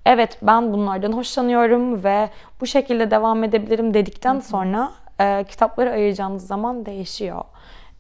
Evet 0.06 0.38
ben 0.42 0.72
bunlardan 0.72 1.12
hoşlanıyorum 1.12 2.04
ve 2.04 2.30
bu 2.60 2.66
şekilde 2.66 3.10
devam 3.10 3.44
edebilirim 3.44 3.94
dedikten 3.94 4.40
sonra 4.40 4.90
e, 5.20 5.44
kitapları 5.48 5.90
ayıracağınız 5.90 6.46
zaman 6.46 6.86
değişiyor. 6.86 7.44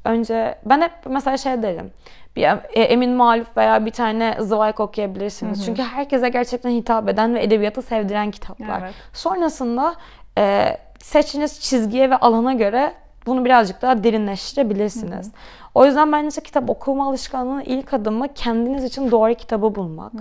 önce 0.04 0.58
ben 0.64 0.80
hep 0.80 0.92
mesela 1.06 1.36
şey 1.36 1.62
derim. 1.62 1.90
Bir 2.36 2.42
e, 2.42 2.82
Emin 2.82 3.10
Maluf 3.10 3.56
veya 3.56 3.86
bir 3.86 3.90
tane 3.90 4.36
Zweig 4.40 4.80
okuyabilirsiniz. 4.80 5.64
Çünkü 5.64 5.82
herkese 5.82 6.28
gerçekten 6.28 6.70
hitap 6.70 7.08
eden 7.08 7.34
ve 7.34 7.42
edebiyatı 7.42 7.82
sevdiren 7.82 8.30
kitaplar. 8.30 8.80
Evet. 8.82 8.94
Sonrasında 9.12 9.94
e, 10.38 10.76
seçtiğiniz 10.98 11.60
çizgiye 11.60 12.10
ve 12.10 12.16
alana 12.16 12.52
göre 12.52 12.92
bunu 13.26 13.44
birazcık 13.44 13.82
daha 13.82 14.04
derinleştirebilirsiniz. 14.04 15.30
O 15.74 15.84
yüzden 15.86 16.12
bence 16.12 16.40
kitap 16.40 16.70
okuma 16.70 17.08
alışkanlığının 17.08 17.60
ilk 17.60 17.94
adımı 17.94 18.34
kendiniz 18.34 18.84
için 18.84 19.10
doğru 19.10 19.34
kitabı 19.34 19.74
bulmak. 19.74 20.12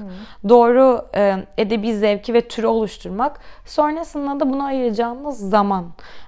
Doğru 0.50 1.06
e, 1.16 1.36
edebi 1.58 1.96
zevki 1.96 2.34
ve 2.34 2.48
türü 2.48 2.68
oluşturmak. 2.68 3.40
Sonrasında 3.66 4.40
da 4.40 4.50
buna 4.50 4.66
ayıracağınız 4.66 5.50
zaman. 5.50 5.86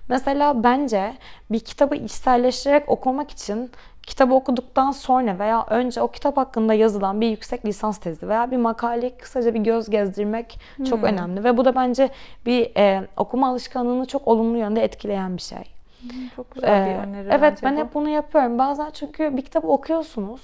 Mesela 0.09 0.63
bence 0.63 1.13
bir 1.51 1.59
kitabı 1.59 1.95
içselleştirerek 1.95 2.89
okumak 2.89 3.31
için 3.31 3.71
kitabı 4.03 4.33
okuduktan 4.33 4.91
sonra 4.91 5.39
veya 5.39 5.65
önce 5.69 6.01
o 6.01 6.07
kitap 6.07 6.37
hakkında 6.37 6.73
yazılan 6.73 7.21
bir 7.21 7.27
yüksek 7.27 7.65
lisans 7.65 7.97
tezi 7.97 8.29
veya 8.29 8.51
bir 8.51 8.57
makaleyi 8.57 9.17
kısaca 9.17 9.53
bir 9.53 9.59
göz 9.59 9.89
gezdirmek 9.89 10.59
çok 10.89 11.03
önemli. 11.03 11.43
Ve 11.43 11.57
bu 11.57 11.65
da 11.65 11.75
bence 11.75 12.09
bir 12.45 12.71
e, 12.77 13.07
okuma 13.17 13.49
alışkanlığını 13.49 14.05
çok 14.05 14.27
olumlu 14.27 14.57
yönde 14.57 14.83
etkileyen 14.83 15.37
bir 15.37 15.41
şey. 15.41 15.76
Çok 16.35 16.51
güzel 16.51 16.85
bir 16.85 16.91
Ee, 16.91 16.97
öneri 16.97 17.27
evet 17.31 17.41
bence 17.41 17.61
ben 17.63 17.75
bu. 17.75 17.79
hep 17.79 17.93
bunu 17.93 18.09
yapıyorum. 18.09 18.57
Bazen 18.59 18.89
çünkü 18.93 19.37
bir 19.37 19.41
kitabı 19.41 19.67
okuyorsunuz. 19.67 20.41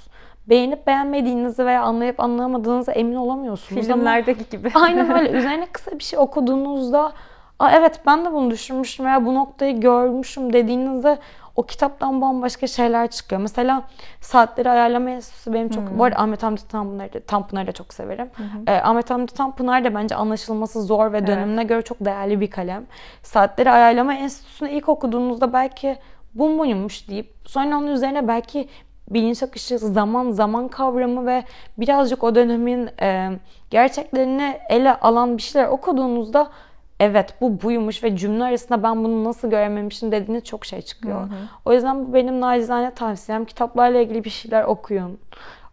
Beğenip 0.49 0.87
beğenmediğinizi 0.87 1.65
veya 1.65 1.81
anlayıp 1.83 2.19
anlayamadığınıza 2.19 2.91
emin 2.91 3.15
olamıyorsunuz. 3.15 3.89
ama- 3.89 3.95
Filmlerdeki 3.95 4.49
gibi. 4.49 4.71
Aynen 4.75 5.11
öyle. 5.19 5.29
Üzerine 5.31 5.65
kısa 5.65 5.91
bir 5.99 6.03
şey 6.03 6.19
okuduğunuzda 6.19 7.11
Aa, 7.59 7.71
evet 7.71 7.99
ben 8.05 8.25
de 8.25 8.31
bunu 8.33 8.51
düşünmüştüm 8.51 9.05
veya 9.05 9.25
bu 9.25 9.35
noktayı 9.35 9.79
görmüşüm 9.79 10.53
dediğinizde 10.53 11.17
o 11.55 11.63
kitaptan 11.63 12.21
bambaşka 12.21 12.67
şeyler 12.67 13.11
çıkıyor. 13.11 13.41
Mesela 13.41 13.83
Saatleri 14.21 14.69
Ayarlama 14.69 15.09
Enstitüsü 15.09 15.53
benim 15.53 15.69
çok... 15.69 15.99
Bu 15.99 16.03
arada 16.03 16.19
Ahmet 16.19 16.43
Hamdi 16.43 16.67
Tanpınar'ı, 16.67 17.25
Tanpınar'ı 17.25 17.67
da 17.67 17.71
çok 17.71 17.93
severim. 17.93 18.29
Ee, 18.67 18.71
Ahmet 18.71 19.09
Hamdi 19.09 19.33
Tanpınar 19.33 19.83
da 19.83 19.95
bence 19.95 20.15
anlaşılması 20.15 20.81
zor 20.81 21.13
ve 21.13 21.27
dönemine 21.27 21.63
göre 21.63 21.81
çok 21.81 22.05
değerli 22.05 22.41
bir 22.41 22.49
kalem. 22.49 22.85
Saatleri 23.23 23.69
Ayarlama 23.69 24.13
Enstitüsü'nü 24.13 24.69
ilk 24.69 24.89
okuduğunuzda 24.89 25.53
belki 25.53 25.97
bu 26.33 26.49
muymuş 26.49 27.09
deyip 27.09 27.33
sonra 27.45 27.77
onun 27.77 27.87
üzerine 27.87 28.27
belki 28.27 28.69
bilinç 29.09 29.43
akışı, 29.43 29.77
zaman, 29.77 30.31
zaman 30.31 30.67
kavramı 30.67 31.25
ve 31.25 31.43
birazcık 31.77 32.23
o 32.23 32.35
dönemin 32.35 32.89
e, 33.01 33.29
gerçeklerini 33.69 34.57
ele 34.69 34.99
alan 34.99 35.37
bir 35.37 35.41
şeyler 35.41 35.67
okuduğunuzda 35.67 36.49
evet 36.99 37.35
bu 37.41 37.61
buymuş 37.61 38.03
ve 38.03 38.17
cümle 38.17 38.43
arasında 38.43 38.83
ben 38.83 39.03
bunu 39.03 39.23
nasıl 39.23 39.49
görememişim 39.49 40.11
dediğiniz 40.11 40.43
çok 40.43 40.65
şey 40.65 40.81
çıkıyor. 40.81 41.21
O 41.65 41.73
yüzden 41.73 42.07
bu 42.07 42.13
benim 42.13 42.41
nacizane 42.41 42.93
tavsiyem. 42.93 43.45
Kitaplarla 43.45 43.99
ilgili 43.99 44.23
bir 44.23 44.29
şeyler 44.29 44.63
okuyun. 44.63 45.19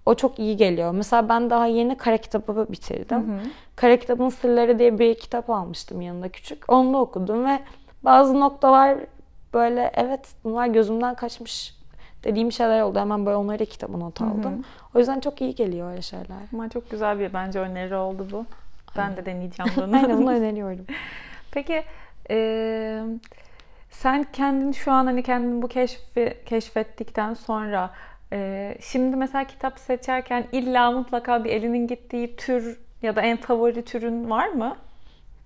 O 0.06 0.14
çok 0.14 0.38
iyi 0.38 0.56
geliyor. 0.56 0.92
Mesela 0.92 1.28
ben 1.28 1.50
daha 1.50 1.66
yeni 1.66 1.96
kara 1.96 2.16
kitabı 2.16 2.66
bitirdim. 2.70 3.40
Kara 3.76 3.96
kitabın 3.96 4.28
sırları 4.28 4.78
diye 4.78 4.98
bir 4.98 5.14
kitap 5.14 5.50
almıştım 5.50 6.00
yanında 6.00 6.28
küçük. 6.28 6.72
Onu 6.72 6.92
da 6.92 6.98
okudum 6.98 7.44
ve 7.44 7.59
bazı 8.02 8.40
noktalar 8.40 8.98
böyle 9.54 9.90
evet 9.94 10.28
bunlar 10.44 10.66
gözümden 10.66 11.14
kaçmış 11.14 11.74
dediğim 12.24 12.52
şeyler 12.52 12.83
oldu. 12.83 12.98
Hemen 12.98 13.26
böyle 13.26 13.37
onları 13.37 13.59
da 13.59 13.64
kitaba 13.64 13.96
not 13.96 14.20
aldım. 14.22 14.64
O 14.94 14.98
yüzden 14.98 15.20
çok 15.20 15.40
iyi 15.40 15.54
geliyor 15.54 15.90
öyle 15.90 16.02
şeyler. 16.02 16.26
Ama 16.52 16.68
çok 16.68 16.90
güzel 16.90 17.18
bir 17.18 17.33
bence 17.33 17.61
öneri 17.61 17.94
oldu 17.94 18.26
bu. 18.33 18.44
Ben 18.96 19.16
de 19.16 19.26
deneyeceğim 19.26 19.72
bunu. 19.76 19.96
Aynen 19.96 20.18
bunu 20.18 20.31
öneriyorum. 20.31 20.87
Peki 21.50 21.83
eee, 22.31 23.03
sen 23.90 24.24
kendin 24.33 24.72
şu 24.72 24.92
an 24.92 25.07
hani 25.07 25.22
kendini 25.22 25.62
bu 25.62 25.68
keşfi 25.68 26.35
keşfettikten 26.46 27.35
sonra 27.35 27.90
eee, 28.33 28.79
şimdi 28.81 29.16
mesela 29.16 29.44
kitap 29.44 29.79
seçerken 29.79 30.44
illa 30.53 30.90
mutlaka 30.90 31.44
bir 31.44 31.50
elinin 31.50 31.87
gittiği 31.87 32.37
tür 32.37 32.81
ya 33.03 33.16
da 33.16 33.20
en 33.20 33.37
favori 33.37 33.85
türün 33.85 34.31
var 34.31 34.48
mı? 34.48 34.76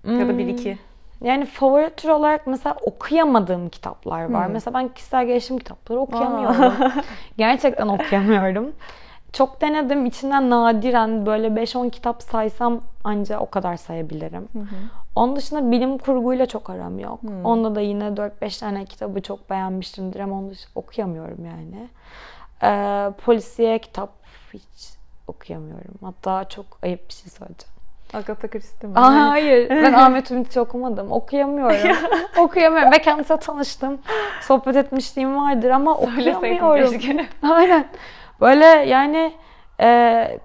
Ya 0.07 0.28
da 0.28 0.38
bir 0.38 0.46
iki. 0.46 0.78
Yani 1.22 1.46
favori 1.46 1.90
tür 1.96 2.09
olarak 2.09 2.46
mesela 2.46 2.76
okuyamadığım 2.87 3.68
kitaplar 3.68 4.24
var. 4.33 4.46
Hmm. 4.46 4.52
Mesela 4.52 4.74
ben 4.74 4.88
kişisel 4.88 5.26
gelişim 5.26 5.59
kitapları 5.59 6.00
okuyamıyorum. 6.00 6.74
Gerçekten 7.38 7.88
okuyamıyorum. 7.88 8.72
Çok 9.35 9.61
denedim. 9.61 10.07
İçinden 10.07 10.51
nadiren 10.51 11.27
böyle 11.27 11.47
5-10 11.49 11.90
kitap 11.90 12.23
saysam 12.23 12.81
anca 13.05 13.38
o 13.38 13.51
kadar 13.51 13.77
sayabilirim. 13.77 14.49
Onun 15.16 15.37
dışında 15.37 15.70
bilim 15.70 15.99
kurguyla 15.99 16.47
çok 16.47 16.70
aram 16.70 16.99
yok. 16.99 17.20
Onda 17.44 17.75
da 17.75 17.81
yine 17.81 18.05
4-5 18.05 18.61
tane 18.61 18.85
kitabı 18.85 19.23
çok 19.23 19.51
beğenmiştimdir 19.51 20.20
ama 20.20 20.38
onu 20.38 20.51
okuyamıyorum 20.75 21.44
yani. 21.44 21.88
Ee, 22.62 23.11
polisiye 23.25 23.79
kitap 23.79 24.11
hiç 24.53 24.94
okuyamıyorum. 25.29 25.94
Hatta 26.05 26.49
çok 26.49 26.66
ayıp 26.83 27.09
bir 27.09 27.14
şey 27.14 27.31
söyleyeceğim. 27.31 27.75
Agatha 28.14 28.49
Christie 28.49 28.88
mi? 28.88 28.94
Aa, 28.97 29.31
hayır. 29.31 29.70
Ben 29.85 29.92
Ahmet 29.92 30.31
Ümit'i 30.31 30.61
okumadım. 30.61 31.12
Okuyamıyorum. 31.12 31.97
Okuyamıyorum. 32.38 32.92
Ve 32.92 32.99
kendisiyle 32.99 33.40
tanıştım. 33.40 33.99
Sohbet 34.42 34.77
etmişliğim 34.77 35.37
vardır 35.37 35.70
ama 35.70 35.97
Söyleseydin 35.97 36.35
okuyamıyorum. 36.37 36.92
keşke. 36.92 37.27
Aynen. 37.42 37.87
Böyle 38.40 38.64
yani 38.64 39.33
e, 39.81 40.38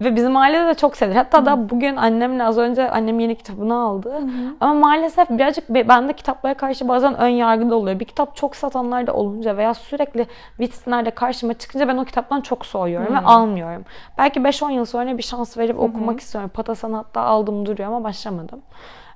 ve 0.00 0.16
bizim 0.16 0.36
ailede 0.36 0.66
de 0.66 0.74
çok 0.74 0.96
sevilir. 0.96 1.16
Hatta 1.16 1.46
da 1.46 1.70
bugün 1.70 1.96
annemle 1.96 2.44
az 2.44 2.58
önce 2.58 2.90
annem 2.90 3.20
yeni 3.20 3.34
kitabını 3.34 3.74
aldı. 3.80 4.20
Ama 4.60 4.74
maalesef 4.74 5.30
birazcık 5.30 5.68
be- 5.68 5.88
bende 5.88 6.12
kitaplara 6.12 6.54
karşı 6.54 6.88
bazen 6.88 7.14
ön 7.20 7.28
yargı 7.28 7.70
da 7.70 7.74
oluyor. 7.76 8.00
Bir 8.00 8.04
kitap 8.04 8.36
çok 8.36 8.56
satanlar 8.56 9.06
da 9.06 9.12
olunca 9.14 9.56
veya 9.56 9.74
sürekli 9.74 10.26
vitrinlerde 10.60 11.10
karşıma 11.10 11.54
çıkınca 11.54 11.88
ben 11.88 11.96
o 11.96 12.04
kitaptan 12.04 12.40
çok 12.40 12.66
soğuyorum 12.66 13.14
ve 13.14 13.18
almıyorum. 13.18 13.84
Belki 14.18 14.40
5-10 14.40 14.70
yıl 14.72 14.84
sonra 14.84 15.18
bir 15.18 15.22
şans 15.22 15.58
verip 15.58 15.80
okumak 15.80 16.20
istiyorum. 16.20 16.50
Patasan 16.54 16.92
hatta 16.92 17.20
aldım 17.20 17.66
duruyor 17.66 17.88
ama 17.88 18.04
başlamadım. 18.04 18.60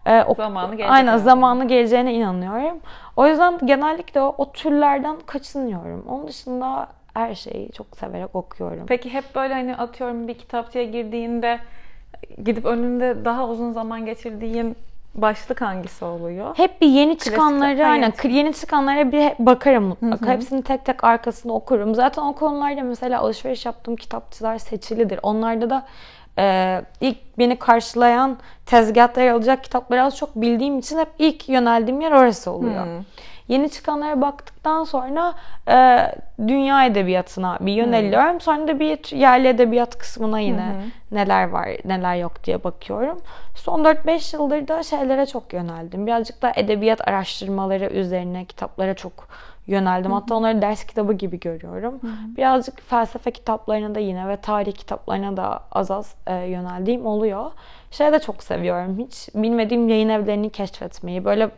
Ee, 0.07 0.23
ok- 0.29 0.37
Zamanı 0.37 0.71
gelecek 0.75 0.91
Aynen 0.93 1.13
yani. 1.13 1.21
zamanı 1.21 1.65
geleceğine 1.69 2.15
inanıyorum. 2.15 2.79
O 3.17 3.27
yüzden 3.27 3.59
genellikle 3.67 4.21
o, 4.21 4.35
o 4.39 4.53
türlerden 4.53 5.17
kaçınıyorum. 5.27 6.05
Onun 6.09 6.29
dışında 6.29 6.87
her 7.15 7.35
şeyi 7.35 7.73
çok 7.73 7.87
severek 7.97 8.37
okuyorum. 8.37 8.87
Peki 8.87 9.13
hep 9.13 9.35
böyle 9.35 9.55
hani 9.55 9.77
atıyorum 9.77 10.29
bir 10.29 10.35
kitapçıya 10.35 10.85
girdiğinde 10.85 11.61
gidip 12.45 12.65
önünde 12.65 13.25
daha 13.25 13.49
uzun 13.49 13.73
zaman 13.73 14.07
geçirdiğin 14.07 14.77
başlık 15.15 15.61
hangisi 15.61 16.05
oluyor? 16.05 16.59
Hep 16.59 16.81
bir 16.81 16.87
yeni 16.87 17.19
çıkanları 17.19 17.75
Klasik- 17.77 17.87
aynen 17.87 18.13
Evet. 18.23 18.35
yeni 18.35 18.55
çıkanlara 18.55 19.13
bir 19.13 19.33
bakarım 19.39 19.85
mutlaka. 19.85 20.27
Hı 20.27 20.31
hı. 20.31 20.35
Hepsini 20.35 20.63
tek 20.63 20.85
tek 20.85 21.05
arkasında 21.05 21.53
okurum. 21.53 21.95
Zaten 21.95 22.23
o 22.23 22.33
konularda 22.33 22.83
mesela 22.83 23.21
alışveriş 23.21 23.67
yaptığım 23.67 23.97
kitapçılar 23.97 24.59
seçilidir. 24.59 25.21
Onlarda 25.23 25.71
da 25.71 25.87
e, 26.39 26.83
ilk 27.01 27.39
beni 27.39 27.59
karşılayan 27.59 28.39
tezgahta 28.67 29.21
yer 29.21 29.33
alacak 29.33 29.65
kitapları 29.65 30.03
az 30.03 30.17
çok 30.17 30.37
bildiğim 30.37 30.79
için 30.79 30.99
hep 30.99 31.09
ilk 31.19 31.49
yöneldiğim 31.49 32.01
yer 32.01 32.13
orası 32.13 32.51
oluyor. 32.51 32.85
Hmm. 32.85 33.05
Yeni 33.51 33.71
çıkanlara 33.71 34.21
baktıktan 34.21 34.85
sonra 34.85 35.35
e, 35.69 36.07
dünya 36.49 36.87
edebiyatına 36.87 37.59
bir 37.61 37.73
yöneliyorum. 37.73 38.41
Sonra 38.41 38.69
da 38.69 38.81
bir 38.81 39.17
yerli 39.17 39.49
edebiyat 39.49 39.99
kısmına 39.99 40.41
yine 40.41 40.75
neler 41.13 41.49
var 41.49 41.69
neler 41.85 42.17
yok 42.17 42.45
diye 42.45 42.65
bakıyorum. 42.65 43.21
Son 43.55 43.85
4-5 43.85 44.37
yıldır 44.37 44.69
da 44.69 44.83
şeylere 44.83 45.27
çok 45.27 45.53
yöneldim. 45.53 46.07
Birazcık 46.07 46.43
da 46.43 46.53
edebiyat 46.57 47.09
araştırmaları 47.09 47.87
üzerine 47.87 48.45
kitaplara 48.45 48.95
çok 48.95 49.29
yöneldim. 49.67 50.13
Hatta 50.13 50.35
onları 50.35 50.63
ders 50.63 50.85
kitabı 50.85 51.13
gibi 51.13 51.41
görüyorum. 51.41 52.01
Birazcık 52.37 52.81
felsefe 52.81 53.31
kitaplarına 53.31 53.95
da 53.95 54.01
yine 54.01 54.29
ve 54.29 54.37
tarih 54.37 54.73
kitaplarına 54.73 55.37
da 55.37 55.63
az 55.73 55.91
az 55.91 56.15
e, 56.27 56.35
yöneldiğim 56.35 57.07
oluyor. 57.07 57.51
Şey 57.91 58.13
de 58.13 58.19
çok 58.19 58.43
seviyorum. 58.43 58.99
Hiç 58.99 59.29
bilmediğim 59.35 59.89
yayın 59.89 60.09
evlerini 60.09 60.51
keşfetmeyi. 60.51 61.25
Böyle 61.25 61.51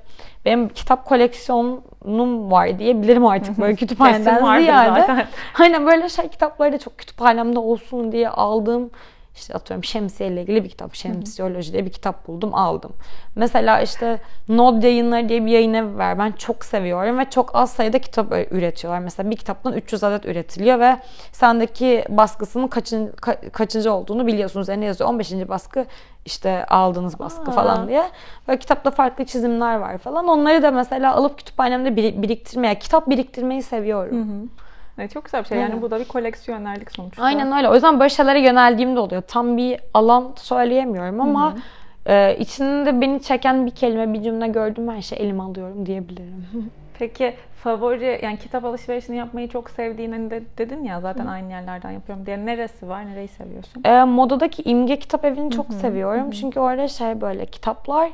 benim 0.45 0.69
kitap 0.69 1.05
koleksiyonum 1.05 2.51
var 2.51 2.79
diyebilirim 2.79 3.27
artık 3.27 3.59
böyle 3.59 3.75
kütüphaneden 3.77 4.61
ziyade. 4.61 5.01
zaten. 5.01 5.27
Aynen 5.61 5.87
böyle 5.87 6.09
şey 6.09 6.29
kitapları 6.29 6.73
da 6.73 6.79
çok 6.79 6.99
kütüphanemde 6.99 7.59
olsun 7.59 8.13
diye 8.13 8.29
aldığım 8.29 8.91
işte 9.35 9.55
atıyorum 9.55 9.85
şemsiye 9.85 10.29
ile 10.31 10.43
ilgili 10.43 10.65
bir 10.65 10.69
kitap. 10.69 10.95
Şemsiyoloji 10.95 11.73
diye 11.73 11.85
bir 11.87 11.91
kitap 11.93 12.27
buldum 12.27 12.55
aldım. 12.55 12.93
Mesela 13.37 13.81
işte 13.81 14.19
Nod 14.49 14.83
yayınları 14.83 15.29
diye 15.29 15.47
bir 15.47 15.51
yayın 15.51 15.75
evi 15.75 15.99
var. 15.99 16.19
Ben 16.19 16.33
çok 16.33 16.65
seviyorum 16.65 17.19
ve 17.19 17.31
çok 17.31 17.57
az 17.57 17.73
sayıda 17.73 17.99
kitap 17.99 18.33
üretiyorlar. 18.51 19.01
Mesela 19.01 19.31
bir 19.31 19.37
kitaptan 19.37 19.73
300 19.73 20.05
adet 20.05 20.27
üretiliyor 20.27 20.81
ve 20.81 20.97
sendeki 21.33 22.05
baskısının 22.09 22.69
kaçın, 22.69 23.07
ka- 23.09 23.51
kaçıncı 23.51 23.93
olduğunu 23.93 24.27
biliyorsun. 24.27 24.61
Üzerine 24.61 24.85
yazıyor 24.85 25.11
15. 25.11 25.49
baskı 25.49 25.87
işte 26.25 26.67
aldığınız 26.67 27.19
baskı 27.19 27.51
Aa. 27.51 27.55
falan 27.55 27.89
diye. 27.89 28.11
Böyle 28.49 28.59
kitapta 28.59 28.91
farklı 28.91 29.25
çizimler 29.25 29.77
var 29.77 29.99
falan. 29.99 30.29
Onları 30.29 30.63
da 30.63 30.71
mesela 30.71 31.15
alıp 31.15 31.39
kütüphanemde 31.39 31.89
biri- 31.89 32.23
biriktirmeye, 32.23 32.79
kitap 32.79 33.11
biriktirmeyi 33.11 33.63
seviyorum. 33.63 34.51
Evet, 34.99 35.11
çok 35.15 35.25
güzel 35.25 35.43
bir 35.43 35.49
şey. 35.49 35.59
Yani 35.59 35.83
bu 35.83 35.91
da 35.91 36.01
bir 36.01 36.05
koleksiyonerlik 36.05 36.93
sonuçta. 36.93 37.23
Aynen 37.23 37.53
öyle. 37.53 37.69
O 37.69 37.75
yüzden 37.75 38.01
böyle 38.01 38.11
şeylere 38.11 38.41
yöneldiğim 38.41 38.97
de 38.97 39.01
oluyor. 39.01 39.23
Tam 39.23 39.57
bir 39.57 39.81
alan 39.95 40.33
söyleyemiyorum 40.37 41.21
ama 41.21 41.55
Ee, 42.07 42.37
içinde 42.39 43.01
beni 43.01 43.23
çeken 43.23 43.67
bir 43.67 43.71
kelime, 43.71 44.13
bir 44.13 44.23
cümle 44.23 44.49
gördüm 44.49 44.89
her 44.89 45.03
şey 45.03 45.19
elime 45.23 45.43
alıyorum 45.43 45.87
diyebilirim. 45.87 46.47
Peki 46.99 47.35
favori 47.63 48.21
yani 48.23 48.39
kitap 48.39 48.65
alışverişini 48.65 49.17
yapmayı 49.17 49.49
çok 49.49 49.71
sevdiğin 49.71 50.13
hani 50.13 50.31
de, 50.31 50.43
dedin 50.59 50.85
ya 50.85 51.01
zaten 51.01 51.27
aynı 51.27 51.51
yerlerden 51.51 51.91
yapıyorum 51.91 52.27
diye 52.27 52.47
neresi 52.47 52.89
var? 52.89 53.07
Nereyi 53.07 53.29
seviyorsun? 53.29 53.83
Ee, 53.85 54.05
modadaki 54.05 54.63
imge 54.63 54.99
kitap 54.99 55.25
evini 55.25 55.51
çok 55.51 55.75
seviyorum. 55.75 56.31
Çünkü 56.31 56.61
orada 56.61 56.89
şey 56.89 57.21
böyle 57.21 57.47
kitaplar 57.47 58.09
e, 58.09 58.13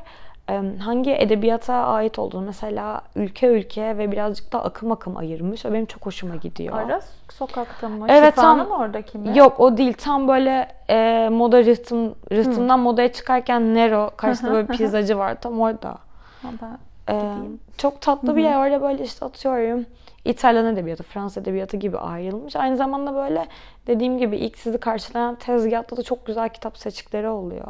hangi 0.79 1.11
edebiyata 1.11 1.73
ait 1.73 2.19
olduğunu 2.19 2.45
mesela 2.45 3.01
ülke 3.15 3.47
ülke 3.47 3.97
ve 3.97 4.11
birazcık 4.11 4.53
da 4.53 4.63
akım 4.63 4.91
akım 4.91 5.17
ayırmış. 5.17 5.65
O 5.65 5.73
benim 5.73 5.85
çok 5.85 6.05
hoşuma 6.05 6.35
gidiyor. 6.35 6.77
Ara 6.77 7.01
sokakta 7.31 7.89
mı? 7.89 8.05
Evet, 8.09 8.35
Şifa'nın 8.35 8.63
tam- 8.65 8.79
oradaki 8.79 9.17
mi? 9.17 9.37
Yok 9.37 9.59
o 9.59 9.77
değil. 9.77 9.93
Tam 9.93 10.27
böyle 10.27 10.67
e, 10.89 11.29
moda 11.31 11.65
rıhtım, 11.65 12.15
rıhtımdan 12.31 12.79
modaya 12.79 13.13
çıkarken 13.13 13.75
Nero 13.75 14.09
karşısında 14.17 14.51
böyle 14.51 14.67
pizzacı 14.67 15.17
var. 15.17 15.41
Tam 15.41 15.59
orada. 15.61 15.97
Ben 16.43 16.77
Ee, 17.09 17.35
çok 17.77 18.01
tatlı 18.01 18.35
bir 18.35 18.43
yer. 18.43 18.57
Orada 18.57 18.81
böyle 18.81 19.03
işte 19.03 19.25
atıyorum. 19.25 19.85
İtalyan 20.25 20.65
edebiyatı, 20.65 21.03
Fransız 21.03 21.37
edebiyatı 21.43 21.77
gibi 21.77 21.97
ayrılmış. 21.97 22.55
Aynı 22.55 22.77
zamanda 22.77 23.15
böyle 23.15 23.45
dediğim 23.87 24.17
gibi 24.17 24.37
ilk 24.37 24.57
sizi 24.57 24.77
karşılayan 24.77 25.35
tezgahta 25.35 25.97
da 25.97 26.03
çok 26.03 26.25
güzel 26.25 26.49
kitap 26.49 26.77
seçikleri 26.77 27.29
oluyor. 27.29 27.67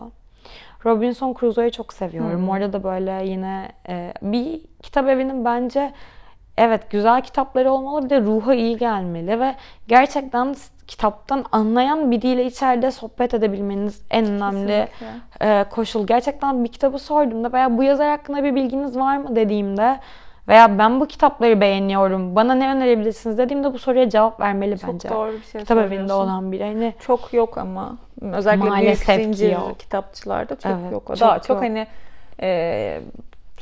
Robinson 0.86 1.36
Crusoe'yu 1.40 1.72
çok 1.72 1.94
seviyorum. 1.94 2.50
Orada 2.50 2.74
da 2.74 2.84
böyle 2.84 3.26
yine 3.26 3.72
e, 3.90 4.14
bir 4.22 4.62
kitap 4.84 5.08
evinin 5.08 5.46
bence 5.46 5.92
evet 6.58 6.90
güzel 6.90 7.22
kitapları 7.22 7.72
olmalı 7.72 8.06
bir 8.06 8.10
de 8.10 8.22
ruha 8.22 8.54
iyi 8.54 8.78
gelmeli 8.78 9.40
ve 9.40 9.56
gerçekten 9.88 10.56
kitaptan 10.88 11.46
anlayan 11.52 12.12
biriyle 12.12 12.46
içeride 12.46 12.92
sohbet 12.92 13.34
edebilmeniz 13.34 14.02
en 14.12 14.26
önemli 14.26 14.88
Kesinlikle. 15.00 15.60
e, 15.60 15.64
koşul. 15.70 16.08
Gerçekten 16.08 16.64
bir 16.64 16.72
kitabı 16.72 17.00
sorduğumda 17.00 17.54
veya 17.54 17.78
bu 17.78 17.84
yazar 17.84 18.10
hakkında 18.10 18.44
bir 18.44 18.56
bilginiz 18.56 18.98
var 18.98 19.18
mı 19.18 19.36
dediğimde 19.36 20.00
veya 20.50 20.78
ben 20.80 21.00
bu 21.00 21.08
kitapları 21.08 21.62
beğeniyorum, 21.62 22.36
bana 22.36 22.56
ne 22.56 22.70
önerebilirsiniz 22.76 23.38
dediğimde 23.38 23.74
bu 23.74 23.80
soruya 23.80 24.10
cevap 24.10 24.39
vermeli 24.39 24.80
Çok 24.80 24.93
bence. 24.93 25.10
doğru 25.10 25.32
bir 25.32 25.43
şey 25.43 25.62
Kitap 25.62 25.78
evinde 25.78 26.14
olan 26.14 26.52
biri. 26.52 26.64
Hani 26.64 26.93
Çok 27.00 27.34
yok 27.34 27.58
ama. 27.58 27.97
Özellikle 28.22 28.70
Maalesef 28.70 29.18
büyük 29.18 29.24
zincir 29.36 29.52
yok. 29.52 29.80
kitapçılarda 29.80 30.56
çok 30.56 30.72
Evet, 30.82 30.91
yok. 30.91 31.04
çok 31.08 31.20
Daha 31.20 31.39
çok 31.39 31.50
yok. 31.50 31.62
hani 31.64 31.88
e, 32.41 33.02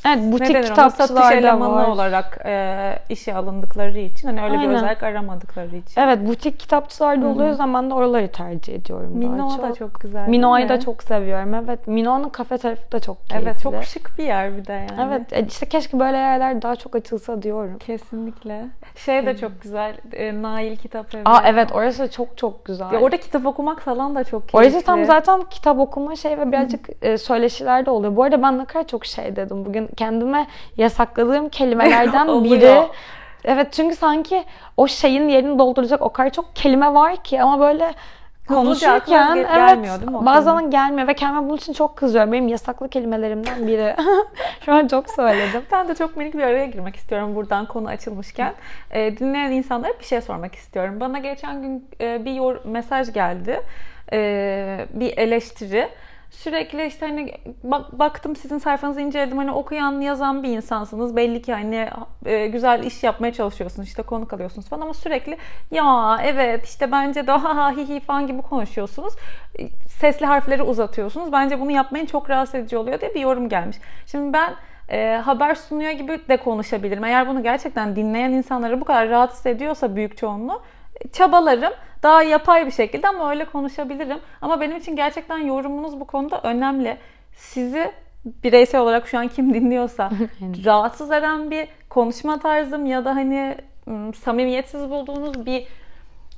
evet 0.08 0.24
ne 0.24 0.32
butik 0.32 0.48
satış 0.48 0.70
kitapçılarda 0.70 1.34
elemanı 1.34 1.94
olarak 1.94 2.40
e, 2.46 3.00
işe 3.10 3.36
alındıkları 3.36 4.00
için 4.00 4.28
hani 4.28 4.42
öyle 4.42 4.54
bir 4.54 4.60
Aynen. 4.60 4.76
özellik 4.76 5.04
aramadıkları 5.04 5.76
için. 5.76 6.02
Evet 6.02 6.28
butik 6.28 6.60
kitapçılarda 6.60 7.28
oluyor. 7.28 7.48
O 7.48 7.50
yüzden 7.50 7.74
ben 7.74 7.90
de 7.90 7.94
oraları 7.94 8.32
tercih 8.32 8.76
ediyorum 8.76 9.22
daha 9.22 9.32
Minoa 9.32 9.50
çok. 9.50 9.64
da 9.64 9.74
çok 9.74 10.02
güzel. 10.02 10.28
Minoa'yı 10.28 10.66
mi? 10.66 10.70
da 10.70 10.80
çok 10.80 11.04
seviyorum. 11.04 11.54
Evet. 11.54 11.88
Minoa'nın 11.88 12.30
kafe 12.30 12.58
tarafı 12.58 12.92
da 12.92 13.00
çok 13.00 13.30
keyifli. 13.30 13.50
Evet 13.50 13.62
çok 13.62 13.84
şık 13.84 14.18
bir 14.18 14.24
yer 14.24 14.58
bir 14.58 14.66
de 14.66 14.74
yani. 14.74 15.08
Evet 15.08 15.34
e, 15.34 15.46
işte 15.46 15.66
keşke 15.66 16.00
böyle 16.00 16.18
yerler 16.18 16.62
daha 16.62 16.76
çok 16.76 16.96
açılsa 16.96 17.42
diyorum. 17.42 17.78
Kesinlikle. 17.78 18.66
Şey 18.96 19.26
de 19.26 19.38
çok 19.38 19.62
güzel. 19.62 19.96
E, 20.14 20.42
Nail 20.42 20.76
Kitap 20.76 21.16
Evi. 21.16 21.22
Aa 21.26 21.42
evet 21.46 21.72
orası 21.72 22.12
çok 22.12 22.38
çok 22.38 22.66
güzel. 22.66 22.92
Ya 22.92 23.00
orada 23.00 23.18
kitap 23.18 23.46
okumak 23.46 23.82
falan 23.82 24.16
da 24.16 24.24
çok 24.24 24.50
keyifli. 24.50 24.58
Orası 24.58 24.86
tam 24.86 25.06
zaten 25.06 25.42
kitap 25.50 25.80
okuma 25.80 26.16
şey 26.16 26.38
ve 26.38 26.52
birazcık 26.52 26.90
e, 27.02 27.18
söyleşiler 27.18 27.86
de 27.86 27.90
oluyor. 27.92 28.16
Bu 28.16 28.24
arada 28.24 28.42
ben 28.42 28.58
ne 28.58 28.66
kadar 28.66 28.88
çok 28.88 29.06
şey 29.06 29.36
dedim 29.36 29.66
bugün. 29.66 29.88
Kendime 29.98 30.48
yasakladığım 30.78 31.50
kelimelerden 31.50 32.28
biri. 32.44 32.82
Evet 33.46 33.74
çünkü 33.74 33.96
sanki 33.96 34.44
o 34.78 34.88
şeyin 34.88 35.30
yerini 35.30 35.60
dolduracak 35.60 36.02
o 36.02 36.10
kadar 36.10 36.30
çok 36.30 36.56
kelime 36.56 36.94
var 36.94 37.16
ki 37.24 37.42
ama 37.42 37.60
böyle 37.60 37.94
konuşurken 38.48 39.36
evet 39.38 39.48
gelmiyor 39.56 40.00
değil 40.02 40.12
mi 40.12 40.26
bazen 40.26 40.70
gelmiyor 40.72 41.08
ve 41.08 41.14
kendime 41.14 41.48
bunun 41.48 41.58
için 41.58 41.74
çok 41.74 41.96
kızıyorum. 41.98 42.32
Benim 42.32 42.48
yasaklı 42.48 42.90
kelimelerimden 42.90 43.68
biri. 43.68 43.96
Şu 44.66 44.74
an 44.74 44.88
çok 44.88 45.10
söyledim. 45.10 45.62
Ben 45.72 45.88
de 45.88 45.96
çok 45.96 46.18
minik 46.18 46.34
bir 46.34 46.44
araya 46.44 46.66
girmek 46.66 46.96
istiyorum 46.96 47.36
buradan 47.36 47.66
konu 47.66 47.88
açılmışken. 47.88 48.54
E, 48.92 49.18
dinleyen 49.18 49.52
insanlara 49.52 49.94
bir 50.00 50.06
şey 50.06 50.22
sormak 50.22 50.56
istiyorum. 50.56 51.00
Bana 51.00 51.20
geçen 51.20 51.62
gün 51.62 51.90
e, 52.02 52.26
bir 52.26 52.32
yor- 52.32 52.66
mesaj 52.66 53.14
geldi. 53.14 53.62
E, 54.14 54.86
bir 54.94 55.18
eleştiri. 55.18 55.90
Sürekli 56.30 56.86
işte 56.86 57.08
hani 57.08 57.34
bak, 57.64 58.00
baktım 58.00 58.36
sizin 58.36 58.58
sayfanızı 58.58 59.02
inceledim. 59.02 59.38
Hani 59.38 59.52
okuyan 59.52 60.02
yazan 60.02 60.44
bir 60.44 60.50
insansınız. 60.50 61.16
Belli 61.16 61.42
ki 61.42 61.54
hani 61.54 61.90
e, 62.26 62.48
güzel 62.48 62.84
iş 62.84 63.04
yapmaya 63.04 63.34
çalışıyorsunuz 63.34 63.88
işte 63.88 64.04
konuk 64.04 64.34
alıyorsunuz 64.34 64.70
falan 64.70 64.82
ama 64.82 64.94
sürekli 64.94 65.38
ya 65.72 66.18
evet 66.24 66.66
işte 66.66 66.92
bence 66.92 67.28
de 67.28 67.32
ha 67.32 67.56
ha 67.56 67.72
hi 67.72 67.90
hi 67.90 68.00
falan 68.00 68.28
gibi 68.28 68.42
konuşuyorsunuz. 68.42 69.14
E, 69.60 69.70
sesli 70.00 70.26
harfleri 70.26 70.64
uzatıyorsunuz. 70.64 71.32
Bence 71.32 71.60
bunu 71.60 71.72
yapmayın 71.72 72.06
çok 72.06 72.30
rahatsız 72.30 72.56
edici 72.56 72.78
oluyor 72.78 73.02
diye 73.02 73.16
bir 73.16 73.20
yorum 73.20 73.50
gelmiş. 73.50 73.78
Şimdi 74.06 74.34
ben 74.34 74.56
e, 74.90 75.22
haber 75.26 75.56
sunuyor 75.56 75.92
gibi 75.92 76.20
de 76.30 76.38
konuşabilirim. 76.38 77.04
Eğer 77.04 77.28
bunu 77.28 77.44
gerçekten 77.44 77.96
dinleyen 77.96 78.32
insanları 78.32 78.82
bu 78.82 78.86
kadar 78.86 79.10
rahatsız 79.10 79.46
ediyorsa 79.46 79.96
büyük 79.96 80.18
çoğunluğu 80.18 80.62
çabalarım. 81.14 81.74
Daha 82.04 82.24
yapay 82.24 82.66
bir 82.66 82.72
şekilde 82.72 83.08
ama 83.08 83.30
öyle 83.30 83.46
konuşabilirim. 83.46 84.20
Ama 84.42 84.62
benim 84.62 84.78
için 84.78 84.96
gerçekten 84.96 85.38
yorumunuz 85.38 86.00
bu 86.00 86.08
konuda 86.08 86.42
önemli. 86.42 86.98
Sizi 87.36 87.92
bireysel 88.44 88.82
olarak 88.82 89.08
şu 89.08 89.18
an 89.18 89.28
kim 89.28 89.54
dinliyorsa 89.54 90.10
rahatsız 90.66 91.12
eden 91.12 91.52
bir 91.52 91.68
konuşma 91.90 92.40
tarzım 92.40 92.86
ya 92.86 93.06
da 93.06 93.16
hani 93.16 93.56
samimiyetsiz 94.16 94.90
bulduğunuz 94.90 95.46
bir 95.46 95.68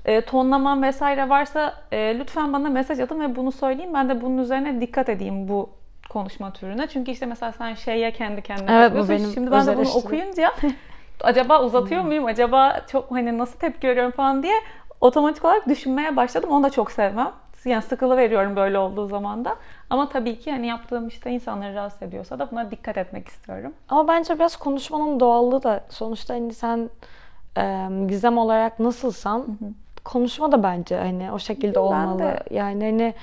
e, 0.05 0.22
tonlamam 0.22 0.84
vesaire 0.84 1.30
varsa 1.30 1.74
e, 1.91 2.20
lütfen 2.20 2.53
bana 2.53 2.70
mesaj 2.70 2.99
atın 2.99 3.22
ve 3.22 3.36
bunu 3.36 3.51
söyleyeyim. 3.51 3.93
Ben 3.93 4.10
de 4.10 4.22
bunun 4.22 4.38
üzerine 4.38 4.82
dikkat 4.82 5.10
edeyim 5.10 5.47
bu 5.47 5.70
konuşma 6.10 6.53
türüne. 6.53 6.88
Çünkü 6.88 7.12
işte 7.12 7.26
mesela 7.26 7.51
sen 7.51 7.74
şeye 7.74 8.12
kendi 8.12 8.41
kendine 8.41 8.72
Evet, 8.72 8.91
bu 8.91 9.10
benim 9.10 9.32
Şimdi 9.34 9.51
ben 9.51 9.68
de 9.68 9.78
bunu 9.78 9.89
okuyunca 9.89 10.51
acaba 11.24 11.64
uzatıyor 11.64 12.02
muyum? 12.02 12.26
Acaba 12.26 12.82
çok 12.92 13.12
hani 13.12 13.38
nasıl 13.38 13.60
tepki 13.60 13.88
veriyorum 13.88 14.12
falan 14.12 14.44
diye 14.44 14.56
otomatik 15.02 15.46
olarak 15.46 15.68
düşünmeye 15.68 16.16
başladım. 16.16 16.50
Onu 16.50 16.64
da 16.64 16.70
çok 16.70 16.92
sevmem. 16.92 17.32
Yani 17.66 17.82
sıkılı 17.82 18.18
veriyorum 18.18 18.56
böyle 18.56 18.78
olduğu 18.78 19.08
zaman 19.08 19.46
da. 19.46 19.56
Ama 19.90 20.10
tabii 20.10 20.40
ki 20.40 20.52
hani 20.52 20.68
yaptığım 20.68 21.08
işte 21.08 21.32
insanları 21.32 21.76
rahatsız 21.76 22.04
ediyorsa 22.04 22.40
da 22.40 22.52
buna 22.52 22.72
dikkat 22.72 22.98
etmek 22.98 23.28
istiyorum. 23.28 23.74
Ama 23.90 24.08
bence 24.08 24.36
biraz 24.36 24.56
konuşmanın 24.56 25.20
doğallığı 25.20 25.64
da 25.64 25.84
sonuçta 25.90 26.34
hani 26.34 26.54
sen 26.54 26.90
e, 27.58 27.88
gizem 28.08 28.38
olarak 28.38 28.80
nasılsan 28.80 29.46
konuşma 30.12 30.51
da 30.51 30.64
bence 30.64 30.97
hani 30.97 31.32
o 31.32 31.39
şekilde 31.39 31.76
Ben 31.76 31.80
olmalı. 31.80 32.20
de 32.20 32.39
Yani 32.51 32.84
hani 32.84 33.14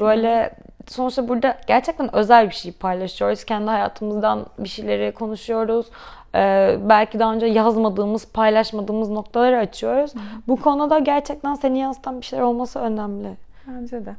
Böyle 0.00 0.54
sonuçta 0.86 1.28
burada 1.28 1.58
gerçekten 1.66 2.16
özel 2.16 2.48
bir 2.48 2.54
şey 2.54 2.72
paylaşıyoruz. 2.72 3.44
Kendi 3.44 3.66
hayatımızdan 3.70 4.46
bir 4.58 4.68
şeyleri 4.68 5.12
konuşuyoruz. 5.12 5.86
Ee, 6.34 6.76
belki 6.80 7.18
daha 7.18 7.32
önce 7.32 7.46
yazmadığımız, 7.46 8.32
paylaşmadığımız 8.32 9.10
noktaları 9.10 9.58
açıyoruz. 9.58 10.12
Bu 10.48 10.60
konuda 10.60 10.98
gerçekten 10.98 11.54
seni 11.54 11.78
yansıtan 11.78 12.20
bir 12.20 12.26
şeyler 12.26 12.44
olması 12.44 12.78
önemli. 12.78 13.28
Bence 13.66 14.06
de. 14.06 14.14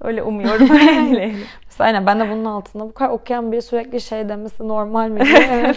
Öyle 0.00 0.22
umuyorum. 0.22 0.68
Mesela 0.70 1.86
aynen 1.86 2.06
ben 2.06 2.20
de 2.20 2.30
bunun 2.30 2.44
altında 2.44 2.84
bu 2.84 2.94
kadar 2.94 3.10
okuyan 3.10 3.52
biri 3.52 3.62
sürekli 3.62 4.00
şey 4.00 4.28
demesi 4.28 4.68
normal 4.68 5.08
mi 5.08 5.20
diye. 5.20 5.48
Evet. 5.52 5.76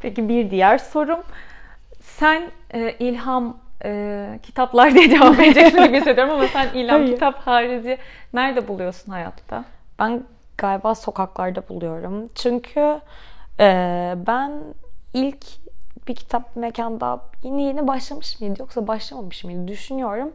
Peki 0.00 0.28
bir 0.28 0.50
diğer 0.50 0.78
sorum. 0.78 1.20
Sen 2.00 2.42
e, 2.74 2.92
ilham 2.98 3.56
e, 3.84 4.38
kitaplar 4.42 4.94
diye 4.94 5.10
cevap 5.10 5.38
vereceksin 5.38 5.84
gibi 5.86 6.00
hissediyorum 6.00 6.34
ama 6.34 6.46
sen 6.46 6.68
ilham 6.74 7.00
Hayır. 7.00 7.14
kitap 7.14 7.38
harici 7.46 7.98
nerede 8.34 8.68
buluyorsun 8.68 9.12
hayatta? 9.12 9.64
Ben 9.98 10.22
galiba 10.58 10.94
sokaklarda 10.94 11.68
buluyorum. 11.68 12.28
Çünkü 12.34 13.00
e, 13.60 14.14
ben 14.26 14.52
ilk 15.14 15.46
bir 16.08 16.14
kitap 16.14 16.56
mekanda 16.56 17.20
yeni 17.42 17.62
yeni 17.62 17.86
başlamış 17.86 18.40
mıydı 18.40 18.56
yoksa 18.58 18.86
başlamamış 18.86 19.44
mıydı 19.44 19.68
düşünüyorum. 19.68 20.32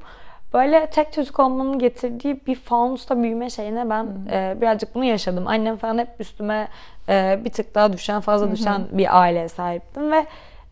Böyle 0.53 0.87
tek 0.89 1.13
çocuk 1.13 1.39
olmanın 1.39 1.79
getirdiği 1.79 2.41
bir 2.47 2.55
fanusta 2.55 3.23
büyüme 3.23 3.49
şeyine 3.49 3.89
ben 3.89 4.07
e, 4.31 4.57
birazcık 4.61 4.95
bunu 4.95 5.03
yaşadım. 5.03 5.47
Annem 5.47 5.77
falan 5.77 5.97
hep 5.97 6.09
üstüme 6.19 6.67
e, 7.09 7.39
bir 7.45 7.49
tık 7.49 7.75
daha 7.75 7.93
düşen, 7.93 8.21
fazla 8.21 8.51
düşen 8.51 8.81
bir 8.91 9.19
aileye 9.19 9.49
sahiptim 9.49 10.11
ve 10.11 10.25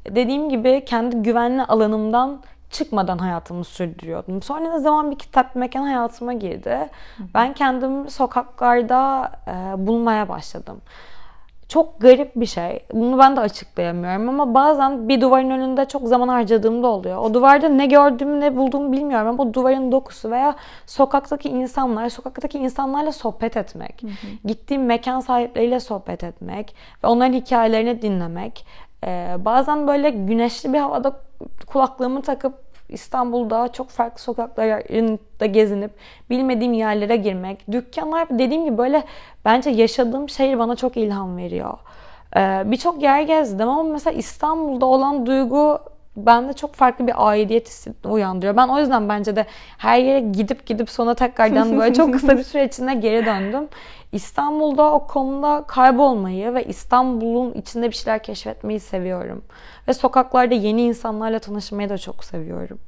dediğim 0.10 0.50
gibi 0.50 0.86
kendi 0.86 1.16
güvenli 1.16 1.64
alanımdan 1.64 2.42
çıkmadan 2.72 3.18
hayatımı 3.18 3.64
sürdürüyordum. 3.64 4.42
Sonra 4.42 4.74
ne 4.74 4.80
zaman 4.80 5.12
bir 5.12 5.16
kitap 5.16 5.56
mekan 5.56 5.84
hayatıma 5.84 6.34
girdi. 6.34 6.90
Ben 7.34 7.54
kendimi 7.54 8.12
sokaklarda 8.12 9.32
e, 9.48 9.88
bulmaya 9.88 10.30
başladım. 10.30 10.82
Çok 11.70 12.02
garip 12.02 12.36
bir 12.36 12.46
şey. 12.46 12.86
Bunu 12.94 13.20
ben 13.20 13.36
de 13.36 13.40
açıklayamıyorum 13.40 14.30
ama 14.30 14.54
bazen 14.54 15.10
bir 15.10 15.22
duvarın 15.22 15.50
önünde 15.50 15.86
çok 15.86 16.08
zaman 16.08 16.28
harcadığımda 16.28 16.88
oluyor. 16.88 17.18
O 17.18 17.34
duvarda 17.34 17.70
ne 17.70 17.86
gördüğümü 17.86 18.40
ne 18.40 18.56
bulduğumu 18.58 18.92
bilmiyorum 18.92 19.28
ama 19.28 19.44
o 19.44 19.54
duvarın 19.54 19.92
dokusu 19.92 20.32
veya 20.32 20.56
sokaktaki 20.86 21.50
insanlar, 21.50 22.10
sokaktaki 22.10 22.58
insanlarla 22.58 23.12
sohbet 23.12 23.58
etmek, 23.58 24.02
gittiğim 24.46 24.86
mekan 24.86 25.20
sahipleriyle 25.20 25.80
sohbet 25.80 26.24
etmek 26.24 26.76
ve 27.04 27.08
onların 27.08 27.34
hikayelerini 27.34 28.02
dinlemek. 28.02 28.66
Ee, 29.06 29.36
bazen 29.40 29.88
böyle 29.88 30.10
güneşli 30.10 30.74
bir 30.74 30.80
havada 30.80 31.20
kulaklığımı 31.68 32.22
takıp 32.22 32.54
İstanbul'da 32.90 33.72
çok 33.72 33.90
farklı 33.90 34.22
sokaklarda 34.22 35.46
gezinip 35.46 35.92
bilmediğim 36.30 36.74
yerlere 36.74 37.16
girmek. 37.16 37.72
Dükkanlar 37.72 38.30
dediğim 38.30 38.66
gibi 38.66 38.78
böyle 38.78 39.04
bence 39.46 39.70
yaşadığım 39.70 40.30
şehir 40.30 40.60
bana 40.60 40.76
çok 40.76 40.98
ilham 40.98 41.38
veriyor. 41.38 41.78
Ee, 42.38 42.64
Birçok 42.66 43.02
yer 43.04 43.22
gezdim 43.22 43.70
ama 43.70 43.84
mesela 43.84 44.18
İstanbul'da 44.18 44.86
olan 44.86 45.26
duygu 45.26 45.80
bende 46.18 46.54
çok 46.54 46.74
farklı 46.74 47.08
bir 47.08 47.28
aidiyet 47.28 47.68
hissi 47.68 47.94
uyandırıyor. 48.06 48.58
Ben 48.58 48.68
o 48.68 48.80
yüzden 48.80 49.10
bence 49.10 49.36
de 49.36 49.46
her 49.78 50.00
yere 50.00 50.20
gidip 50.20 50.66
gidip 50.66 50.90
sonra 50.90 51.14
tekrardan 51.14 51.80
böyle 51.80 51.94
çok 51.94 52.14
kısa 52.14 52.38
bir 52.38 52.44
süre 52.44 52.66
içinde 52.66 52.94
geri 52.94 53.26
döndüm. 53.26 53.68
İstanbul'da 54.12 54.94
o 54.94 55.08
konuda 55.08 55.64
kaybolmayı 55.68 56.54
ve 56.54 56.64
İstanbul'un 56.64 57.54
içinde 57.54 57.90
bir 57.90 57.96
şeyler 57.96 58.24
keşfetmeyi 58.24 58.80
seviyorum. 58.80 59.44
Ve 59.88 59.94
sokaklarda 59.94 60.56
yeni 60.56 60.82
insanlarla 60.82 61.40
tanışmayı 61.40 61.90
da 61.90 61.98
çok 61.98 62.24
seviyorum. 62.24 62.80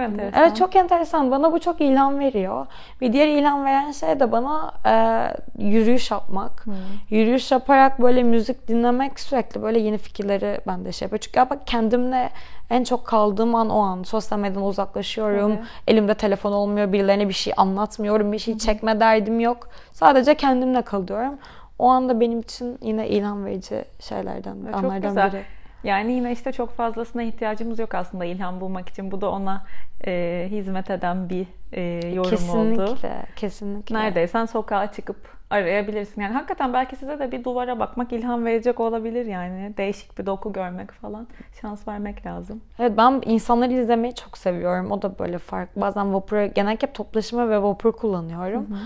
Çok 0.00 0.12
enteresan. 0.12 0.42
Evet 0.42 0.56
çok 0.56 0.76
enteresan. 0.76 1.30
Bana 1.30 1.52
bu 1.52 1.60
çok 1.60 1.80
ilham 1.80 2.18
veriyor. 2.18 2.66
Bir 3.00 3.12
diğer 3.12 3.28
ilham 3.28 3.64
veren 3.64 3.90
şey 3.90 4.20
de 4.20 4.32
bana 4.32 4.72
e, 4.86 5.64
yürüyüş 5.64 6.10
yapmak. 6.10 6.66
Hmm. 6.66 6.74
Yürüyüş 7.10 7.52
yaparak 7.52 8.02
böyle 8.02 8.22
müzik 8.22 8.68
dinlemek 8.68 9.20
sürekli 9.20 9.62
böyle 9.62 9.78
yeni 9.78 9.98
fikirleri 9.98 10.60
bende 10.66 10.92
şey 10.92 11.06
yapıyor. 11.06 11.20
Çünkü 11.20 11.38
ya 11.38 11.50
bak 11.50 11.66
kendimle 11.66 12.30
en 12.70 12.84
çok 12.84 13.06
kaldığım 13.06 13.54
an 13.54 13.70
o 13.70 13.78
an. 13.78 14.02
Sosyal 14.02 14.38
medyadan 14.38 14.62
uzaklaşıyorum. 14.62 15.52
Evet. 15.52 15.62
Elimde 15.86 16.14
telefon 16.14 16.52
olmuyor. 16.52 16.92
Birilerine 16.92 17.28
bir 17.28 17.34
şey 17.34 17.52
anlatmıyorum. 17.56 18.32
Bir 18.32 18.38
şey 18.38 18.58
çekme 18.58 19.00
derdim 19.00 19.40
yok. 19.40 19.68
Sadece 19.92 20.34
kendimle 20.34 20.82
kalıyorum. 20.82 21.38
O 21.78 21.88
anda 21.88 22.20
benim 22.20 22.40
için 22.40 22.78
yine 22.82 23.08
ilham 23.08 23.44
verici 23.44 23.84
şeylerden, 24.00 24.56
çok 24.66 24.74
anlardan 24.74 25.08
güzel. 25.08 25.32
biri. 25.32 25.59
Yani 25.84 26.12
yine 26.12 26.32
işte 26.32 26.52
çok 26.52 26.76
fazlasına 26.76 27.22
ihtiyacımız 27.22 27.78
yok 27.78 27.94
aslında 27.94 28.24
ilham 28.24 28.60
bulmak 28.60 28.88
için. 28.88 29.10
Bu 29.10 29.20
da 29.20 29.30
ona 29.30 29.64
e, 30.06 30.46
hizmet 30.50 30.90
eden 30.90 31.28
bir 31.30 31.46
e, 31.72 32.12
yorum 32.14 32.30
kesinlikle, 32.30 32.82
oldu. 32.82 32.94
Kesinlikle, 32.94 33.26
kesinlikle. 33.36 33.94
Neredeysen 33.94 34.44
sokağa 34.44 34.92
çıkıp 34.92 35.40
arayabilirsin. 35.50 36.20
Yani 36.22 36.32
hakikaten 36.32 36.72
belki 36.72 36.96
size 36.96 37.18
de 37.18 37.32
bir 37.32 37.44
duvara 37.44 37.78
bakmak 37.78 38.12
ilham 38.12 38.44
verecek 38.44 38.80
olabilir 38.80 39.26
yani. 39.26 39.74
Değişik 39.76 40.18
bir 40.18 40.26
doku 40.26 40.52
görmek 40.52 40.92
falan. 40.92 41.28
Şans 41.60 41.88
vermek 41.88 42.26
lazım. 42.26 42.60
Evet 42.78 42.92
ben 42.96 43.22
insanları 43.26 43.72
izlemeyi 43.72 44.14
çok 44.14 44.38
seviyorum. 44.38 44.90
O 44.90 45.02
da 45.02 45.18
böyle 45.18 45.38
farklı. 45.38 45.80
Bazen 45.80 46.14
vapura, 46.14 46.46
genellikle 46.46 46.88
hep 46.88 46.94
toplaşma 46.94 47.48
ve 47.48 47.62
vapur 47.62 47.92
kullanıyorum. 47.92 48.70
Hı 48.70 48.74
hı 48.74 48.78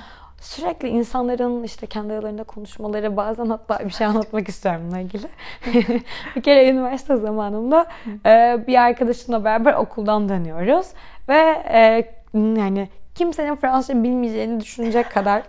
sürekli 0.44 0.88
insanların 0.88 1.62
işte 1.62 1.86
kendi 1.86 2.12
aralarında 2.12 2.44
konuşmaları 2.44 3.16
bazen 3.16 3.46
hatta 3.46 3.78
bir 3.78 3.90
şey 3.90 4.06
anlatmak 4.06 4.48
istiyorum 4.48 4.82
bununla 4.84 5.00
ilgili. 5.00 5.26
bir 6.36 6.42
kere 6.42 6.70
üniversite 6.70 7.16
zamanında 7.16 7.86
e, 8.26 8.64
bir 8.66 8.82
arkadaşımla 8.82 9.44
beraber 9.44 9.74
okuldan 9.74 10.28
dönüyoruz 10.28 10.86
ve 11.28 11.62
e, 11.68 12.12
yani 12.34 12.88
kimsenin 13.14 13.56
Fransızca 13.56 14.02
bilmeyeceğini 14.02 14.60
düşünecek 14.60 15.10
kadar 15.10 15.42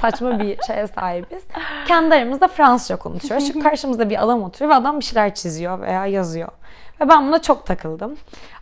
saçma 0.00 0.38
bir 0.40 0.58
şeye 0.66 0.86
sahibiz. 0.86 1.42
Kendi 1.88 2.14
aramızda 2.14 2.48
Fransızca 2.48 2.96
konuşuyoruz. 2.96 3.46
Çünkü 3.46 3.60
karşımızda 3.60 4.10
bir 4.10 4.24
adam 4.24 4.42
oturuyor 4.42 4.70
ve 4.70 4.74
adam 4.74 5.00
bir 5.00 5.04
şeyler 5.04 5.34
çiziyor 5.34 5.80
veya 5.80 6.06
yazıyor. 6.06 6.48
Ve 7.04 7.08
ben 7.08 7.26
buna 7.26 7.42
çok 7.42 7.66
takıldım. 7.66 8.16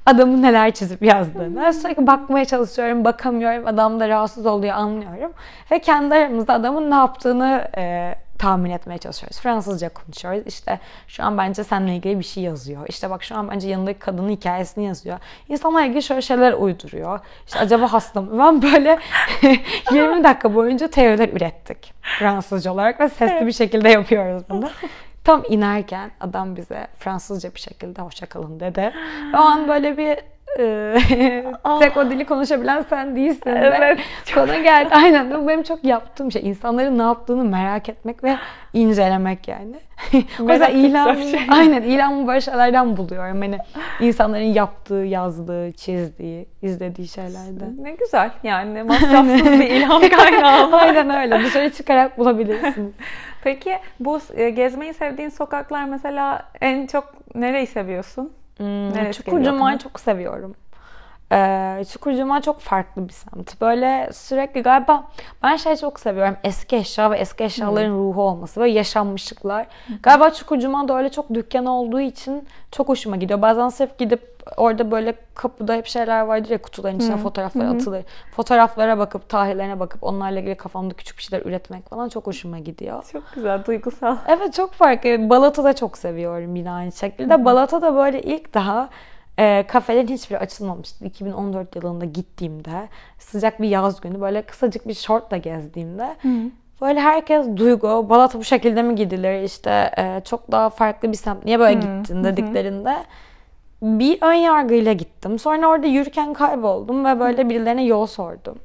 Adamın 0.07 0.43
neler 0.43 0.70
çizip 0.70 1.03
yazdığını. 1.03 1.72
Sürekli 1.72 2.07
bakmaya 2.07 2.45
çalışıyorum, 2.45 3.05
bakamıyorum. 3.05 3.66
Adam 3.66 4.01
da 4.01 4.09
rahatsız 4.09 4.47
oluyor, 4.47 4.74
anlıyorum. 4.74 5.32
Ve 5.70 5.78
kendi 5.78 6.14
aramızda 6.14 6.55
adamın 6.55 6.90
ne 6.90 6.95
yaptığını 6.95 7.68
e, 7.76 8.14
tahmin 8.38 8.70
etmeye 8.70 8.99
çalışıyoruz. 8.99 9.40
Fransızca 9.40 9.88
konuşuyoruz. 9.88 10.43
İşte 10.47 10.78
şu 11.09 11.24
an 11.24 11.38
bence 11.38 11.64
seninle 11.64 11.97
ilgili 11.97 12.18
bir 12.18 12.24
şey 12.24 12.43
yazıyor. 12.43 12.86
İşte 12.88 13.11
bak 13.11 13.22
şu 13.22 13.36
an 13.36 13.51
bence 13.51 13.68
yanındaki 13.68 13.99
kadının 13.99 14.30
hikayesini 14.30 14.84
yazıyor. 14.84 15.18
İnsanlar 15.49 15.84
ilgili 15.84 16.03
şöyle 16.03 16.22
şeyler 16.22 16.53
uyduruyor. 16.53 17.20
İşte 17.47 17.59
acaba 17.59 17.93
hasta 17.93 18.20
mı? 18.20 18.38
Ben 18.38 18.62
böyle 18.62 18.99
20 19.93 20.24
dakika 20.24 20.55
boyunca 20.55 20.88
teoriler 20.88 21.28
ürettik. 21.28 21.95
Fransızca 22.18 22.72
olarak 22.72 23.01
ve 23.01 23.09
sesli 23.09 23.47
bir 23.47 23.53
şekilde 23.53 23.88
yapıyoruz 23.88 24.43
bunu. 24.49 24.70
Tam 25.25 25.43
inerken 25.49 26.11
adam 26.20 26.57
bize 26.57 26.87
Fransızca 26.99 27.55
bir 27.55 27.61
şekilde 27.61 28.03
hoşça 28.03 28.27
kalın 28.27 28.61
dedi. 28.61 28.93
O 29.35 29.39
an 29.39 29.68
böyle 29.68 29.99
bir 29.99 30.18
tek 31.80 31.97
o 31.97 32.11
dili 32.11 32.24
konuşabilen 32.24 32.84
sen 32.90 33.16
değilsin. 33.16 33.51
Evet. 33.51 34.01
Konu 34.34 34.62
geldi. 34.62 34.88
Aynen. 34.95 35.30
Bu 35.30 35.49
benim 35.49 35.62
çok 35.62 35.84
yaptığım 35.84 36.32
şey. 36.32 36.49
İnsanların 36.49 36.99
ne 36.99 37.03
yaptığını 37.03 37.45
merak 37.45 37.88
etmek 37.88 38.24
ve 38.24 38.36
incelemek 38.72 39.49
yani. 39.49 39.74
o 40.40 40.53
yüzden 40.53 40.70
ilan, 40.70 41.14
şey. 41.14 41.40
aynen 41.49 41.82
ilan 41.82 42.26
böyle 42.26 42.40
şeylerden 42.40 42.97
buluyorum. 42.97 43.40
Hani 43.40 43.59
insanların 44.01 44.45
yaptığı, 44.45 44.95
yazdığı, 44.95 45.72
çizdiği, 45.72 46.47
izlediği 46.62 47.09
şeylerde. 47.09 47.64
Ne 47.78 47.93
güzel. 47.93 48.30
Yani 48.43 48.82
masrafsız 48.82 49.47
bir 49.47 49.70
ilham 49.70 50.03
kaynağı. 50.09 50.72
aynen 50.72 51.11
öyle. 51.11 51.45
Dışarı 51.45 51.72
çıkarak 51.72 52.18
bulabilirsiniz. 52.18 52.93
Peki 53.45 53.78
bu 54.01 54.20
e, 54.34 54.51
gezmeyi 54.51 54.95
sevdiğin 54.95 55.28
sokaklar 55.28 55.84
mesela 55.84 56.43
en 56.61 56.86
çok 56.86 57.14
nereyi 57.34 57.66
seviyorsun? 57.66 58.32
Hmm, 58.57 59.11
Çukurcuma'yı 59.12 59.78
çok 59.78 60.00
seviyorum. 60.00 60.55
Ee, 61.33 61.85
Çukurcuma 61.93 62.43
çok 62.43 62.61
farklı 62.61 63.09
bir 63.09 63.12
semt. 63.12 63.61
Böyle 63.61 64.11
sürekli 64.12 64.62
galiba 64.62 65.05
ben 65.43 65.57
şey 65.57 65.76
çok 65.76 66.01
seviyorum. 66.01 66.37
Eski 66.45 66.76
eşya 66.76 67.11
ve 67.11 67.18
eski 67.18 67.45
eşyaların 67.45 67.91
hmm. 67.91 67.99
ruhu 67.99 68.22
olması. 68.22 68.61
Böyle 68.61 68.72
yaşanmışlıklar. 68.72 69.66
Hmm. 69.87 69.97
Galiba 70.03 70.30
Çukurcuma'da 70.30 70.99
öyle 70.99 71.09
çok 71.09 71.35
dükkan 71.35 71.66
olduğu 71.66 72.01
için 72.01 72.49
çok 72.70 72.89
hoşuma 72.89 73.16
gidiyor. 73.16 73.43
Bazen 73.43 73.68
sırf 73.68 73.99
gidip 73.99 74.33
orada 74.57 74.91
böyle 74.91 75.14
kapıda 75.35 75.74
hep 75.74 75.87
şeyler 75.87 76.20
vardır 76.20 76.51
ya 76.51 76.62
kutuların 76.62 76.99
içine 76.99 77.14
hmm. 77.14 77.22
fotoğraflar 77.22 77.68
hmm. 77.68 77.76
atılır. 77.76 78.05
Fotoğraflara 78.37 78.99
bakıp, 78.99 79.28
tarihlerine 79.28 79.80
bakıp 79.80 80.05
onlarla 80.05 80.41
ilgili 80.41 80.55
kafamda 80.55 80.95
küçük 80.95 81.18
bir 81.18 81.22
şeyler 81.22 81.47
üretmek 81.47 81.89
falan 81.89 82.09
çok 82.09 82.26
hoşuma 82.26 82.59
gidiyor. 82.59 83.05
Çok 83.12 83.22
güzel, 83.35 83.64
duygusal. 83.64 84.16
Evet 84.28 84.55
çok 84.55 84.72
farklı. 84.72 85.30
Balat'ı 85.30 85.64
da 85.64 85.72
çok 85.72 85.99
seviyorum 85.99 86.57
yine 86.57 86.70
aynı 86.70 86.93
şekilde. 86.93 87.37
Hmm. 87.37 87.45
Balat'a 87.45 87.83
da 87.83 87.97
böyle 87.97 88.22
ilk 88.22 88.55
daha 88.55 88.89
e, 89.39 89.64
kafelerin 89.68 90.09
hiçbiri 90.09 90.39
açılmamıştı. 90.39 91.05
2014 91.05 91.76
yılında 91.76 92.05
gittiğimde 92.05 92.89
sıcak 93.18 93.62
bir 93.62 93.68
yaz 93.68 94.01
günü 94.01 94.20
böyle 94.20 94.43
kısacık 94.43 94.89
bir 94.89 94.95
şortla 94.95 95.37
gezdiğimde 95.37 96.16
Hı. 96.22 96.28
böyle 96.80 97.01
herkes 97.01 97.47
duygu 97.57 98.07
Balata 98.09 98.39
bu 98.39 98.45
şekilde 98.45 98.83
mi 98.83 98.95
gidilir 98.95 99.43
işte 99.43 99.91
e, 99.99 100.20
çok 100.24 100.53
daha 100.53 100.70
farklı 100.70 101.12
bir 101.12 101.16
semt 101.16 101.45
niye 101.45 101.59
böyle 101.59 101.76
Hı. 101.76 101.80
gittin 101.80 102.24
dediklerinde 102.24 102.91
Hı 102.91 103.05
bir 103.83 104.18
ön 104.22 104.35
yargıyla 104.35 104.93
gittim. 104.93 105.39
Sonra 105.39 105.68
orada 105.68 105.87
yürürken 105.87 106.33
kayboldum 106.33 107.05
ve 107.05 107.20
böyle 107.20 107.49
birilerine 107.49 107.85
yol 107.85 108.07
sordum. 108.07 108.59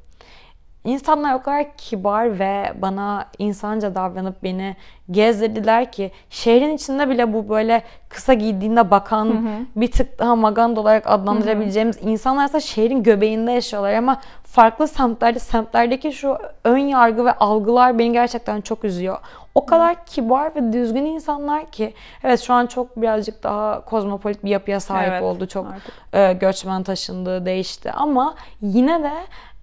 İnsanlar 0.88 1.34
o 1.34 1.42
kadar 1.42 1.76
kibar 1.76 2.38
ve 2.38 2.72
bana 2.82 3.26
insanca 3.38 3.94
davranıp 3.94 4.42
beni 4.42 4.76
gezdirdiler 5.10 5.92
ki 5.92 6.10
şehrin 6.30 6.76
içinde 6.76 7.08
bile 7.08 7.32
bu 7.32 7.48
böyle 7.48 7.82
kısa 8.08 8.34
giydiğinde 8.34 8.90
bakan 8.90 9.24
hı 9.26 9.30
hı. 9.30 9.66
bir 9.76 9.90
tık 9.90 10.18
daha 10.18 10.36
maganda 10.36 10.80
olarak 10.80 11.02
adlandırabileceğimiz 11.06 12.00
hı 12.00 12.04
hı. 12.04 12.10
insanlar 12.10 12.48
ise 12.48 12.60
şehrin 12.60 13.02
göbeğinde 13.02 13.52
yaşıyorlar 13.52 13.94
ama 13.94 14.20
farklı 14.44 14.88
semtlerde 14.88 15.38
semtlerdeki 15.38 16.12
şu 16.12 16.38
ön 16.64 16.78
yargı 16.78 17.24
ve 17.24 17.32
algılar 17.32 17.98
beni 17.98 18.12
gerçekten 18.12 18.60
çok 18.60 18.84
üzüyor. 18.84 19.18
O 19.54 19.66
kadar 19.66 20.04
kibar 20.06 20.54
ve 20.54 20.72
düzgün 20.72 21.04
insanlar 21.04 21.70
ki 21.70 21.94
evet 22.24 22.40
şu 22.40 22.54
an 22.54 22.66
çok 22.66 22.96
birazcık 22.96 23.42
daha 23.42 23.84
kozmopolit 23.84 24.44
bir 24.44 24.50
yapıya 24.50 24.80
sahip 24.80 25.12
evet, 25.12 25.22
oldu. 25.22 25.46
Çok 25.46 25.66
e, 26.12 26.32
göçmen 26.32 26.82
taşındı, 26.82 27.46
değişti 27.46 27.92
ama 27.92 28.34
yine 28.62 29.02
de 29.02 29.12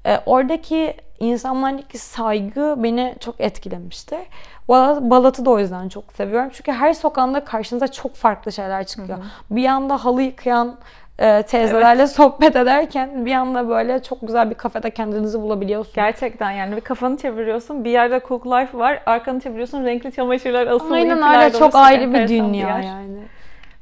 e, 0.05 0.19
oradaki 0.25 0.93
insanlardaki 1.19 1.97
saygı 1.97 2.75
beni 2.77 3.15
çok 3.19 3.41
etkilemişti. 3.41 4.17
Balat'ı 4.69 5.45
da 5.45 5.49
o 5.49 5.59
yüzden 5.59 5.89
çok 5.89 6.13
seviyorum. 6.13 6.49
Çünkü 6.53 6.71
her 6.71 6.93
sokağında 6.93 7.45
karşınıza 7.45 7.87
çok 7.87 8.15
farklı 8.15 8.51
şeyler 8.51 8.85
çıkıyor. 8.85 9.17
Hı 9.17 9.21
hı. 9.21 9.55
Bir 9.55 9.61
yanda 9.61 10.05
halı 10.05 10.21
yıkayan 10.21 10.75
e, 11.19 11.43
teyzelerle 11.43 12.01
evet. 12.01 12.11
sohbet 12.11 12.55
ederken 12.55 13.25
bir 13.25 13.33
anda 13.33 13.69
böyle 13.69 14.03
çok 14.03 14.21
güzel 14.21 14.49
bir 14.49 14.55
kafede 14.55 14.91
kendinizi 14.91 15.41
bulabiliyorsun. 15.41 15.93
Gerçekten 15.95 16.51
yani 16.51 16.75
bir 16.75 16.81
kafanı 16.81 17.17
çeviriyorsun 17.17 17.85
bir 17.85 17.89
yerde 17.89 18.21
cook 18.27 18.47
life 18.47 18.77
var 18.77 18.99
arkanı 19.05 19.39
çeviriyorsun 19.39 19.85
renkli 19.85 20.11
çamaşırlar 20.11 20.67
asılı 20.67 20.95
Aynen 20.95 21.35
öyle 21.35 21.59
çok 21.59 21.75
ayrı 21.75 22.13
bir 22.13 22.27
dünya 22.27 22.79
yani. 22.79 23.17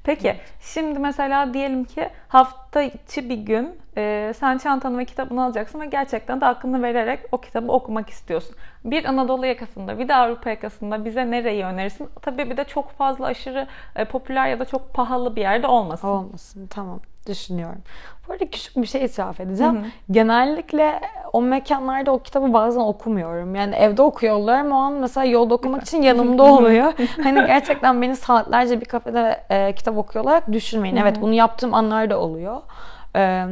Peki 0.04 0.36
şimdi 0.60 1.00
mesela 1.00 1.54
diyelim 1.54 1.84
ki 1.84 2.10
hafta 2.28 2.82
içi 2.82 3.30
bir 3.30 3.38
gün 3.38 3.80
e, 3.98 4.34
sen 4.36 4.58
çantanı 4.58 4.98
ve 4.98 5.06
kitabını 5.06 5.44
alacaksın 5.44 5.82
ve 5.82 5.86
gerçekten 5.86 6.42
de 6.42 6.46
aklını 6.46 6.84
vererek 6.84 7.20
o 7.32 7.42
kitabı 7.42 7.72
okumak 7.72 8.10
istiyorsun. 8.10 8.56
Bir 8.86 9.06
Anadolu 9.06 9.46
yakasında 9.46 10.00
bir 10.00 10.08
de 10.08 10.16
Avrupa 10.16 10.50
yakasında 10.50 11.06
bize 11.06 11.32
nereyi 11.32 11.66
önerirsin? 11.66 12.10
Tabii 12.22 12.50
bir 12.50 12.58
de 12.58 12.64
çok 12.64 12.92
fazla 12.92 13.26
aşırı 13.26 13.68
e, 13.96 14.06
popüler 14.06 14.48
ya 14.48 14.60
da 14.60 14.66
çok 14.66 14.94
pahalı 14.94 15.36
bir 15.36 15.42
yerde 15.42 15.68
olmasın. 15.68 16.08
Olmasın 16.08 16.68
tamam 16.68 17.00
düşünüyorum. 17.28 17.82
Bu 18.28 18.34
arada 18.34 18.50
küçük 18.50 18.78
bir 18.78 18.88
şey 18.88 19.06
itiraf 19.06 19.40
edeceğim. 19.40 19.76
Hı 19.76 19.80
hı. 19.80 19.86
Genellikle 20.12 21.02
o 21.34 21.42
mekanlarda 21.42 22.12
o 22.12 22.20
kitabı 22.20 22.54
bazen 22.54 22.80
okumuyorum. 22.80 23.56
Yani 23.56 23.76
evde 23.76 24.02
okuyorlar 24.02 24.60
ama 24.60 24.76
o 24.76 24.80
an 24.80 24.94
mesela 24.94 25.26
yolda 25.26 25.54
okumak 25.54 25.84
için 25.84 26.02
yanımda 26.02 26.44
oluyor. 26.54 26.94
hani 27.24 27.48
gerçekten 27.48 28.02
beni 28.02 28.16
saatlerce 28.16 28.82
bir 28.82 28.86
kafede 28.86 29.44
e, 29.50 29.76
kitap 29.76 29.98
okuyorlar 29.98 30.54
düşünmeyin. 30.54 30.96
Evet 30.96 31.22
bunu 31.22 31.34
yaptığım 31.34 31.74
anlar 31.74 32.10
da 32.10 32.20
oluyor. 32.20 32.62
Ee, 33.16 33.46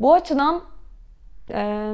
bu 0.00 0.14
açıdan 0.14 0.60
e, 1.50 1.92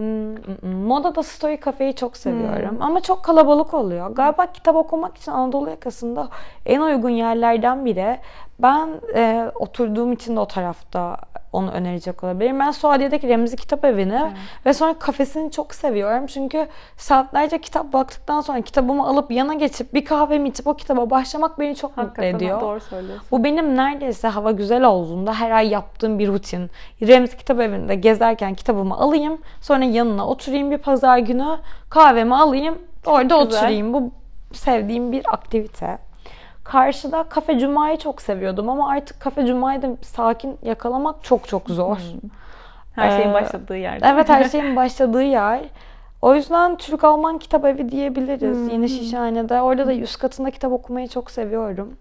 Moda'da 0.62 1.22
Story 1.22 1.60
Cafe'yi 1.64 1.94
çok 1.94 2.16
seviyorum. 2.16 2.70
Hmm. 2.70 2.82
Ama 2.82 3.00
çok 3.00 3.22
kalabalık 3.22 3.74
oluyor. 3.74 4.10
Galiba 4.10 4.46
kitap 4.46 4.76
okumak 4.76 5.16
için 5.16 5.32
Anadolu 5.32 5.70
yakasında 5.70 6.28
en 6.66 6.80
uygun 6.80 7.10
yerlerden 7.10 7.84
biri. 7.84 8.18
Ben 8.58 8.88
e, 9.14 9.50
oturduğum 9.54 10.12
için 10.12 10.36
de 10.36 10.40
o 10.40 10.46
tarafta 10.46 11.16
onu 11.54 11.70
önerecek 11.70 12.24
olabilirim. 12.24 12.60
Ben 12.60 12.70
Suadiye'deki 12.70 13.28
Remzi 13.28 13.56
Kitap 13.56 13.84
Evi'ni 13.84 14.20
evet. 14.22 14.32
ve 14.66 14.74
sonra 14.74 14.98
kafesini 14.98 15.50
çok 15.50 15.74
seviyorum. 15.74 16.26
Çünkü 16.26 16.68
saatlerce 16.96 17.60
kitap 17.60 17.92
baktıktan 17.92 18.40
sonra 18.40 18.60
kitabımı 18.60 19.06
alıp 19.06 19.30
yana 19.30 19.54
geçip 19.54 19.94
bir 19.94 20.04
kahvemi 20.04 20.48
içip 20.48 20.66
o 20.66 20.74
kitaba 20.74 21.10
başlamak 21.10 21.58
beni 21.58 21.76
çok 21.76 21.96
Hakikaten 21.96 22.32
mutlu 22.32 22.44
ediyor. 22.44 22.60
doğru 22.60 22.80
söylüyorsun. 22.80 23.26
Bu 23.30 23.44
benim 23.44 23.76
neredeyse 23.76 24.28
hava 24.28 24.50
güzel 24.50 24.84
olduğunda 24.84 25.34
her 25.34 25.50
ay 25.50 25.68
yaptığım 25.68 26.18
bir 26.18 26.28
rutin. 26.28 26.70
Remzi 27.02 27.36
Kitap 27.36 27.60
Evi'nde 27.60 27.94
gezerken 27.94 28.54
kitabımı 28.54 28.94
alayım. 28.94 29.38
Sonra 29.60 29.84
yanına 29.84 30.26
oturayım 30.26 30.70
bir 30.70 30.78
pazar 30.78 31.18
günü. 31.18 31.58
Kahvemi 31.90 32.34
alayım. 32.36 32.78
Orada 33.06 33.22
güzel. 33.22 33.38
oturayım. 33.38 33.92
Bu 33.92 34.10
sevdiğim 34.52 35.12
bir 35.12 35.22
aktivite. 35.34 35.98
Karşıda 36.64 37.22
Kafe 37.22 37.58
Cuma'yı 37.58 37.96
çok 37.96 38.22
seviyordum 38.22 38.68
ama 38.68 38.88
artık 38.88 39.20
Kafe 39.20 39.46
Cuma'yı 39.46 39.82
da 39.82 39.88
sakin 40.02 40.58
yakalamak 40.62 41.24
çok 41.24 41.48
çok 41.48 41.70
zor. 41.70 41.96
Hmm. 41.96 42.30
Her 42.94 43.10
şeyin 43.10 43.30
ee, 43.30 43.34
başladığı 43.34 43.76
yer. 43.76 44.00
Evet 44.02 44.28
her 44.28 44.44
şeyin 44.44 44.76
başladığı 44.76 45.22
yer. 45.22 45.60
O 46.22 46.34
yüzden 46.34 46.76
Türk-Alman 46.76 47.38
kitap 47.38 47.64
evi 47.64 47.88
diyebiliriz. 47.88 48.56
Hmm. 48.56 48.68
Yeni 48.68 48.88
Şişhane'de. 48.88 49.60
Orada 49.60 49.86
da 49.86 49.94
üst 49.94 50.18
katında 50.18 50.50
kitap 50.50 50.72
okumayı 50.72 51.08
çok 51.08 51.30
seviyorum. 51.30 51.96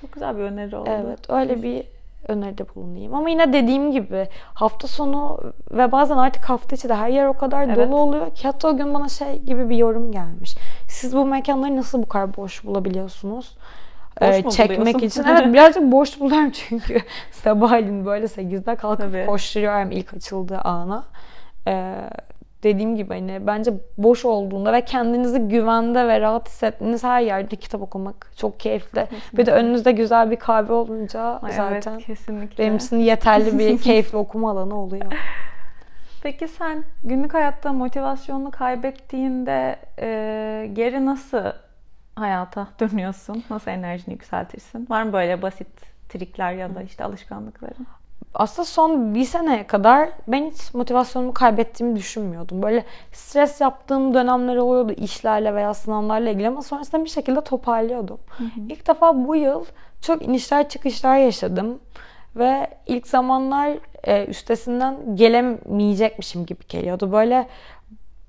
Çok 0.00 0.12
güzel 0.12 0.36
bir 0.36 0.42
öneri 0.42 0.76
oldu. 0.76 0.90
Evet 0.90 1.30
öyle 1.30 1.62
bir 1.62 1.84
öneride 2.28 2.74
bulunayım. 2.74 3.14
Ama 3.14 3.30
yine 3.30 3.52
dediğim 3.52 3.92
gibi 3.92 4.26
hafta 4.54 4.88
sonu 4.88 5.40
ve 5.70 5.92
bazen 5.92 6.16
artık 6.16 6.44
hafta 6.44 6.76
içi 6.76 6.88
de 6.88 6.94
her 6.94 7.08
yer 7.08 7.26
o 7.26 7.32
kadar 7.34 7.64
evet. 7.64 7.76
dolu 7.76 7.96
oluyor 7.96 8.34
ki 8.34 8.48
hatta 8.48 8.68
o 8.68 8.76
gün 8.76 8.94
bana 8.94 9.08
şey 9.08 9.38
gibi 9.38 9.70
bir 9.70 9.76
yorum 9.76 10.12
gelmiş. 10.12 10.54
Siz 10.88 11.16
bu 11.16 11.24
mekanları 11.24 11.76
nasıl 11.76 12.02
bu 12.02 12.06
kadar 12.08 12.36
boş 12.36 12.64
bulabiliyorsunuz? 12.64 13.56
Boş 14.20 14.36
e, 14.36 14.50
çekmek 14.50 15.02
için. 15.02 15.24
Evet 15.28 15.52
birazcık 15.52 15.82
boş 15.82 16.20
buluyorum 16.20 16.50
çünkü 16.50 16.98
sabahleyin 17.30 18.06
böyle 18.06 18.26
8'de 18.26 18.76
kalkıp 18.76 19.12
Tabii. 19.12 19.26
koşturuyorum 19.26 19.90
ilk 19.90 20.14
açıldığı 20.14 20.58
ana. 20.58 21.04
Ee, 21.68 21.94
dediğim 22.62 22.96
gibi 22.96 23.14
hani 23.14 23.46
bence 23.46 23.72
boş 23.98 24.24
olduğunda 24.24 24.72
ve 24.72 24.84
kendinizi 24.84 25.38
güvende 25.38 26.08
ve 26.08 26.20
rahat 26.20 26.48
hissettiğiniz 26.48 27.04
her 27.04 27.20
yerde 27.20 27.56
kitap 27.56 27.82
okumak 27.82 28.30
çok 28.36 28.60
keyifli. 28.60 29.00
Kesinlikle. 29.00 29.38
Bir 29.38 29.46
de 29.46 29.52
önünüzde 29.52 29.92
güzel 29.92 30.30
bir 30.30 30.36
kahve 30.36 30.72
olunca 30.72 31.20
Ay 31.42 31.52
zaten 31.52 31.92
evet, 31.92 32.06
kesinlikle. 32.06 32.64
benim 32.64 32.76
için 32.76 32.96
yeterli 32.96 33.58
bir 33.58 33.78
keyifli 33.82 34.18
okuma 34.18 34.50
alanı 34.50 34.80
oluyor. 34.80 35.12
Peki 36.22 36.48
sen 36.48 36.84
günlük 37.04 37.34
hayatta 37.34 37.72
motivasyonunu 37.72 38.50
kaybettiğinde 38.50 39.76
e, 39.98 40.70
geri 40.72 41.06
nasıl 41.06 41.42
hayata 42.16 42.68
dönüyorsun? 42.80 43.44
Nasıl 43.50 43.70
enerjini 43.70 44.12
yükseltirsin? 44.12 44.86
Var 44.90 45.02
mı 45.02 45.12
böyle 45.12 45.42
basit 45.42 45.68
trikler 46.08 46.52
ya 46.52 46.74
da 46.74 46.82
işte 46.82 47.04
alışkanlıkların? 47.04 47.86
Aslında 48.34 48.66
son 48.66 49.14
bir 49.14 49.24
seneye 49.24 49.66
kadar 49.66 50.08
ben 50.28 50.50
hiç 50.50 50.74
motivasyonumu 50.74 51.34
kaybettiğimi 51.34 51.96
düşünmüyordum. 51.96 52.62
Böyle 52.62 52.84
stres 53.12 53.60
yaptığım 53.60 54.14
dönemler 54.14 54.56
oluyordu 54.56 54.92
işlerle 54.92 55.54
veya 55.54 55.74
sınavlarla 55.74 56.30
ilgili 56.30 56.48
ama 56.48 56.62
sonrasında 56.62 57.04
bir 57.04 57.10
şekilde 57.10 57.40
toparlıyordum. 57.40 58.18
Hı 58.38 58.44
hı. 58.44 58.60
İlk 58.68 58.88
defa 58.88 59.26
bu 59.26 59.36
yıl 59.36 59.64
çok 60.00 60.22
inişler 60.22 60.68
çıkışlar 60.68 61.16
yaşadım. 61.16 61.78
Ve 62.36 62.70
ilk 62.86 63.06
zamanlar 63.06 63.78
e, 64.04 64.24
üstesinden 64.26 65.16
gelemeyecekmişim 65.16 66.46
gibi 66.46 66.66
geliyordu. 66.68 67.12
Böyle 67.12 67.48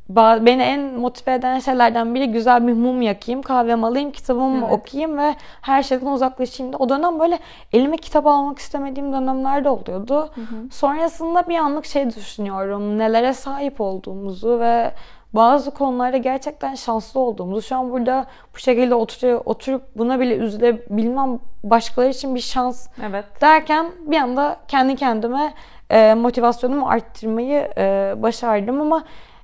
beni 0.09 0.61
en 0.61 0.81
motive 0.81 1.33
eden 1.33 1.59
şeylerden 1.59 2.15
biri 2.15 2.31
güzel 2.31 2.67
bir 2.67 2.73
mum 2.73 3.01
yakayım, 3.01 3.41
kahvemi 3.41 3.85
alayım, 3.85 4.11
kitabımı 4.11 4.65
evet. 4.65 4.71
okuyayım 4.71 5.17
ve 5.17 5.35
her 5.61 5.83
şeyden 5.83 6.05
uzaklaşayım. 6.05 6.73
O 6.79 6.89
dönem 6.89 7.19
böyle 7.19 7.39
elime 7.73 7.97
kitap 7.97 8.27
almak 8.27 8.59
istemediğim 8.59 9.13
dönemler 9.13 9.63
de 9.63 9.69
oluyordu. 9.69 10.29
Hı 10.35 10.41
hı. 10.41 10.55
Sonrasında 10.71 11.47
bir 11.49 11.57
anlık 11.57 11.85
şey 11.85 12.09
düşünüyorum. 12.09 12.97
Nelere 12.97 13.33
sahip 13.33 13.81
olduğumuzu 13.81 14.59
ve 14.59 14.91
bazı 15.33 15.71
konularda 15.71 16.17
gerçekten 16.17 16.75
şanslı 16.75 17.19
olduğumuzu. 17.19 17.61
Şu 17.61 17.75
an 17.75 17.91
burada 17.91 18.25
bu 18.55 18.59
şekilde 18.59 18.95
oturup, 18.95 19.47
oturup 19.47 19.97
buna 19.97 20.19
bile 20.19 20.35
üzülebilmem 20.35 21.39
başkaları 21.63 22.09
için 22.09 22.35
bir 22.35 22.39
şans 22.39 22.87
evet. 23.09 23.25
derken 23.41 23.85
bir 24.07 24.17
anda 24.17 24.57
kendi 24.67 24.95
kendime 24.95 25.53
e, 25.89 26.13
motivasyonumu 26.13 26.87
arttırmayı 26.87 27.67
e, 27.77 28.13
başardım 28.17 28.81
ama 28.81 29.03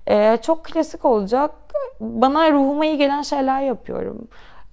ee, 0.10 0.38
çok 0.42 0.66
klasik 0.66 1.06
olacak. 1.06 1.52
Bana 2.00 2.52
ruhuma 2.52 2.86
iyi 2.86 2.98
gelen 2.98 3.22
şeyler 3.22 3.62
yapıyorum. 3.62 4.28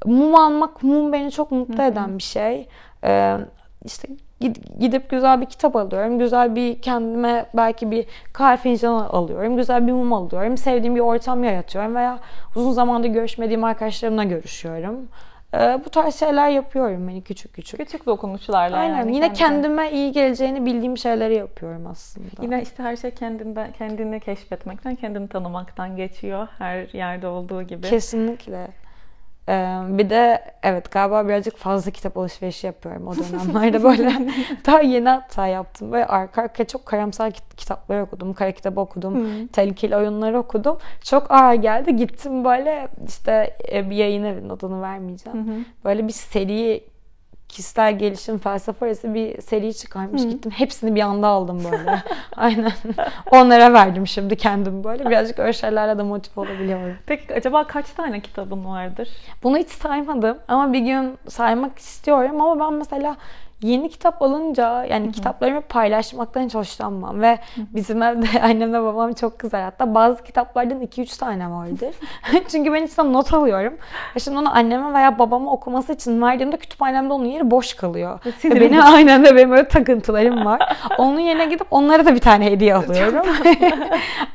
Mum 0.04 0.34
almak, 0.34 0.82
mum 0.82 1.12
beni 1.12 1.30
çok 1.30 1.50
mutlu 1.50 1.82
eden 1.82 2.18
bir 2.18 2.22
şey. 2.22 2.68
Ee, 3.04 3.36
işte 3.84 4.08
gidip 4.80 5.10
güzel 5.10 5.40
bir 5.40 5.46
kitap 5.46 5.76
alıyorum. 5.76 6.18
Güzel 6.18 6.56
bir 6.56 6.82
kendime 6.82 7.46
belki 7.54 7.90
bir 7.90 8.06
kahve 8.32 8.56
fincanı 8.56 9.08
alıyorum. 9.08 9.56
Güzel 9.56 9.86
bir 9.86 9.92
mum 9.92 10.12
alıyorum. 10.12 10.56
Sevdiğim 10.56 10.94
bir 10.94 11.00
ortam 11.00 11.44
yaratıyorum 11.44 11.94
veya 11.94 12.18
uzun 12.56 12.72
zamandır 12.72 13.08
görüşmediğim 13.08 13.64
arkadaşlarımla 13.64 14.24
görüşüyorum. 14.24 15.08
Ee, 15.54 15.80
bu 15.84 15.90
tarz 15.90 16.14
şeyler 16.14 16.48
yapıyorum 16.48 17.06
hani 17.06 17.22
küçük 17.22 17.52
küçük. 17.52 17.80
Küçük 17.80 18.06
dokunuşlarla 18.06 18.76
Aynen. 18.76 18.96
yani. 18.96 19.14
Yine 19.14 19.32
kendime. 19.32 19.62
kendime 19.62 19.92
iyi 19.92 20.12
geleceğini 20.12 20.66
bildiğim 20.66 20.98
şeyleri 20.98 21.34
yapıyorum 21.34 21.86
aslında. 21.86 22.26
Yine 22.42 22.62
işte 22.62 22.82
her 22.82 22.96
şey 22.96 23.10
kendinden, 23.10 23.72
kendini 23.72 24.20
keşfetmekten, 24.20 24.94
kendini 24.94 25.28
tanımaktan 25.28 25.96
geçiyor. 25.96 26.48
Her 26.58 26.88
yerde 26.92 27.26
olduğu 27.26 27.62
gibi. 27.62 27.88
Kesinlikle. 27.88 28.68
Ee, 29.48 29.78
bir 29.88 30.10
de 30.10 30.44
evet 30.62 30.90
galiba 30.90 31.28
birazcık 31.28 31.56
fazla 31.56 31.90
kitap 31.90 32.18
alışverişi 32.18 32.66
yapıyorum 32.66 33.08
o 33.08 33.14
dönemlerde 33.16 33.82
böyle. 33.82 34.12
Daha 34.66 34.80
yeni 34.80 35.08
hata 35.08 35.46
yaptım. 35.46 35.92
Ve 35.92 36.06
arka 36.06 36.42
arkaya 36.42 36.64
çok 36.64 36.86
karamsar 36.86 37.32
kitaplar 37.56 38.00
okudum. 38.00 38.34
Kara 38.34 38.52
kitabı 38.52 38.80
okudum. 38.80 39.14
Hmm. 39.14 39.46
tehlikeli 39.46 39.96
oyunları 39.96 40.38
okudum. 40.38 40.78
Çok 41.04 41.30
ağır 41.30 41.54
geldi. 41.54 41.96
Gittim 41.96 42.44
böyle 42.44 42.88
işte 43.08 43.56
e, 43.72 43.90
bir 43.90 43.96
yayın 43.96 44.24
evinin 44.24 44.48
adını 44.48 44.82
vermeyeceğim. 44.82 45.46
Hmm. 45.46 45.64
böyle 45.84 46.08
bir 46.08 46.12
seri 46.12 46.84
kişisel 47.48 47.98
gelişim 47.98 48.38
felsefe 48.38 48.86
arası 48.86 49.14
bir 49.14 49.42
seri 49.42 49.74
çıkarmış. 49.74 50.22
Hı. 50.22 50.28
Gittim 50.28 50.52
hepsini 50.52 50.94
bir 50.94 51.00
anda 51.00 51.26
aldım 51.26 51.64
böyle. 51.72 52.02
Aynen. 52.36 52.72
Onlara 53.30 53.72
verdim 53.72 54.06
şimdi 54.06 54.36
kendim 54.36 54.84
böyle. 54.84 55.10
Birazcık 55.10 55.38
öyle 55.38 55.52
şeylerle 55.52 55.98
de 55.98 56.02
motive 56.02 56.40
olabiliyorum. 56.40 56.96
Peki 57.06 57.34
acaba 57.34 57.64
kaç 57.66 57.90
tane 57.90 58.20
kitabın 58.20 58.64
vardır? 58.64 59.08
Bunu 59.42 59.58
hiç 59.58 59.68
saymadım 59.68 60.38
ama 60.48 60.72
bir 60.72 60.80
gün 60.80 61.18
saymak 61.28 61.78
istiyorum 61.78 62.40
ama 62.40 62.60
ben 62.66 62.72
mesela 62.72 63.16
yeni 63.62 63.88
kitap 63.88 64.22
alınca 64.22 64.84
yani 64.84 65.04
Hı-hı. 65.04 65.12
kitaplarımı 65.12 65.60
paylaşmaktan 65.60 66.42
hiç 66.42 66.54
hoşlanmam 66.54 67.20
ve 67.20 67.30
Hı-hı. 67.30 67.66
bizim 67.74 68.02
evde 68.02 68.42
annemle 68.42 68.82
babam 68.82 69.12
çok 69.12 69.38
kızar. 69.38 69.62
Hatta 69.62 69.94
bazı 69.94 70.24
kitaplardan 70.24 70.82
2-3 70.82 71.18
tane 71.18 71.50
vardır. 71.50 71.94
Çünkü 72.48 72.72
ben 72.72 72.82
içten 72.82 73.12
not 73.12 73.34
alıyorum. 73.34 73.74
Ve 74.16 74.20
şimdi 74.20 74.38
onu 74.38 74.56
anneme 74.56 74.94
veya 74.94 75.18
babama 75.18 75.52
okuması 75.52 75.92
için 75.92 76.22
verdiğimde 76.22 76.56
kütüphanemde 76.56 77.12
onun 77.12 77.24
yeri 77.24 77.50
boş 77.50 77.74
kalıyor. 77.74 78.20
Ve 78.44 78.60
benim 78.60 78.82
aynen 78.82 79.24
de 79.24 79.36
benim 79.36 79.52
öyle 79.52 79.68
takıntılarım 79.68 80.44
var. 80.44 80.76
onun 80.98 81.20
yerine 81.20 81.46
gidip 81.46 81.66
onlara 81.70 82.06
da 82.06 82.14
bir 82.14 82.20
tane 82.20 82.44
hediye 82.44 82.74
alıyorum. 82.74 83.26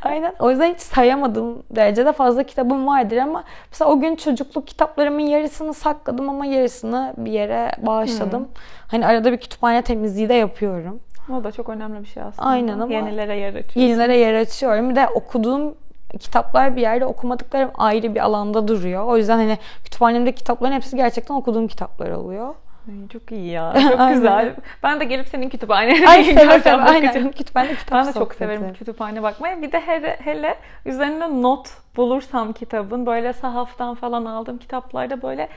aynen. 0.02 0.34
O 0.40 0.50
yüzden 0.50 0.74
hiç 0.74 0.80
sayamadığım 0.80 1.64
derecede 1.72 2.12
fazla 2.12 2.44
kitabım 2.44 2.88
vardır 2.88 3.18
ama 3.18 3.44
mesela 3.72 3.92
o 3.92 4.00
gün 4.00 4.16
çocukluk 4.16 4.68
kitaplarımın 4.68 5.20
yarısını 5.20 5.74
sakladım 5.74 6.30
ama 6.30 6.46
yarısını 6.46 7.14
bir 7.18 7.32
yere 7.32 7.72
bağışladım. 7.78 8.42
Hı. 8.42 8.48
Hani 8.88 9.06
arada 9.14 9.32
bir 9.32 9.38
kütüphane 9.38 9.82
temizliği 9.82 10.30
de 10.30 10.34
yapıyorum. 10.34 11.00
O 11.32 11.44
da 11.44 11.52
çok 11.52 11.70
önemli 11.70 12.02
bir 12.02 12.08
şey 12.08 12.24
aslında. 12.24 12.48
Aynen 12.50 12.80
ama 12.80 12.94
yenilere 12.94 13.38
yer 13.38 13.50
açıyorsun. 13.50 13.82
Yenilere 13.82 14.18
yer 14.18 14.34
açıyorum. 14.34 14.90
Bir 14.90 14.96
de 14.96 15.08
okuduğum 15.08 15.76
kitaplar 16.20 16.76
bir 16.76 16.82
yerde 16.82 17.06
okumadıklarım 17.06 17.72
ayrı 17.76 18.16
bir 18.16 18.20
alanda 18.20 18.68
duruyor. 18.68 19.06
O 19.06 19.18
yüzden 19.18 19.38
hani 19.38 19.58
kütüphanemde 19.84 20.32
kitapların 20.32 20.74
hepsi 20.74 20.96
gerçekten 20.96 21.36
okuduğum 21.36 21.68
kitaplar 21.68 22.12
oluyor. 22.12 22.56
Ay, 22.90 23.08
çok 23.08 23.32
iyi 23.32 23.50
ya. 23.50 23.74
Çok 23.82 24.10
güzel. 24.10 24.56
Ben 24.84 25.00
de 25.00 25.06
gelip 25.06 25.28
senin 25.28 25.50
kütüphanene 25.50 26.10
Ay 26.10 26.24
severim. 26.24 26.80
Aynen. 26.88 27.32
Kütüphane 27.32 27.76
kitap 27.76 27.92
Ben 27.92 28.08
de 28.08 28.14
çok 28.14 28.36
severim 28.36 28.74
kütüphane 28.74 29.24
bakmayı. 29.24 29.62
Bir 29.62 29.72
de 29.72 29.80
hele, 29.80 30.18
hele 30.24 30.56
üzerine 30.86 31.42
not 31.42 31.70
bulursam 31.98 32.54
kitabın 32.54 33.06
böyle 33.06 33.34
sahaftan 33.34 33.96
falan 33.96 34.26
aldığım 34.26 34.58
kitaplarda 34.58 35.22
böyle 35.22 35.50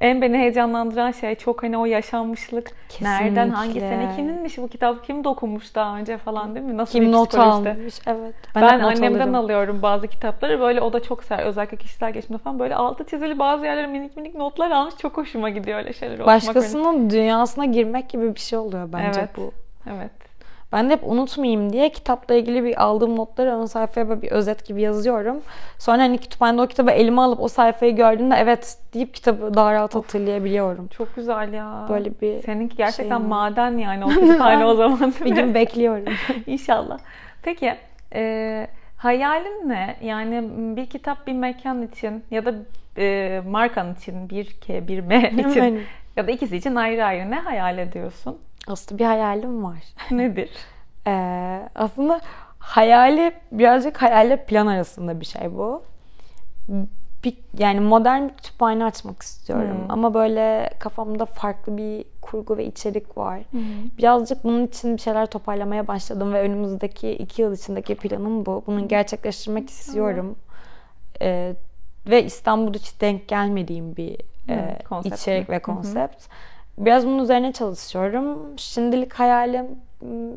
en 0.00 0.22
beni 0.22 0.38
heyecanlandıran 0.38 1.10
şey 1.10 1.34
çok 1.34 1.62
hani 1.62 1.78
o 1.78 1.84
yaşanmışlık. 1.84 2.72
Kesinlikle. 2.88 3.24
Nereden, 3.24 3.50
hangi 3.50 3.80
sene, 3.80 4.12
kiminmiş 4.16 4.58
bu 4.58 4.68
kitap, 4.68 5.04
kim 5.04 5.24
dokunmuş 5.24 5.74
daha 5.74 5.96
önce 5.96 6.18
falan 6.18 6.54
değil 6.54 6.66
mi? 6.66 6.76
Nasıl 6.76 6.92
kim 6.92 7.12
not 7.12 7.34
almış, 7.34 7.94
evet. 8.06 8.34
Ben, 8.54 8.62
ben 8.62 8.80
annemden 8.80 9.20
alırım. 9.20 9.34
alıyorum 9.34 9.82
bazı 9.82 10.08
kitapları. 10.08 10.60
Böyle 10.60 10.80
o 10.80 10.92
da 10.92 11.02
çok 11.02 11.24
ser. 11.24 11.38
Özellikle 11.38 11.76
kişisel 11.76 12.12
gelişimde 12.12 12.38
falan 12.38 12.58
böyle 12.58 12.74
altı 12.74 13.04
çizili 13.04 13.38
bazı 13.38 13.64
yerlere 13.64 13.86
minik 13.86 14.16
minik 14.16 14.34
notlar 14.34 14.70
almış. 14.70 14.96
Çok 14.96 15.16
hoşuma 15.16 15.50
gidiyor 15.50 15.78
öyle 15.78 15.92
şeyler 15.92 16.26
Başkasının 16.26 16.84
okumak. 16.84 17.10
dünyasına 17.10 17.64
girmek 17.64 18.08
gibi 18.08 18.34
bir 18.34 18.40
şey 18.40 18.58
oluyor 18.58 18.92
bence 18.92 19.20
evet. 19.20 19.30
bu. 19.36 19.52
Evet. 19.90 20.27
Ben 20.72 20.90
de 20.90 20.92
hep 20.92 21.00
unutmayayım 21.04 21.72
diye 21.72 21.88
kitapla 21.88 22.34
ilgili 22.34 22.64
bir 22.64 22.82
aldığım 22.82 23.16
notları 23.16 23.58
ön 23.58 23.64
sayfaya 23.64 24.22
bir 24.22 24.30
özet 24.30 24.66
gibi 24.66 24.82
yazıyorum. 24.82 25.40
Sonra 25.78 26.02
hani 26.02 26.18
kütüphanede 26.18 26.62
o 26.62 26.66
kitabı 26.66 26.90
elime 26.90 27.20
alıp 27.20 27.40
o 27.40 27.48
sayfayı 27.48 27.96
gördüğümde 27.96 28.34
evet 28.38 28.78
deyip 28.94 29.14
kitabı 29.14 29.54
daha 29.54 29.72
rahat 29.72 29.94
hatırlayabiliyorum. 29.94 30.88
Çok 30.88 31.16
güzel 31.16 31.52
ya. 31.52 31.86
Böyle 31.88 32.20
bir 32.20 32.42
Seninki 32.42 32.76
gerçekten 32.76 33.16
şeyim. 33.16 33.28
maden 33.28 33.78
yani 33.78 34.04
o 34.04 34.08
kütüphane 34.08 34.64
o 34.64 34.74
zaman 34.74 35.14
bir 35.24 35.34
gün 35.34 35.54
bekliyorum. 35.54 36.14
İnşallah. 36.46 36.98
Peki 37.42 37.74
e, 38.14 38.66
hayalin 38.96 39.68
ne? 39.68 39.96
Yani 40.02 40.48
bir 40.76 40.86
kitap 40.86 41.26
bir 41.26 41.32
mekan 41.32 41.82
için 41.82 42.24
ya 42.30 42.44
da 42.44 42.54
e, 42.98 43.40
markan 43.48 43.94
için 43.94 44.30
bir 44.30 44.46
K 44.46 44.88
bir 44.88 45.00
M 45.00 45.30
için 45.30 45.82
ya 46.16 46.26
da 46.26 46.30
ikisi 46.30 46.56
için 46.56 46.74
ayrı 46.74 47.04
ayrı 47.04 47.30
ne 47.30 47.38
hayal 47.38 47.78
ediyorsun? 47.78 48.38
Aslında 48.68 48.98
bir 48.98 49.04
hayalim 49.04 49.64
var. 49.64 49.78
Nedir? 50.10 50.50
Ee, 51.06 51.68
aslında 51.74 52.20
hayali 52.58 53.32
birazcık 53.52 54.02
hayalle 54.02 54.44
plan 54.44 54.66
arasında 54.66 55.20
bir 55.20 55.26
şey 55.26 55.54
bu. 55.54 55.82
Bir, 57.24 57.36
yani 57.58 57.80
modern 57.80 58.28
bir 58.28 58.34
kütüphane 58.34 58.84
açmak 58.84 59.22
istiyorum. 59.22 59.78
Hmm. 59.78 59.90
Ama 59.90 60.14
böyle 60.14 60.70
kafamda 60.78 61.24
farklı 61.24 61.76
bir 61.76 62.04
kurgu 62.22 62.56
ve 62.56 62.64
içerik 62.66 63.18
var. 63.18 63.40
Birazcık 63.98 64.44
bunun 64.44 64.66
için 64.66 64.96
bir 64.96 65.02
şeyler 65.02 65.26
toparlamaya 65.26 65.88
başladım 65.88 66.32
ve 66.32 66.40
önümüzdeki 66.40 67.10
iki 67.10 67.42
yıl 67.42 67.54
içindeki 67.54 67.94
planım 67.94 68.46
bu. 68.46 68.62
Bunu 68.66 68.88
gerçekleştirmek 68.88 69.70
istiyorum. 69.70 70.36
Ee, 71.22 71.54
ve 72.06 72.24
İstanbul'da 72.24 72.78
hiç 72.78 73.00
denk 73.00 73.28
gelmediğim 73.28 73.96
bir 73.96 74.16
e, 74.48 74.54
Hı, 74.54 74.84
konsept 74.88 75.16
içerik 75.16 75.48
mi? 75.48 75.52
ve 75.52 75.58
Hı 75.58 75.72
hı. 75.72 76.18
Biraz 76.78 77.06
bunun 77.06 77.18
üzerine 77.18 77.52
çalışıyorum. 77.52 78.38
Şimdilik 78.56 79.12
hayalim, 79.14 79.66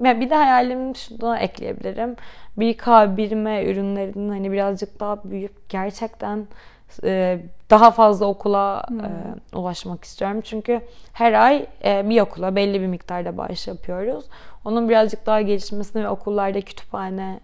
ya 0.04 0.20
bir 0.20 0.30
de 0.30 0.36
hayalim 0.36 0.96
şunu 0.96 1.38
ekleyebilirim. 1.38 2.16
Bir 2.58 2.78
K, 2.78 3.18
bir 3.18 3.32
M 3.32 3.64
ürünlerinin 3.66 4.30
hani 4.30 4.52
birazcık 4.52 5.00
daha 5.00 5.24
büyüyüp 5.24 5.70
gerçekten 5.70 6.48
e, 7.04 7.40
daha 7.70 7.92
fazla 7.92 8.26
okula 8.26 8.84
Hmm. 8.88 9.00
e, 9.06 9.10
ulaşmak 9.56 10.04
istiyorum. 10.04 10.42
Çünkü 10.42 10.82
her 11.14 11.34
ay 11.34 11.66
e, 11.84 12.10
bir 12.10 12.22
okula 12.22 12.56
belli 12.56 12.82
bir 12.82 12.88
miktarda 12.88 13.38
bağış 13.38 13.68
yapıyoruz. 13.68 14.26
Onun 14.66 14.90
birazcık 14.90 15.26
daha 15.26 15.42
gelişmesini 15.42 16.04
ve 16.04 16.10
okullarda 16.10 16.62
kütüphane 16.62 17.40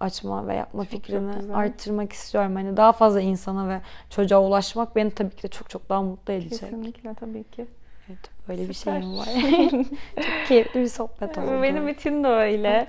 açma 0.00 0.46
ve 0.48 0.54
yapma 0.54 0.84
Çok, 0.84 0.92
çok 0.92 1.00
fikrini 1.02 1.34
güzel. 1.40 1.56
arttırmak 1.56 2.12
istiyorum. 2.12 2.54
Hani 2.54 2.76
daha 2.76 2.92
fazla 2.92 3.20
insana 3.20 3.68
ve 3.68 3.80
çocuğa 4.10 4.40
ulaşmak 4.42 4.96
beni 4.96 5.10
tabii 5.10 5.30
ki 5.36 5.42
de 5.42 5.48
çok 5.48 5.70
çok 5.70 5.88
daha 5.88 6.02
mutlu 6.02 6.32
edecek. 6.32 6.50
Kesinlikle 6.60 7.14
tabii 7.14 7.44
ki. 7.44 7.66
Evet, 8.08 8.18
böyle 8.48 8.68
bir 8.68 8.74
Süper. 8.74 8.92
şeyim 9.00 9.16
var. 9.18 9.28
çok 10.20 10.46
keyifli 10.48 10.80
bir 10.80 10.88
sohbet 10.88 11.38
oldu. 11.38 11.62
Benim 11.62 11.88
için 11.88 12.24
de 12.24 12.28
öyle. 12.28 12.86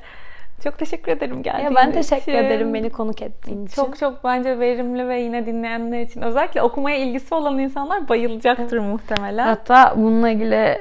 Çok 0.64 0.78
teşekkür 0.78 1.12
ederim 1.12 1.44
geldiğin 1.44 1.66
ya 1.70 1.76
ben 1.76 1.92
teşekkür 1.92 2.22
için. 2.32 2.44
ederim 2.44 2.74
beni 2.74 2.90
konuk 2.90 3.22
ettiğin 3.22 3.66
için. 3.66 3.76
Çok 3.76 3.98
çok 4.00 4.24
bence 4.24 4.60
verimli 4.60 5.08
ve 5.08 5.20
yine 5.20 5.46
dinleyenler 5.46 6.00
için 6.02 6.22
özellikle 6.22 6.62
okumaya 6.62 6.98
ilgisi 6.98 7.36
olan 7.36 7.60
insanlar 7.60 8.10
bayılacaktır 8.10 8.78
muhtemelen. 8.80 9.48
Hatta 9.48 9.94
bununla 9.96 10.30
ilgili 10.30 10.78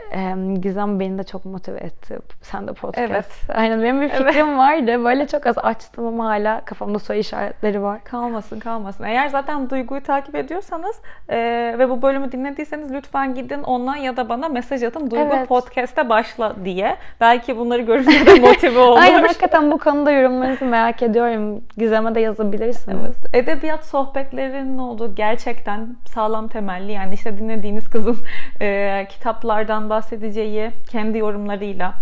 Gizem 0.60 1.00
beni 1.00 1.18
de 1.18 1.24
çok 1.24 1.44
motive 1.44 1.78
etti. 1.78 2.18
Sen 2.42 2.68
de 2.68 2.72
podcast. 2.72 3.10
Evet. 3.10 3.26
Aynen 3.54 3.82
benim 3.82 4.00
bir 4.00 4.10
Evet. 4.10 4.26
fikrim 4.26 4.58
vardı. 4.58 5.04
Böyle 5.04 5.26
çok 5.26 5.46
az 5.46 5.58
açtım 5.58 6.06
ama 6.06 6.26
hala 6.26 6.60
kafamda 6.64 6.98
soru 6.98 7.16
işaretleri 7.18 7.82
var. 7.82 8.04
Kalmasın 8.04 8.58
kalmasın. 8.60 9.04
Eğer 9.04 9.28
zaten 9.28 9.70
Duygu'yu 9.70 10.02
takip 10.02 10.34
ediyorsanız 10.34 10.96
e, 11.28 11.36
ve 11.78 11.90
bu 11.90 12.02
bölümü 12.02 12.32
dinlediyseniz 12.32 12.92
lütfen 12.92 13.34
gidin 13.34 13.62
ona 13.62 13.96
ya 13.96 14.16
da 14.16 14.28
bana 14.28 14.48
mesaj 14.48 14.82
atın. 14.82 15.10
Duygu 15.10 15.34
Evet. 15.34 15.48
podcast'e 15.48 16.08
başla 16.08 16.52
diye. 16.64 16.96
Belki 17.20 17.56
bunları 17.58 17.82
görünce 17.82 18.26
de 18.26 18.34
motive 18.34 18.78
olur. 18.80 18.98
Aynen 19.00 19.22
hakikaten 19.22 19.65
bu 19.72 19.78
konuda 19.78 20.10
yorumlarınızı 20.10 20.64
merak 20.64 21.02
ediyorum. 21.02 21.62
Gizem'e 21.78 22.14
de 22.14 22.20
yazabilirsiniz. 22.20 23.16
Evet. 23.24 23.34
Edebiyat 23.46 23.84
sohbetlerinin 23.84 24.78
olduğu 24.78 25.14
gerçekten 25.14 25.96
sağlam 26.08 26.48
temelli. 26.48 26.92
Yani 26.92 27.14
işte 27.14 27.38
dinlediğiniz 27.38 27.88
kızın 27.90 28.16
e, 28.60 29.06
kitaplardan 29.10 29.90
bahsedeceği 29.90 30.70
kendi 30.90 31.18
yorumlarıyla 31.18 31.94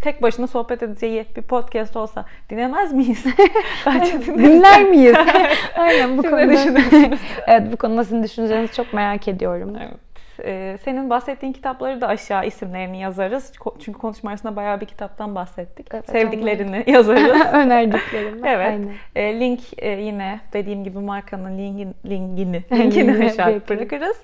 tek 0.00 0.22
başına 0.22 0.46
sohbet 0.46 0.82
edeceği 0.82 1.26
bir 1.36 1.42
podcast 1.42 1.96
olsa 1.96 2.24
dinlemez 2.50 2.92
miyiz? 2.92 3.24
Bence. 3.86 4.26
Dinler 4.26 4.84
miyiz? 4.84 5.16
Aynen 5.76 6.18
bu 6.18 6.22
Siz 6.22 6.30
konuda. 6.30 7.16
evet 7.46 7.72
bu 7.72 7.76
konuda 7.76 8.04
sizin 8.04 8.22
düşüncelerinizi 8.22 8.72
çok 8.74 8.92
merak 8.92 9.28
ediyorum. 9.28 9.76
Evet. 9.80 10.07
Ee, 10.44 10.76
senin 10.84 11.10
bahsettiğin 11.10 11.52
kitapları 11.52 12.00
da 12.00 12.08
aşağı 12.08 12.46
isimlerini 12.46 13.00
yazarız. 13.00 13.52
Çünkü 13.78 13.98
konuşma 13.98 14.30
arasında 14.30 14.56
bayağı 14.56 14.80
bir 14.80 14.86
kitaptan 14.86 15.34
bahsettik. 15.34 15.86
Evet, 15.94 16.10
Sevdiklerini 16.10 16.84
yazarız. 16.86 17.40
Önerdiklerim. 17.52 18.44
Evet. 18.44 18.66
Aynen. 18.66 18.92
E, 19.16 19.40
link 19.40 19.60
e, 19.78 19.90
yine 19.90 20.40
dediğim 20.52 20.84
gibi 20.84 20.98
markanın 20.98 21.58
linkin, 21.58 21.94
linkini, 22.06 22.62
Linkini 22.72 23.26
aşağı 23.26 23.60
bırakırız. 23.68 24.16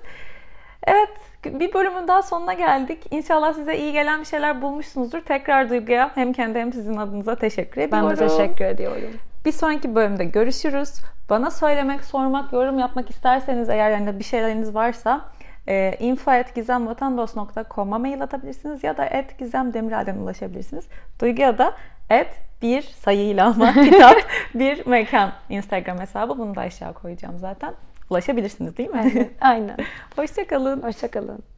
Evet, 0.87 1.09
bir 1.45 1.73
bölümün 1.73 2.07
daha 2.07 2.21
sonuna 2.21 2.53
geldik. 2.53 2.99
İnşallah 3.11 3.53
size 3.53 3.77
iyi 3.77 3.93
gelen 3.93 4.19
bir 4.19 4.25
şeyler 4.25 4.61
bulmuşsunuzdur. 4.61 5.21
Tekrar 5.21 5.69
Duygu'ya 5.69 6.11
hem 6.15 6.33
kendi 6.33 6.59
hem 6.59 6.73
sizin 6.73 6.97
adınıza 6.97 7.35
teşekkür 7.35 7.81
ediyorum. 7.81 8.09
Ben 8.09 8.17
de 8.17 8.27
teşekkür 8.27 8.65
ediyorum. 8.65 9.09
Bir 9.45 9.51
sonraki 9.51 9.95
bölümde 9.95 10.25
görüşürüz. 10.25 10.89
Bana 11.29 11.51
söylemek, 11.51 12.03
sormak, 12.03 12.53
yorum 12.53 12.79
yapmak 12.79 13.09
isterseniz 13.09 13.69
eğer 13.69 13.91
yani 13.91 14.19
bir 14.19 14.23
şeyleriniz 14.23 14.75
varsa 14.75 15.21
e, 15.67 15.97
info.gizemvatandos.com'a 15.99 17.99
mail 17.99 18.21
atabilirsiniz 18.21 18.83
ya 18.83 18.97
da 18.97 19.05
et 19.05 19.39
gizemdemirel'den 19.39 20.17
ulaşabilirsiniz. 20.17 20.85
Duygu'ya 21.21 21.57
da 21.57 21.73
et 22.09 22.27
bir 22.61 22.81
sayıyla 22.81 23.45
ama 23.45 23.73
kitap 23.83 24.17
bir 24.55 24.85
mekan 24.85 25.31
Instagram 25.49 25.99
hesabı. 25.99 26.37
Bunu 26.37 26.55
da 26.55 26.61
aşağı 26.61 26.93
koyacağım 26.93 27.39
zaten. 27.39 27.73
Ulaşabilirsiniz 28.09 28.77
değil 28.77 28.89
mi? 28.89 29.29
Aynen. 29.41 29.77
Hoşçakalın. 30.15 30.81
Hoşçakalın. 30.81 31.54